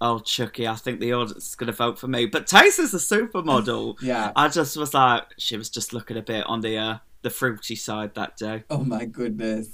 "Oh, 0.00 0.18
Chucky, 0.18 0.66
I 0.66 0.74
think 0.74 1.00
the 1.00 1.12
audience 1.12 1.48
is 1.48 1.54
going 1.54 1.68
to 1.68 1.72
vote 1.72 1.98
for 1.98 2.08
me." 2.08 2.26
But 2.26 2.46
Tayce 2.46 2.78
is 2.78 2.94
a 2.94 2.98
supermodel. 2.98 3.96
Yeah. 4.02 4.32
I 4.34 4.48
just 4.48 4.76
was 4.76 4.92
like, 4.92 5.24
she 5.38 5.56
was 5.56 5.70
just 5.70 5.92
looking 5.92 6.16
a 6.16 6.22
bit 6.22 6.44
on 6.46 6.60
the 6.60 6.76
uh, 6.76 6.98
the 7.22 7.30
fruity 7.30 7.76
side 7.76 8.14
that 8.14 8.36
day. 8.36 8.64
Oh 8.70 8.84
my 8.84 9.04
goodness. 9.04 9.68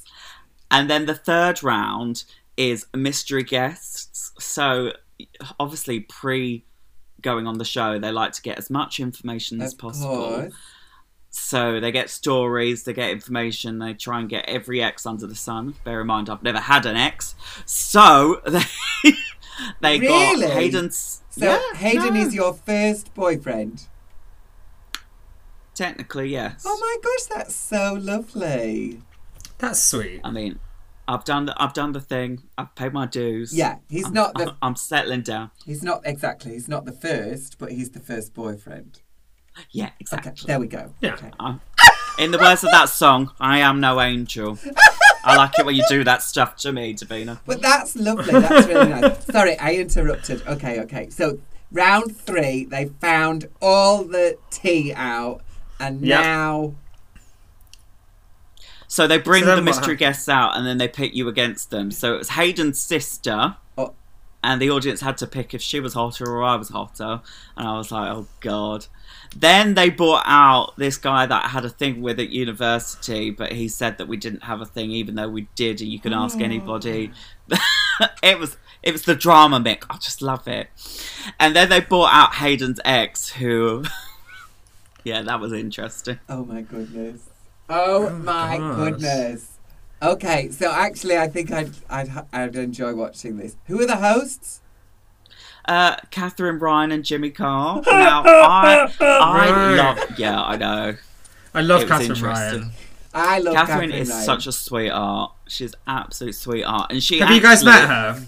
And 0.71 0.89
then 0.89 1.07
the 1.07 1.14
third 1.14 1.62
round 1.62 2.25
is 2.57 2.87
mystery 2.95 3.43
guests. 3.43 4.33
So 4.39 4.93
obviously, 5.59 6.01
pre 6.01 6.64
going 7.23 7.47
on 7.47 7.59
the 7.59 7.64
show, 7.64 7.99
they 7.99 8.11
like 8.12 8.33
to 8.33 8.43
get 8.43 8.59
as 8.59 8.71
much 8.71 9.01
information 9.01 9.61
as 9.61 9.73
Of 9.73 9.79
possible. 9.79 10.16
course. 10.16 10.53
So 11.33 11.79
they 11.79 11.93
get 11.93 12.11
stories, 12.11 12.83
they 12.85 12.93
get 12.93 13.11
information, 13.11 13.79
they 13.79 13.95
try 13.95 14.18
and 14.18 14.29
get 14.29 14.45
every 14.49 14.83
ex 14.83 15.07
under 15.07 15.27
the 15.29 15.37
sun. 15.37 15.75
Bear 15.85 16.01
in 16.01 16.09
mind, 16.09 16.29
I've 16.29 16.43
never 16.43 16.59
had 16.59 16.87
an 16.87 16.97
ex, 16.97 17.37
so 17.66 18.41
they 18.47 18.62
they 19.81 20.01
Really? 20.01 20.47
got 20.47 20.51
Hayden's. 20.55 21.23
So 21.31 21.45
yeah, 21.47 21.75
Hayden 21.79 22.14
no, 22.14 22.21
is 22.21 22.35
your 22.35 22.55
first 22.55 23.14
boyfriend. 23.14 23.87
technically 25.75 26.29
yes. 26.31 26.64
Oh 26.66 26.79
my 26.81 26.97
gosh, 27.03 27.27
that's 27.37 27.55
so 27.55 27.95
lovely. 27.95 29.01
That's 29.59 29.83
sweet. 29.83 30.21
I 30.25 30.31
mean, 30.31 30.59
I've 31.12 31.24
done 31.24 31.46
the, 31.46 31.54
I've 31.62 31.72
done 31.72 31.92
the 31.92 32.00
thing. 32.00 32.42
I've 32.56 32.74
paid 32.76 32.92
my 32.92 33.06
dues. 33.06 33.52
Yeah, 33.56 33.76
he's 33.88 34.06
I'm, 34.06 34.12
not 34.14 34.34
the 34.34 34.54
I'm 34.62 34.76
settling 34.76 35.22
down. 35.22 35.50
he's 35.66 35.82
not 35.82 36.02
exactly 36.04 36.52
he's 36.52 36.68
not 36.68 36.84
the 36.84 36.92
first, 36.92 37.58
but 37.58 37.72
he's 37.72 37.90
the 37.90 38.00
first 38.00 38.32
boyfriend. 38.32 39.00
Yeah, 39.72 39.86
Okay, 39.86 39.94
exactly. 40.00 40.46
there 40.46 40.61
we 40.61 40.68
go. 40.68 40.94
Yeah. 41.00 41.14
Okay. 41.14 41.30
I'm- 41.40 41.61
in 42.18 42.30
the 42.32 42.38
words 42.38 42.62
of 42.64 42.70
that 42.70 42.88
song, 42.90 43.32
I 43.40 43.58
am 43.58 43.80
no 43.80 44.00
angel. 44.00 44.58
I 45.24 45.36
like 45.36 45.58
it 45.58 45.64
when 45.66 45.74
you 45.74 45.84
do 45.88 46.04
that 46.04 46.22
stuff 46.22 46.54
to 46.58 46.72
me, 46.72 46.92
Divina. 46.92 47.40
But 47.46 47.61
that's 47.62 47.96
lovely. 47.96 48.32
That's 48.32 48.66
really 48.66 48.88
nice. 48.90 49.24
Sorry, 49.26 49.58
I 49.58 49.74
interrupted. 49.74 50.46
Okay, 50.46 50.80
okay. 50.80 51.08
So 51.11 51.38
round 51.72 52.16
three, 52.16 52.64
they 52.66 52.86
found 53.00 53.48
all 53.62 54.04
the 54.04 54.38
tea 54.50 54.92
out, 54.94 55.40
and 55.78 56.02
Yep. 56.02 56.20
now 56.20 56.74
So 58.91 59.07
they 59.07 59.18
bring 59.18 59.45
So 59.45 59.55
the 59.55 59.62
mystery 59.62 59.95
guests 59.95 60.28
out 60.28 60.57
and 60.57 60.66
then 60.66 60.78
they 60.78 60.88
pit 60.88 61.12
you 61.12 61.28
against 61.28 61.70
them. 61.70 61.93
So 61.93 62.12
it 62.14 62.18
was 62.18 62.30
Hayden's 62.30 62.80
sister, 62.80 63.55
Oh. 63.78 63.95
and 64.43 64.61
the 64.61 64.68
audience 64.68 65.01
had 65.01 65.16
to 65.18 65.28
pick 65.28 65.55
if 65.55 65.62
she 65.62 65.78
was 65.78 65.95
hotter 65.95 66.24
or 66.24 66.43
I 66.43 66.57
was 66.57 66.70
hotter. 66.70 67.20
And 67.57 67.68
I 67.68 67.78
was 67.78 67.93
like, 67.93 68.11
oh 68.11 68.26
god. 68.41 68.86
Then 69.36 69.74
they 69.74 69.91
brought 69.91 70.24
out 70.26 70.76
this 70.76 70.97
guy 70.97 71.24
that 71.24 71.45
I 71.45 71.49
had 71.51 71.64
a 71.64 71.68
thing 71.68 72.03
with 72.03 72.18
at 72.18 72.30
university, 72.30 73.30
but 73.30 73.53
he 73.53 73.68
said 73.68 73.97
that 73.99 74.09
we 74.09 74.16
didn't 74.16 74.43
have 74.43 74.61
a 74.61 74.66
thing, 74.66 74.91
even 74.91 75.14
though 75.14 75.28
we 75.28 75.47
did, 75.55 75.80
and 75.80 75.88
you 75.88 76.01
can 76.01 76.12
ask 76.12 76.38
oh. 76.41 76.43
anybody. 76.43 77.12
it 78.24 78.41
was 78.41 78.57
it 78.82 78.91
was 78.91 79.03
the 79.03 79.14
drama 79.14 79.61
Mick. 79.61 79.84
I 79.88 79.99
just 79.99 80.20
love 80.20 80.49
it. 80.49 80.66
And 81.38 81.55
then 81.55 81.68
they 81.68 81.78
brought 81.78 82.12
out 82.12 82.34
Hayden's 82.34 82.80
ex, 82.84 83.28
who, 83.28 83.84
yeah, 85.05 85.22
that 85.22 85.38
was 85.38 85.53
interesting. 85.53 86.18
oh 86.28 86.45
my 86.45 86.62
goodness, 86.62 87.30
oh, 87.71 88.11
my 88.11 88.59
gosh. 88.59 88.77
goodness. 88.77 89.47
Okay, 90.03 90.51
so 90.51 90.73
actually, 90.73 91.16
I 91.18 91.29
think 91.29 91.53
I'd 91.53 91.71
I'd 91.91 92.11
I'd 92.33 92.57
enjoy 92.57 92.95
watching 92.95 93.37
this. 93.37 93.57
Who 93.66 93.81
are 93.83 93.87
the 93.87 93.97
hosts? 93.97 94.61
Uh, 95.66 95.97
Katherine 96.11 96.59
Ryan 96.59 96.91
and 96.93 97.05
Jimmy 97.05 97.31
Carr. 97.31 97.83
Now, 97.87 98.23
I, 98.25 98.91
I 98.99 99.51
Right. 99.51 99.77
love. 99.77 100.18
Yeah, 100.18 100.41
I 100.43 100.57
know. 100.57 100.97
I 101.55 101.61
love 101.61 101.83
It 101.83 101.89
Katherine. 101.89 102.23
Ryan. 102.23 102.71
I 103.12 103.39
love 103.41 103.55
Katherine, 103.55 103.91
Katherine, 103.91 103.93
is 104.03 104.09
Ryan. 104.11 104.25
such 104.25 104.47
a 104.47 104.53
sweetheart. 104.53 105.33
She's 105.49 105.75
absolute 105.87 106.35
sweetheart, 106.35 106.91
and 106.91 107.03
she 107.03 107.18
Have 107.18 107.31
you 107.31 107.41
guys 107.43 107.59
actually- 107.59 107.73
met 107.73 107.89
her? 107.89 108.27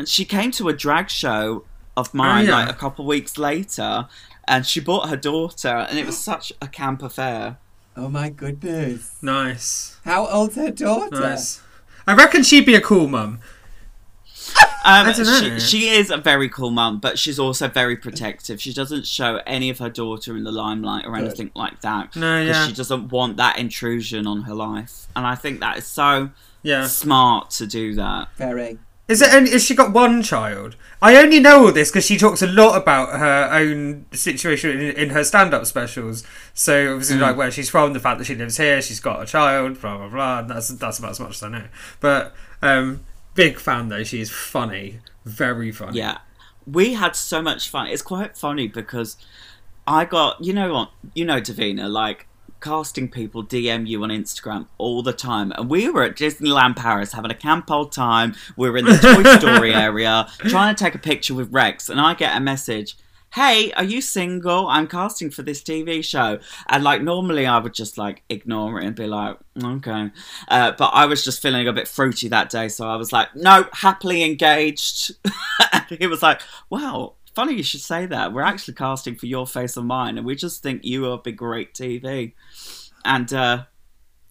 And 0.00 0.08
she 0.08 0.24
came 0.24 0.50
to 0.52 0.68
a 0.68 0.72
drag 0.72 1.10
show 1.10 1.64
of 1.96 2.12
mine 2.12 2.46
Oh, 2.46 2.48
yeah. 2.48 2.56
like 2.56 2.68
a 2.70 2.72
couple 2.78 3.04
weeks 3.06 3.38
later, 3.38 4.08
and 4.48 4.66
she 4.66 4.80
brought 4.80 5.08
her 5.10 5.16
daughter, 5.16 5.68
and 5.88 5.96
it 5.98 6.06
was 6.06 6.18
such 6.18 6.52
a 6.60 6.66
camp 6.66 7.02
affair. 7.02 7.58
Oh 7.96 8.08
my 8.08 8.30
goodness! 8.30 9.16
Nice. 9.22 9.96
How 10.04 10.26
old's 10.26 10.56
her 10.56 10.70
daughter? 10.70 11.20
Nice. 11.20 11.60
I 12.06 12.14
reckon 12.14 12.42
she'd 12.42 12.66
be 12.66 12.74
a 12.74 12.80
cool 12.80 13.06
mum. 13.08 13.40
Um, 14.84 15.06
I 15.06 15.12
dunno. 15.12 15.58
she, 15.58 15.60
she 15.60 15.88
is 15.90 16.10
a 16.10 16.16
very 16.16 16.48
cool 16.48 16.72
mum, 16.72 16.98
but 16.98 17.16
she's 17.16 17.38
also 17.38 17.68
very 17.68 17.96
protective. 17.96 18.60
She 18.60 18.72
doesn't 18.72 19.06
show 19.06 19.40
any 19.46 19.70
of 19.70 19.78
her 19.78 19.88
daughter 19.88 20.36
in 20.36 20.42
the 20.42 20.50
limelight 20.50 21.04
or 21.06 21.12
Good. 21.12 21.24
anything 21.26 21.50
like 21.54 21.80
that. 21.82 22.16
No, 22.16 22.40
yeah. 22.42 22.66
she 22.66 22.72
doesn't 22.72 23.12
want 23.12 23.36
that 23.36 23.58
intrusion 23.58 24.26
on 24.26 24.42
her 24.42 24.54
life. 24.54 25.06
And 25.14 25.24
I 25.24 25.36
think 25.36 25.60
that 25.60 25.78
is 25.78 25.86
so 25.86 26.30
Yeah. 26.64 26.88
smart 26.88 27.50
to 27.50 27.66
do 27.68 27.94
that. 27.94 28.28
Very. 28.36 28.78
Is 29.08 29.20
it? 29.20 29.34
Only, 29.34 29.50
has 29.50 29.64
she 29.64 29.74
got 29.74 29.92
one 29.92 30.22
child? 30.22 30.76
I 31.02 31.16
only 31.16 31.40
know 31.40 31.66
all 31.66 31.72
this 31.72 31.90
because 31.90 32.06
she 32.06 32.16
talks 32.16 32.40
a 32.40 32.46
lot 32.46 32.80
about 32.80 33.18
her 33.18 33.48
own 33.52 34.06
situation 34.12 34.70
in, 34.80 34.94
in 34.96 35.10
her 35.10 35.24
stand-up 35.24 35.66
specials. 35.66 36.24
So 36.54 36.92
obviously, 36.92 37.16
Mm. 37.16 37.20
like 37.22 37.36
where 37.36 37.50
she's 37.50 37.68
from, 37.68 37.92
the 37.92 38.00
fact 38.00 38.18
that 38.18 38.24
she 38.24 38.34
lives 38.36 38.56
here, 38.56 38.80
she's 38.80 39.00
got 39.00 39.20
a 39.22 39.26
child, 39.26 39.80
blah 39.80 39.98
blah 39.98 40.08
blah. 40.08 40.38
and 40.40 40.50
That's 40.50 40.68
that's 40.68 40.98
about 41.00 41.10
as 41.12 41.20
much 41.20 41.30
as 41.36 41.42
I 41.42 41.48
know. 41.48 41.64
But 42.00 42.34
um, 42.62 43.00
big 43.34 43.58
fan 43.58 43.88
though. 43.88 44.04
She 44.04 44.20
is 44.20 44.30
funny, 44.30 45.00
very 45.24 45.72
funny. 45.72 45.98
Yeah. 45.98 46.18
We 46.64 46.94
had 46.94 47.16
so 47.16 47.42
much 47.42 47.68
fun. 47.68 47.88
It's 47.88 48.02
quite 48.02 48.38
funny 48.38 48.68
because 48.68 49.16
I 49.84 50.04
got, 50.04 50.42
you 50.44 50.52
know 50.52 50.72
what, 50.72 50.90
you 51.12 51.24
know, 51.24 51.40
Divina, 51.40 51.88
like 51.88 52.28
casting 52.62 53.08
people 53.08 53.44
DM 53.44 53.86
you 53.86 54.02
on 54.02 54.08
Instagram 54.08 54.66
all 54.78 55.02
the 55.02 55.12
time. 55.12 55.52
And 55.56 55.68
we 55.68 55.90
were 55.90 56.04
at 56.04 56.16
Disneyland 56.16 56.76
Paris 56.76 57.12
having 57.12 57.30
a 57.30 57.34
camp 57.34 57.70
old 57.70 57.92
time. 57.92 58.34
We 58.56 58.70
were 58.70 58.78
in 58.78 58.86
the 58.86 58.96
Toy 58.96 59.22
Story 59.38 59.74
area 59.74 60.28
trying 60.38 60.74
to 60.74 60.84
take 60.84 60.94
a 60.94 60.98
picture 60.98 61.34
with 61.34 61.52
Rex. 61.52 61.88
And 61.88 62.00
I 62.00 62.14
get 62.14 62.36
a 62.36 62.40
message. 62.40 62.96
Hey, 63.34 63.72
are 63.72 63.84
you 63.84 64.02
single? 64.02 64.68
I'm 64.68 64.86
casting 64.86 65.30
for 65.30 65.42
this 65.42 65.62
TV 65.62 66.04
show. 66.04 66.38
And 66.68 66.84
like 66.84 67.02
normally 67.02 67.46
I 67.46 67.58
would 67.58 67.74
just 67.74 67.98
like 67.98 68.22
ignore 68.28 68.80
it 68.80 68.86
and 68.86 68.94
be 68.94 69.06
like, 69.06 69.38
okay. 69.62 70.10
Uh, 70.48 70.72
but 70.72 70.88
I 70.88 71.06
was 71.06 71.24
just 71.24 71.42
feeling 71.42 71.66
a 71.66 71.72
bit 71.72 71.88
fruity 71.88 72.28
that 72.28 72.50
day. 72.50 72.68
So 72.68 72.86
I 72.86 72.96
was 72.96 73.12
like, 73.12 73.34
no, 73.34 73.66
happily 73.72 74.22
engaged. 74.22 75.12
and 75.72 75.84
he 75.98 76.06
was 76.06 76.22
like, 76.22 76.42
wow, 76.70 77.14
funny 77.34 77.54
you 77.54 77.62
should 77.62 77.80
say 77.80 78.06
that. 78.06 78.32
We're 78.32 78.42
actually 78.42 78.74
casting 78.74 79.16
for 79.16 79.26
your 79.26 79.46
face 79.46 79.76
and 79.76 79.86
mine. 79.86 80.16
And 80.18 80.26
we 80.26 80.34
just 80.34 80.62
think 80.62 80.84
you 80.84 81.00
will 81.02 81.18
be 81.18 81.32
great 81.32 81.74
TV. 81.74 82.32
And 83.04 83.32
uh, 83.32 83.64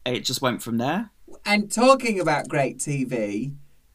it 0.05 0.21
just 0.25 0.41
went 0.41 0.61
from 0.61 0.77
there. 0.77 1.09
And 1.45 1.71
talking 1.71 2.19
about 2.19 2.47
great 2.47 2.77
TV, 2.79 3.53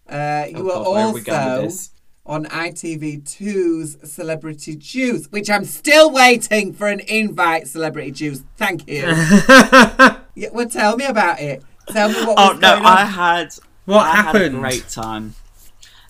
uh, 0.08 0.46
you 0.48 0.56
Oh, 0.58 0.62
were 0.64 0.70
God, 0.72 0.90
where 0.92 1.04
are 1.06 1.08
we 1.08 1.20
with 1.20 1.28
also 1.28 1.92
on 2.24 2.44
ITV2's 2.46 4.10
Celebrity 4.12 4.74
Juice, 4.76 5.26
which 5.30 5.48
I'm 5.48 5.64
still 5.64 6.10
waiting 6.10 6.72
for 6.72 6.88
an 6.88 7.00
invite, 7.00 7.68
Celebrity 7.68 8.10
Juice. 8.10 8.42
Thank 8.56 8.88
you. 8.88 9.02
yeah, 9.06 10.48
well, 10.52 10.68
tell 10.68 10.96
me 10.96 11.04
about 11.06 11.40
it. 11.40 11.62
Tell 11.90 12.08
me 12.08 12.14
what 12.26 12.36
was 12.36 12.56
Oh 12.56 12.58
no, 12.58 12.80
I 12.82 13.04
had 13.04 13.54
What 13.84 14.04
I 14.06 14.16
happened? 14.16 14.42
had 14.44 14.54
a 14.54 14.58
great 14.58 14.88
time. 14.88 15.34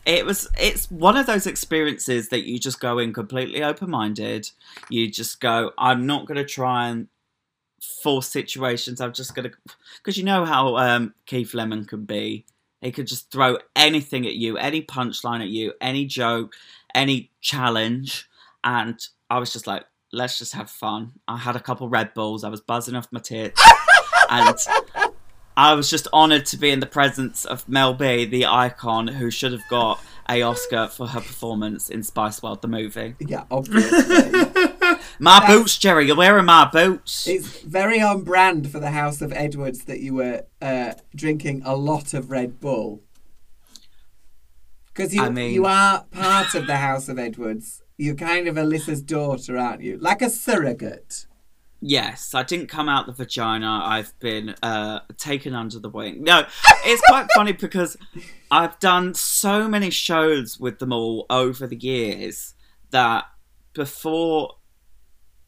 It 0.07 0.24
was 0.24 0.48
it's 0.59 0.88
one 0.88 1.16
of 1.16 1.26
those 1.26 1.48
experiences 1.48 2.28
that 2.28 2.46
you 2.46 2.61
just 2.61 2.78
go 2.78 2.98
in 2.98 3.12
completely 3.12 3.64
open 3.64 3.90
minded. 3.90 4.48
You 4.88 5.11
just 5.11 5.40
go, 5.40 5.72
I'm 5.76 6.07
not 6.07 6.26
gonna 6.26 6.44
try 6.44 6.88
and 6.88 7.09
force 8.02 8.28
situations. 8.28 9.00
I'm 9.00 9.12
just 9.12 9.34
gonna 9.34 9.50
because 9.98 10.16
you 10.16 10.22
know 10.22 10.44
how 10.44 10.76
um, 10.76 11.14
Keith 11.26 11.54
Lemon 11.54 11.84
can 11.84 12.04
be. 12.04 12.46
He 12.80 12.92
could 12.92 13.09
just 13.09 13.32
throw 13.32 13.59
anything 13.74 14.26
at 14.26 14.34
you, 14.34 14.57
any 14.57 14.80
punchline 14.80 15.40
at 15.40 15.48
you, 15.48 15.72
any 15.80 16.04
joke, 16.04 16.54
any 16.94 17.32
challenge, 17.40 18.28
and 18.62 19.00
I 19.28 19.38
was 19.38 19.52
just 19.52 19.66
like, 19.66 19.84
let's 20.12 20.38
just 20.38 20.52
have 20.54 20.70
fun. 20.70 21.14
I 21.26 21.36
had 21.36 21.57
a 21.57 21.61
couple 21.61 21.88
Red 21.88 22.14
Bulls. 22.14 22.44
I 22.44 22.48
was 22.48 22.61
buzzing 22.61 22.94
off 22.94 23.09
my 23.11 23.18
tits, 23.18 23.61
and 24.30 24.57
I 25.57 25.74
was 25.74 25.88
just 25.88 26.07
honoured 26.12 26.44
to 26.46 26.57
be 26.59 26.70
in 26.70 26.80
the 26.80 26.86
presence 26.86 27.44
of 27.44 27.66
Mel 27.68 27.94
B, 27.94 28.24
the 28.26 28.44
icon 28.46 29.09
who 29.09 29.30
should 29.30 29.52
have 29.52 29.66
got 29.70 30.02
a 30.28 30.42
Oscar 30.42 30.88
for 30.88 31.07
her 31.07 31.20
performance 31.20 31.88
in 31.88 32.02
Spice 32.02 32.42
World, 32.42 32.61
the 32.61 32.68
movie. 32.68 33.14
Yeah, 33.20 33.44
obviously. 33.50 33.98
My 35.18 35.40
That's- 35.40 35.46
boots, 35.57 35.78
Geri. 35.78 36.07
You're 36.07 36.16
wearing 36.16 36.44
my 36.44 36.68
boots. 36.70 37.26
it's 37.26 37.61
very 37.62 38.00
on 38.02 38.22
brand 38.22 38.70
for 38.70 38.80
the 38.80 38.90
House 38.90 39.22
of 39.22 39.32
Edwards 39.32 39.84
that 39.84 40.00
you 40.00 40.14
were 40.14 40.44
uh, 40.61 40.92
drinking 41.14 41.62
a 41.64 41.74
lot 41.74 42.12
of 42.12 42.30
Red 42.30 42.61
Bull. 42.61 43.00
Because 44.88 45.14
you, 45.14 45.22
I 45.22 45.30
mean- 45.30 45.54
you 45.54 45.64
are 45.64 46.04
part 46.11 46.54
of 46.54 46.66
the 46.66 46.76
House 46.76 47.09
of 47.09 47.18
Edwards. 47.18 47.82
You're 47.96 48.14
kind 48.14 48.46
of 48.46 48.57
Alyssa's 48.57 49.00
daughter, 49.00 49.57
aren't 49.57 49.80
you? 49.82 49.96
Like 49.96 50.20
a 50.20 50.28
surrogate. 50.28 51.26
Yes, 51.89 52.34
I 52.34 52.43
didn't 52.43 52.66
come 52.66 52.89
out 52.89 53.07
the 53.07 53.12
vagina. 53.12 53.80
I've 53.84 54.18
been 54.18 54.57
uh, 54.61 55.01
taken 55.18 55.55
under 55.55 55.78
the 55.78 55.89
wing. 55.89 56.24
No, 56.24 56.45
it's 56.84 57.01
quite 57.03 57.28
funny 57.32 57.53
because 57.53 57.97
I've 58.51 58.76
done 58.80 59.14
so 59.14 59.68
many 59.68 59.91
shows 59.91 60.59
with 60.59 60.80
them 60.80 60.93
all 60.93 61.26
over 61.30 61.64
the 61.64 61.76
years 61.76 62.55
that 62.91 63.26
before 63.72 64.57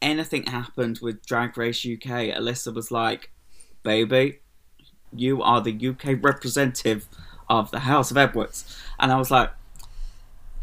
anything 0.01 0.43
happened 0.45 0.99
with 1.01 1.25
Drag 1.25 1.57
Race 1.57 1.85
UK, 1.85 2.31
Alyssa 2.33 2.73
was 2.73 2.89
like, 2.89 3.33
"Baby, 3.83 4.39
you 5.13 5.43
are 5.43 5.59
the 5.59 5.73
UK 5.89 6.23
representative 6.23 7.09
of 7.49 7.69
the 7.71 7.79
House 7.79 8.11
of 8.11 8.17
Edwards," 8.17 8.63
and 8.97 9.11
I 9.11 9.17
was 9.17 9.29
like, 9.29 9.51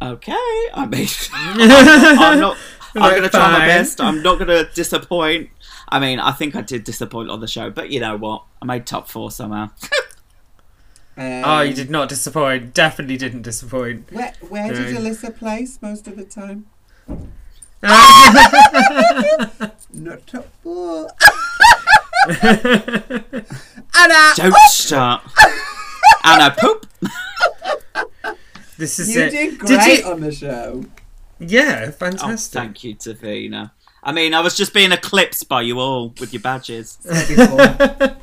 "Okay, 0.00 0.32
I 0.72 0.86
mean, 0.86 1.06
I'm 1.34 2.40
not." 2.40 2.56
I'm 2.94 3.02
Like, 3.02 3.16
gonna 3.16 3.28
try 3.28 3.52
my 3.52 3.66
best. 3.66 4.00
I'm 4.00 4.22
not 4.22 4.38
gonna 4.38 4.64
disappoint. 4.72 5.50
I 5.88 5.98
mean, 6.00 6.18
I 6.18 6.32
think 6.32 6.56
I 6.56 6.60
did 6.62 6.84
disappoint 6.84 7.30
on 7.30 7.40
the 7.40 7.46
show, 7.46 7.70
but 7.70 7.90
you 7.90 8.00
know 8.00 8.16
what? 8.16 8.42
I 8.60 8.64
made 8.64 8.86
top 8.86 9.08
four 9.08 9.30
somehow. 9.30 9.70
Um, 11.18 11.42
Oh, 11.46 11.60
you 11.62 11.72
did 11.72 11.88
not 11.88 12.10
disappoint. 12.10 12.74
Definitely 12.74 13.16
didn't 13.16 13.40
disappoint. 13.40 14.12
Where, 14.12 14.34
where 14.50 14.70
did 14.70 14.94
Alyssa 14.94 15.34
place 15.34 15.78
most 15.80 16.06
of 16.06 16.14
the 16.16 16.24
time? 16.26 16.66
Not 19.94 20.26
top 20.26 20.46
four. 20.62 21.08
Anna! 23.94 24.32
Don't 24.36 24.54
start. 24.68 25.22
Anna, 26.24 26.54
poop. 26.58 26.86
this 28.76 28.98
is 28.98 29.14
You 29.14 29.22
it. 29.22 29.30
did 29.30 29.58
great 29.58 29.68
Did 29.80 29.98
you? 30.04 30.10
on 30.12 30.20
the 30.20 30.32
show. 30.32 30.84
Yeah, 31.38 31.86
Oh, 31.88 31.92
fantastic. 31.92 32.52
thank 32.60 32.84
you, 32.84 32.94
Divina. 32.94 33.72
I 34.06 34.12
mean, 34.12 34.32
I 34.32 34.40
was 34.40 34.56
just 34.56 34.72
being 34.72 34.92
eclipsed 34.92 35.48
by 35.48 35.60
you 35.62 35.78
all 35.80 36.14
with 36.20 36.32
your 36.32 36.40
badges. 36.40 36.96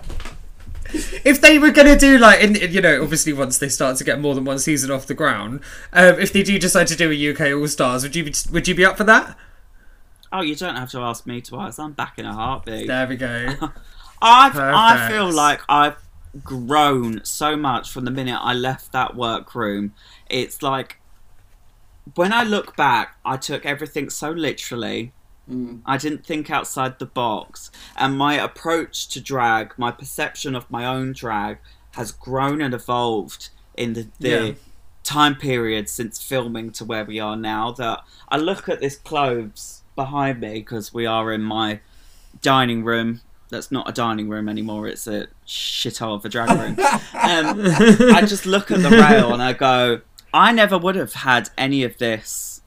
If 1.26 1.42
they 1.42 1.58
were 1.58 1.72
going 1.72 1.88
to 1.88 1.98
do 1.98 2.20
like 2.20 2.42
in, 2.42 2.56
in- 2.56 2.72
you 2.72 2.80
know 2.80 3.02
obviously 3.02 3.34
once 3.34 3.58
they 3.58 3.68
start 3.70 3.98
to 3.98 4.04
get 4.04 4.20
more 4.20 4.36
than 4.36 4.46
one 4.46 4.60
season 4.60 4.92
off 4.92 5.08
the 5.08 5.16
ground 5.16 5.62
um, 5.92 6.20
if 6.20 6.32
they 6.32 6.44
do 6.44 6.60
decide 6.60 6.86
to 6.88 6.96
do 6.96 7.10
a 7.12 7.32
uk 7.32 7.42
all 7.42 7.68
stars 7.68 8.04
would 8.04 8.16
you 8.16 8.24
be 8.24 8.34
would 8.52 8.68
you 8.68 8.76
be 8.76 8.86
up 8.86 8.96
for 8.98 9.04
that 9.04 9.36
Oh, 10.32 10.42
you 10.42 10.56
don't 10.56 10.76
have 10.76 10.90
to 10.92 11.00
ask 11.00 11.26
me 11.28 11.42
twice. 11.42 11.78
I'm 11.80 11.94
back 11.94 12.18
in 12.20 12.26
a 12.26 12.34
heartbeat. 12.34 12.86
there 12.88 13.08
we 13.08 13.16
go 13.16 13.48
I've, 14.22 14.58
I 14.58 15.10
feel 15.10 15.32
like 15.32 15.62
I've 15.68 15.98
grown 16.44 17.24
so 17.26 17.56
much 17.56 17.92
from 17.92 18.06
the 18.06 18.12
minute 18.12 18.40
I 18.42 18.54
left 18.54 18.92
that 18.92 19.16
workroom. 19.16 19.94
It's 20.30 20.62
like 20.62 21.00
when 22.16 22.32
I 22.34 22.44
look 22.44 22.76
back, 22.76 23.16
I 23.26 23.38
took 23.38 23.66
everything 23.66 24.10
so 24.10 24.30
literally. 24.32 25.12
Mm. 25.50 25.82
I 25.86 25.98
didn't 25.98 26.26
think 26.26 26.50
outside 26.50 27.00
the 27.00 27.06
box, 27.06 27.70
and 27.98 28.18
my 28.18 28.36
approach 28.36 29.08
to 29.10 29.20
drag, 29.22 29.74
my 29.78 29.92
perception 29.92 30.56
of 30.56 30.70
my 30.72 30.86
own 30.86 31.12
drag, 31.14 31.58
has 31.92 32.12
grown 32.12 32.62
and 32.62 32.74
evolved 32.74 33.50
in 33.76 33.94
the, 33.94 34.08
the 34.20 34.30
Yeah. 34.30 34.54
time 35.04 35.36
period 35.36 35.90
since 35.90 36.22
filming 36.22 36.72
to 36.72 36.86
where 36.86 37.04
we 37.04 37.20
are 37.20 37.36
now. 37.36 37.72
That 37.72 38.04
I 38.30 38.38
look 38.38 38.70
at 38.70 38.80
this 38.80 38.96
clothes 38.96 39.82
behind 39.96 40.40
me 40.40 40.54
because 40.56 40.94
we 40.94 41.06
are 41.06 41.32
in 41.34 41.42
my 41.44 41.82
dining 42.42 42.84
room. 42.84 43.22
That's 43.50 43.72
not 43.72 43.88
a 43.88 43.92
dining 43.92 44.30
room 44.30 44.48
anymore. 44.50 44.88
It's 44.88 45.06
a 45.06 45.28
shithole 45.46 46.16
of 46.16 46.26
a 46.26 46.30
drag 46.30 46.50
room. 46.58 46.80
um, 46.80 48.16
I 48.16 48.24
just 48.26 48.46
look 48.46 48.72
at 48.72 48.82
the 48.82 48.90
rail 48.90 49.34
and 49.34 49.44
I 49.44 49.54
go, 49.54 50.02
I 50.34 50.52
never 50.52 50.78
would 50.78 50.96
have 50.96 51.14
had 51.14 51.50
any 51.58 51.84
of 51.84 51.98
this 52.00 52.62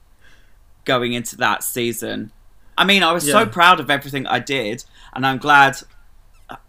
going 0.85 1.11
into 1.11 1.35
that 1.37 1.63
season. 1.63 2.31
I 2.77 2.85
mean, 2.85 3.03
I 3.03 3.11
was 3.11 3.29
so 3.29 3.45
proud 3.45 3.79
of 3.79 3.89
everything 3.89 4.27
I 4.27 4.39
did, 4.39 4.83
and 5.13 5.25
I'm 5.25 5.37
glad 5.37 5.77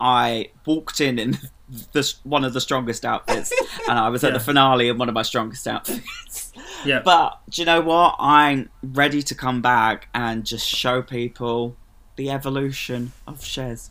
I 0.00 0.50
walked 0.66 1.00
in 1.00 1.18
in 1.18 1.38
the, 1.92 2.14
one 2.24 2.44
of 2.44 2.52
the 2.54 2.60
strongest 2.60 3.04
outfits, 3.04 3.52
and 3.88 3.98
I 3.98 4.08
was 4.08 4.24
at 4.24 4.32
the 4.32 4.40
finale 4.40 4.88
in 4.88 4.98
one 4.98 5.08
of 5.08 5.14
my 5.14 5.22
strongest 5.22 5.66
outfits. 5.66 6.52
yeah 6.84 7.00
But 7.04 7.40
do 7.50 7.62
you 7.62 7.66
know 7.66 7.80
what? 7.80 8.16
I'm 8.18 8.70
ready 8.82 9.22
to 9.22 9.34
come 9.34 9.60
back 9.60 10.08
and 10.14 10.44
just 10.44 10.66
show 10.66 11.02
people 11.02 11.76
the 12.16 12.30
evolution 12.30 13.12
of 13.26 13.40
Shez. 13.40 13.90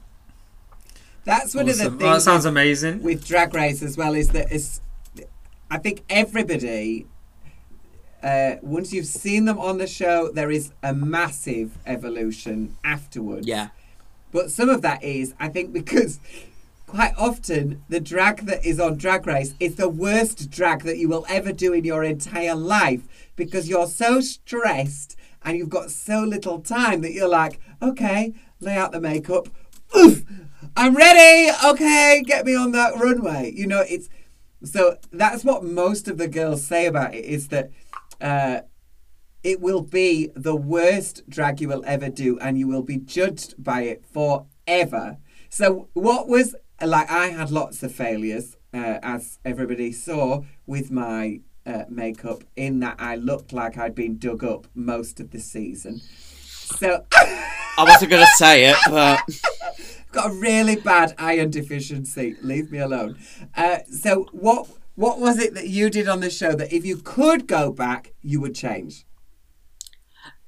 That's 1.23 1.53
one 1.53 1.69
awesome. 1.69 1.87
of 1.87 1.93
oh, 1.93 1.97
the 1.97 2.13
that 2.13 2.21
sounds 2.21 2.45
amazing 2.45 3.03
with 3.03 3.27
Drag 3.27 3.53
Race 3.53 3.83
as 3.83 3.97
well 3.97 4.15
is 4.15 4.29
that 4.29 4.51
it's, 4.51 4.81
I 5.69 5.77
think 5.77 6.03
everybody, 6.09 7.05
uh, 8.27 8.57
once 8.61 8.91
you've 8.91 9.05
seen 9.05 9.45
them 9.45 9.57
on 9.57 9.77
the 9.77 9.87
show, 9.87 10.29
there 10.33 10.51
is 10.51 10.73
a 10.83 10.93
massive 10.93 11.77
evolution 11.85 12.75
afterwards. 12.83 13.47
Yeah. 13.47 13.69
But 14.33 14.51
some 14.51 14.67
of 14.67 14.81
that 14.81 15.01
is, 15.01 15.33
I 15.39 15.47
think, 15.47 15.71
because 15.81 16.19
quite 16.87 17.13
often 17.17 17.83
the 17.87 18.01
drag 18.01 18.45
that 18.47 18.65
is 18.65 18.81
on 18.81 18.97
Drag 18.97 19.25
Race 19.25 19.53
is 19.61 19.75
the 19.75 19.87
worst 19.87 20.49
drag 20.49 20.83
that 20.83 20.97
you 20.97 21.07
will 21.07 21.25
ever 21.29 21.53
do 21.53 21.71
in 21.71 21.85
your 21.85 22.03
entire 22.03 22.55
life 22.55 23.31
because 23.37 23.69
you're 23.69 23.87
so 23.87 24.19
stressed 24.19 25.15
and 25.43 25.57
you've 25.57 25.69
got 25.69 25.89
so 25.89 26.19
little 26.19 26.59
time 26.59 26.99
that 27.01 27.13
you're 27.13 27.29
like, 27.29 27.61
okay, 27.81 28.33
lay 28.59 28.75
out 28.75 28.91
the 28.91 28.99
makeup. 28.99 29.47
Oof, 29.95 30.23
I'm 30.75 30.97
ready. 30.97 31.49
Okay, 31.65 32.23
get 32.25 32.45
me 32.45 32.55
on 32.55 32.73
that 32.73 32.97
runway. 32.97 33.53
You 33.55 33.67
know, 33.67 33.85
it's 33.87 34.09
so 34.65 34.97
that's 35.13 35.45
what 35.45 35.63
most 35.63 36.09
of 36.09 36.17
the 36.17 36.27
girls 36.27 36.65
say 36.65 36.87
about 36.87 37.13
it 37.15 37.23
is 37.23 37.47
that 37.49 37.69
uh, 38.21 38.61
it 39.43 39.61
will 39.61 39.81
be 39.81 40.31
the 40.35 40.55
worst 40.55 41.29
drag 41.29 41.61
you 41.61 41.67
will 41.67 41.83
ever 41.85 42.09
do, 42.09 42.37
and 42.39 42.57
you 42.57 42.67
will 42.67 42.83
be 42.83 42.97
judged 42.97 43.55
by 43.57 43.83
it 43.83 44.05
forever. 44.05 45.17
So, 45.49 45.89
what 45.93 46.27
was 46.27 46.55
like? 46.81 47.09
I 47.09 47.27
had 47.27 47.51
lots 47.51 47.83
of 47.83 47.91
failures, 47.93 48.57
uh, 48.73 48.99
as 49.01 49.39
everybody 49.45 49.91
saw 49.91 50.43
with 50.65 50.91
my 50.91 51.41
uh, 51.65 51.85
makeup, 51.89 52.43
in 52.55 52.79
that 52.81 52.97
I 52.99 53.15
looked 53.15 53.53
like 53.53 53.77
I'd 53.77 53.95
been 53.95 54.17
dug 54.17 54.43
up 54.43 54.67
most 54.75 55.19
of 55.19 55.31
the 55.31 55.39
season. 55.39 55.99
So, 55.99 57.05
I 57.13 57.83
wasn't 57.83 58.11
going 58.11 58.25
to 58.25 58.31
say 58.35 58.65
it, 58.65 58.77
but 58.89 59.21
got 60.11 60.31
a 60.31 60.33
really 60.33 60.75
bad 60.75 61.13
iron 61.17 61.51
deficiency. 61.51 62.35
Leave 62.41 62.71
me 62.71 62.79
alone. 62.79 63.17
Uh, 63.55 63.79
so, 63.89 64.27
what 64.31 64.67
what 64.97 65.19
was 65.19 65.37
it 65.37 65.53
that 65.53 65.67
you 65.67 65.91
did 65.91 66.07
on 66.07 66.21
the 66.21 66.29
show 66.29 66.55
that 66.55 66.73
if 66.73 66.83
you 66.83 66.97
could 66.97 67.45
go 67.47 67.71
back, 67.71 68.15
you 68.23 68.41
would 68.41 68.55
change? 68.55 69.05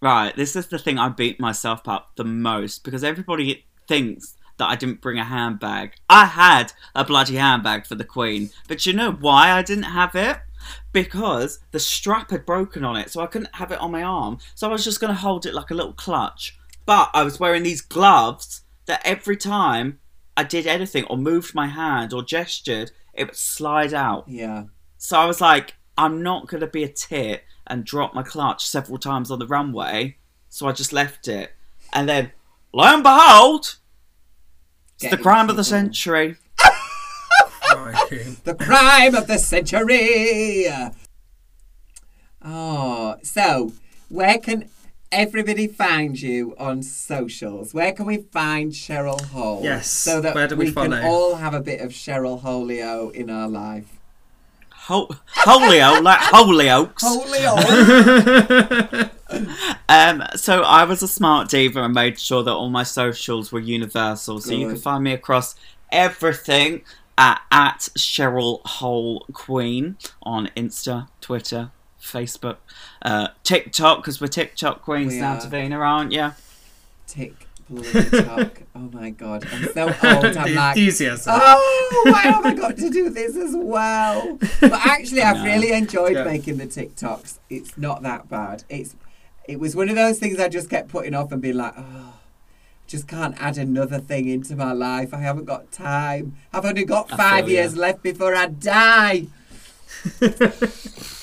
Right, 0.02 0.36
this 0.36 0.56
is 0.56 0.66
the 0.66 0.80
thing 0.80 0.98
I 0.98 1.10
beat 1.10 1.40
myself 1.40 1.88
up 1.88 2.16
the 2.16 2.24
most 2.24 2.84
because 2.84 3.04
everybody 3.04 3.68
thinks 3.88 4.36
that 4.58 4.68
I 4.68 4.76
didn't 4.76 5.02
bring 5.02 5.20
a 5.20 5.24
handbag. 5.24 5.94
I 6.10 6.26
had 6.26 6.74
a 6.96 7.06
bloody 7.06 7.36
handbag 7.36 7.86
for 7.86 7.94
the 7.94 8.04
Queen, 8.04 8.50
but 8.68 8.88
you 8.88 8.94
know 8.94 9.12
why 9.12 9.52
I 9.52 9.62
didn't 9.62 9.84
have 9.84 10.16
it? 10.16 10.40
Because 10.92 11.60
the 11.70 11.80
strap 11.80 12.32
had 12.32 12.48
broken 12.48 12.84
on 12.84 12.96
it, 12.96 13.12
so 13.12 13.22
I 13.22 13.28
couldn't 13.28 13.56
have 13.56 13.72
it 13.72 13.80
on 13.80 13.92
my 13.92 14.02
arm. 14.02 14.40
So 14.56 14.68
I 14.68 14.72
was 14.72 14.84
just 14.84 15.00
going 15.00 15.14
to 15.14 15.20
hold 15.20 15.46
it 15.46 15.54
like 15.54 15.70
a 15.70 15.76
little 15.76 15.94
clutch. 15.94 16.58
But 16.88 17.12
I 17.14 17.24
was 17.24 17.40
wearing 17.40 17.62
these 17.62 17.82
gloves 17.82 18.64
that 18.88 19.06
every 19.06 19.38
time 19.38 20.00
I 20.36 20.44
did 20.44 20.66
anything 20.66 21.04
or 21.06 21.18
moved 21.18 21.54
my 21.54 21.68
hand 21.68 22.14
or 22.14 22.24
gestured, 22.24 22.92
it 23.20 23.26
would 23.28 23.36
slide 23.36 23.94
out. 23.94 24.26
Yeah. 24.28 24.64
So 24.98 25.20
I 25.20 25.26
was 25.26 25.42
like, 25.42 25.76
I'm 25.98 26.24
not 26.24 26.48
going 26.48 26.62
to 26.62 26.68
be 26.68 26.84
a 26.84 26.90
tit 26.90 27.44
and 27.68 27.84
drop 27.86 28.16
my 28.16 28.24
clutch 28.24 28.66
several 28.66 28.98
times 28.98 29.30
on 29.30 29.40
the 29.40 29.48
runway. 29.48 30.18
So 30.48 30.68
I 30.68 30.72
just 30.72 30.94
left 30.94 31.28
it. 31.28 31.52
And 31.94 32.08
then, 32.08 32.32
lo 32.74 32.86
and 32.86 33.04
behold, 33.04 33.76
it's 34.96 35.04
Get 35.04 35.12
the 35.12 35.18
in 35.18 35.24
crime 35.24 35.50
of 35.50 35.58
the 35.58 35.64
trouble. 35.64 35.84
century. 35.84 36.38
The 38.44 38.56
crime 38.60 39.16
of 39.16 39.28
the 39.28 39.38
century. 39.38 40.66
Oh, 42.44 43.18
so 43.22 43.74
where 44.08 44.38
can 44.38 44.70
everybody 45.12 45.68
find 45.68 46.20
you 46.20 46.56
on 46.58 46.84
socials? 46.84 47.74
Where 47.74 47.92
can 47.94 48.06
we 48.06 48.18
find 48.18 48.72
Cheryl 48.72 49.22
Hole? 49.22 49.62
Yes, 49.64 49.90
So 49.90 50.22
that 50.22 50.36
where 50.36 50.48
do 50.48 50.56
we 50.56 50.72
can 50.72 50.94
all 50.94 51.36
have 51.36 51.54
a 51.54 51.62
bit 51.62 51.82
of 51.82 51.92
Cheryl 51.92 52.42
Holio 52.42 53.12
in 53.14 53.30
our 53.30 53.48
life. 53.48 53.96
Hol- 54.72 55.16
Holyoke, 55.28 56.04
like 56.04 56.20
Hollyoaks. 56.20 57.04
Holio. 57.04 59.10
Um, 59.88 60.24
so 60.36 60.62
I 60.64 60.86
was 60.86 61.04
a 61.04 61.08
smart 61.08 61.50
diva 61.50 61.84
and 61.84 61.94
made 61.94 62.20
sure 62.20 62.42
that 62.44 62.52
all 62.52 62.70
my 62.70 62.82
socials 62.84 63.52
were 63.52 63.60
universal. 63.60 64.40
So 64.40 64.54
you 64.54 64.68
can 64.68 64.78
find 64.78 65.04
me 65.04 65.14
across 65.14 65.56
everything 65.92 66.82
at, 67.18 67.42
at 67.52 67.90
Cheryl 67.98 68.62
Hole 68.66 69.26
Queen 69.34 69.98
on 70.24 70.48
Insta, 70.58 71.10
Twitter, 71.22 71.70
Facebook, 72.02 72.58
uh, 73.02 73.30
TikTok, 73.44 74.00
because 74.00 74.20
we're 74.22 74.28
TikTok 74.28 74.82
queens 74.82 75.14
We 75.14 75.20
now, 75.22 75.36
are. 75.36 75.42
Divina, 75.42 75.78
aren't 75.80 76.12
you? 76.12 76.32
Tick 77.08 77.34
bloody 77.70 78.10
tock. 78.24 78.62
Oh 78.76 78.90
my 78.94 79.10
god, 79.10 79.46
I'm 79.52 79.66
so 79.74 79.88
old. 79.88 80.38
I'm 80.38 80.56
like, 80.56 80.78
enthusiasm. 80.78 81.34
oh, 81.36 82.04
why 82.12 82.22
have 82.22 82.46
I 82.46 82.54
got 82.54 82.78
to 82.78 82.90
do 82.90 83.10
this 83.20 83.36
as 83.36 83.54
well? 83.54 84.38
But 84.62 84.72
actually, 84.72 85.22
I've 85.22 85.38
No. 85.38 85.44
really 85.44 85.72
enjoyed 85.74 86.14
Yeah. 86.16 86.24
making 86.24 86.58
the 86.58 86.66
TikToks. 86.68 87.40
It's 87.50 87.78
not 87.78 88.02
that 88.04 88.30
bad. 88.30 88.64
It's 88.70 88.96
it 89.48 89.60
was 89.60 89.76
one 89.76 89.90
of 89.90 89.96
those 89.96 90.18
things 90.20 90.40
I 90.40 90.48
just 90.48 90.70
kept 90.70 90.88
putting 90.90 91.14
off 91.14 91.32
and 91.34 91.42
being 91.42 91.58
like, 91.58 91.74
oh, 91.78 92.14
just 92.88 93.08
can't 93.08 93.36
add 93.42 93.58
another 93.58 94.00
thing 94.00 94.30
into 94.30 94.56
my 94.56 94.72
life. 94.72 95.14
I 95.14 95.18
haven't 95.20 95.46
got 95.46 95.72
time. 95.72 96.36
I've 96.54 96.66
only 96.66 96.86
got 96.86 97.10
five 97.10 97.46
feel 97.46 97.54
ya. 97.56 97.62
years 97.62 97.76
left 97.76 98.02
before 98.02 98.34
I 98.36 98.46
die. 98.46 99.28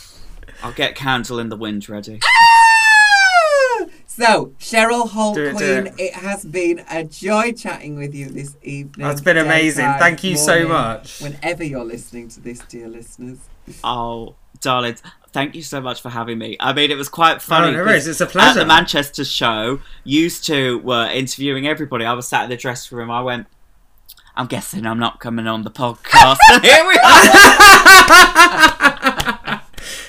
I'll 0.67 0.73
get 0.73 0.97
Candle 0.97 1.39
in 1.39 1.49
the 1.49 1.57
Wind 1.57 1.89
ready. 1.89 2.19
Ah! 2.25 3.87
So, 4.07 4.47
Cheryl 4.59 5.09
Hole 5.11 5.33
Do 5.35 5.45
it, 5.45 5.51
do 5.53 5.83
Queen, 5.83 5.87
it. 5.87 5.95
it 6.01 6.15
has 6.15 6.45
been 6.45 6.83
a 6.91 7.05
joy 7.05 7.53
chatting 7.53 7.97
with 7.97 8.17
you 8.17 8.27
this 8.31 8.57
evening. 8.63 9.07
That's 9.07 9.21
been 9.21 9.37
amazing. 9.37 9.85
daytime, 9.85 9.99
Thank 10.01 10.25
you 10.25 10.37
so 10.37 10.67
much. 10.67 11.21
Whenever 11.21 11.63
you're 11.63 11.85
listening 11.85 12.29
to 12.31 12.41
this, 12.41 12.59
dear 12.61 12.89
listeners. 12.89 13.39
Oh, 13.85 14.35
darlings, 14.61 15.03
thank 15.33 15.55
you 15.55 15.63
so 15.63 15.81
much 15.81 16.01
for 16.03 16.09
having 16.11 16.39
me. 16.39 16.57
I 16.59 16.73
mean, 16.73 16.91
it 16.91 16.97
was 16.97 17.09
quite 17.09 17.41
funny. 17.41 17.69
Oh, 17.69 17.71
no 17.71 17.79
'cause 17.79 17.87
worries, 17.87 18.07
it's 18.09 18.21
a 18.21 18.27
pleasure. 18.27 18.59
At 18.59 18.63
the 18.63 18.67
Manchester 18.67 19.25
show, 19.25 19.79
used 20.03 20.45
to 20.47 20.79
were 20.81 21.09
interviewing 21.11 21.69
everybody. 21.69 22.05
I 22.05 22.15
was 22.15 22.27
sat 22.27 22.43
in 22.45 22.51
the 22.51 22.57
dressing 22.57 22.99
room. 22.99 23.09
I 23.13 23.21
went, 23.21 23.47
I'm 24.35 24.47
guessing 24.47 24.85
I'm 24.85 24.99
not 24.99 25.21
coming 25.21 25.47
on 25.47 25.63
the 25.63 25.71
podcast. 25.71 26.39
here 26.63 26.85
we 26.89 26.99
are. 27.05 28.97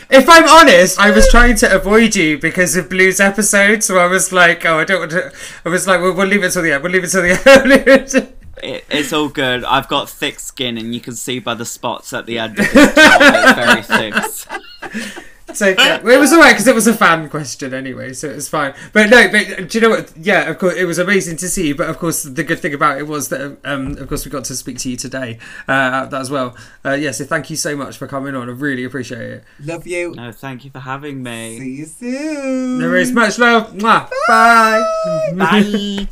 If 0.10 0.30
I'm 0.30 0.48
honest, 0.48 1.00
I 1.00 1.12
was 1.12 1.28
trying 1.30 1.56
to 1.58 1.76
avoid 1.76 2.16
you 2.16 2.38
because 2.38 2.76
of 2.76 2.90
Blu's 2.90 3.20
episode, 3.20 3.84
so 3.84 3.98
I 3.98 4.08
was 4.08 4.32
like, 4.32 4.66
oh, 4.66 4.80
I 4.80 4.86
don't 4.86 5.00
want 5.00 5.12
to. 5.12 5.32
I 5.66 5.70
was 5.70 5.86
like, 5.86 6.00
well, 6.02 6.14
we'll 6.14 6.28
leave 6.28 6.44
it 6.44 6.52
till 6.52 6.64
the 6.64 6.72
end. 6.72 6.84
We'll 6.84 6.94
leave 6.94 7.04
it 7.04 7.10
till 7.10 7.24
the 7.24 7.32
end. 7.46 7.72
It 7.74 8.38
It, 8.64 8.86
it's 8.90 9.14
all 9.14 9.30
good. 9.30 9.64
I've 9.64 9.88
got 9.88 10.10
thick 10.10 10.40
skin, 10.40 10.78
and 10.78 10.94
you 10.94 11.02
can 11.02 11.16
see 11.16 11.40
by 11.40 11.54
the 11.54 11.66
spots 11.66 12.14
at 12.14 12.26
the 12.26 12.40
end 12.40 12.58
of 12.60 12.72
this 12.74 12.96
job, 12.96 13.22
it's 13.22 13.88
very 13.92 14.48
thick. 15.04 15.24
So 15.54 15.70
yeah, 15.70 16.00
it 16.06 16.20
was 16.20 16.34
alright 16.34 16.54
because 16.54 16.68
it 16.68 16.76
was 16.76 16.88
a 16.88 16.94
fan 16.94 17.30
question 17.30 17.74
anyway, 17.74 18.14
so 18.14 18.30
it 18.30 18.36
was 18.36 18.50
fine. 18.50 18.74
But 18.92 19.10
no, 19.10 19.30
but 19.30 19.70
do 19.70 19.78
you 19.78 19.82
know 19.82 19.90
what? 19.90 20.14
Yeah, 20.18 20.50
of 20.50 20.60
course, 20.60 20.76
it 20.76 20.86
was 20.86 21.00
amazing 21.00 21.38
to 21.38 21.48
see 21.48 21.70
you. 21.70 21.76
But 21.76 21.90
of 21.90 21.98
course, 21.98 22.24
the 22.24 22.44
good 22.44 22.60
thing 22.60 22.74
about 22.74 22.98
it 22.98 23.08
was 23.08 23.30
that, 23.30 23.58
um, 23.64 23.98
of 23.98 24.08
course, 24.10 24.26
we 24.26 24.32
got 24.32 24.44
to 24.46 24.56
speak 24.56 24.78
to 24.80 24.90
you 24.90 24.98
today 24.98 25.40
uh, 25.68 26.06
that 26.06 26.22
as 26.22 26.30
well. 26.30 26.56
Uh, 26.86 26.94
yeah, 26.94 27.12
so 27.12 27.24
thank 27.24 27.50
you 27.50 27.56
so 27.56 27.76
much 27.76 27.98
for 27.98 28.08
coming 28.08 28.36
on. 28.36 28.50
I 28.50 28.52
really 28.52 28.84
appreciate 28.84 29.22
it. 29.22 29.44
Love 29.64 29.88
you. 29.88 30.14
No, 30.16 30.32
thank 30.32 30.66
you 30.66 30.72
for 30.72 30.80
having 30.80 31.24
me. 31.24 31.60
See 31.60 31.76
you 31.76 31.86
soon. 31.86 32.80
No 32.80 32.88
worries, 32.90 33.12
much 33.12 33.40
love. 33.40 33.72
Mwah. 33.74 34.10
Bye. 34.28 34.84
Bye. 35.34 36.08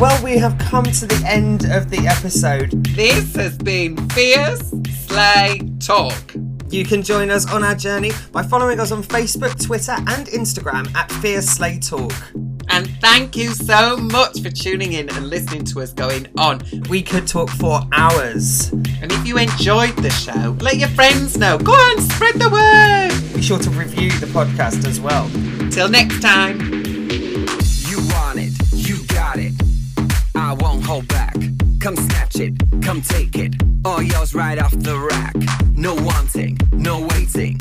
Well, 0.00 0.22
we 0.22 0.38
have 0.38 0.56
come 0.58 0.84
to 0.84 1.06
the 1.06 1.22
end 1.26 1.64
of 1.64 1.90
the 1.90 2.06
episode. 2.06 2.70
This 2.94 3.34
has 3.34 3.58
been 3.58 3.96
Fierce 4.10 4.72
Slay 5.06 5.60
Talk. 5.80 6.14
You 6.70 6.84
can 6.84 7.02
join 7.02 7.30
us 7.30 7.50
on 7.50 7.64
our 7.64 7.74
journey 7.74 8.12
by 8.30 8.42
following 8.42 8.78
us 8.78 8.92
on 8.92 9.02
Facebook, 9.02 9.64
Twitter, 9.64 9.92
and 9.92 10.26
Instagram 10.28 10.94
at 10.94 11.10
Fierce 11.10 11.46
Slay 11.46 11.78
Talk. 11.78 12.12
And 12.68 12.88
thank 13.00 13.36
you 13.36 13.48
so 13.50 13.96
much 13.96 14.42
for 14.42 14.50
tuning 14.50 14.92
in 14.92 15.08
and 15.08 15.30
listening 15.30 15.64
to 15.64 15.80
us 15.80 15.94
going 15.94 16.28
on. 16.36 16.60
We 16.90 17.02
could 17.02 17.26
talk 17.26 17.48
for 17.48 17.80
hours. 17.92 18.70
And 19.00 19.10
if 19.10 19.26
you 19.26 19.38
enjoyed 19.38 19.96
the 19.96 20.10
show, 20.10 20.56
let 20.60 20.76
your 20.76 20.90
friends 20.90 21.38
know. 21.38 21.56
Go 21.56 21.72
on, 21.72 22.00
spread 22.02 22.34
the 22.34 22.50
word. 22.50 23.34
Be 23.34 23.42
sure 23.42 23.58
to 23.58 23.70
review 23.70 24.10
the 24.18 24.26
podcast 24.26 24.86
as 24.86 25.00
well. 25.00 25.30
Till 25.70 25.88
next 25.88 26.20
time. 26.20 26.58
You 27.88 27.98
want 28.12 28.38
it, 28.38 28.52
you 28.74 29.02
got 29.06 29.38
it. 29.38 29.54
I 30.34 30.52
won't 30.52 30.84
hold 30.84 31.08
back. 31.08 31.34
Come 31.88 31.96
snatch 31.96 32.36
it, 32.36 32.52
come 32.82 33.00
take 33.00 33.34
it. 33.36 33.54
All 33.82 34.02
yours 34.02 34.34
right 34.34 34.58
off 34.58 34.72
the 34.72 34.94
rack. 34.94 35.34
No 35.74 35.94
wanting, 35.94 36.58
no 36.70 37.00
waiting. 37.00 37.58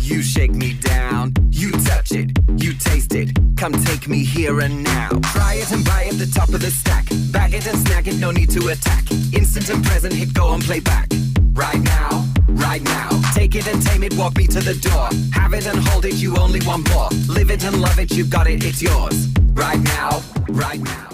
You 0.00 0.20
shake 0.20 0.50
me 0.50 0.74
down, 0.74 1.32
you 1.48 1.70
touch 1.72 2.12
it, 2.12 2.32
you 2.58 2.74
taste 2.74 3.14
it. 3.14 3.30
Come 3.56 3.72
take 3.72 4.06
me 4.06 4.22
here 4.22 4.60
and 4.60 4.84
now. 4.84 5.08
Try 5.32 5.54
it 5.54 5.72
and 5.72 5.82
buy 5.82 6.04
at 6.10 6.18
the 6.18 6.26
top 6.26 6.50
of 6.50 6.60
the 6.60 6.70
stack. 6.70 7.06
Bag 7.32 7.54
it 7.54 7.66
and 7.66 7.78
snag 7.78 8.06
it, 8.06 8.16
no 8.16 8.30
need 8.30 8.50
to 8.50 8.68
attack. 8.68 9.10
Instant 9.32 9.70
and 9.70 9.82
present 9.82 10.12
hit, 10.12 10.34
go 10.34 10.52
and 10.52 10.62
play 10.62 10.80
back. 10.80 11.08
Right 11.54 11.80
now, 11.80 12.26
right 12.48 12.82
now. 12.82 13.08
Take 13.32 13.54
it 13.54 13.66
and 13.66 13.80
tame 13.80 14.02
it, 14.02 14.12
walk 14.12 14.36
me 14.36 14.46
to 14.48 14.60
the 14.60 14.74
door. 14.74 15.08
Have 15.32 15.54
it 15.54 15.66
and 15.66 15.78
hold 15.88 16.04
it, 16.04 16.16
you 16.16 16.36
only 16.36 16.60
want 16.66 16.86
more. 16.90 17.08
Live 17.28 17.50
it 17.50 17.64
and 17.64 17.80
love 17.80 17.98
it, 17.98 18.12
you 18.12 18.26
got 18.26 18.46
it, 18.46 18.62
it's 18.62 18.82
yours. 18.82 19.28
Right 19.54 19.80
now, 19.80 20.20
right 20.50 20.80
now. 20.80 21.13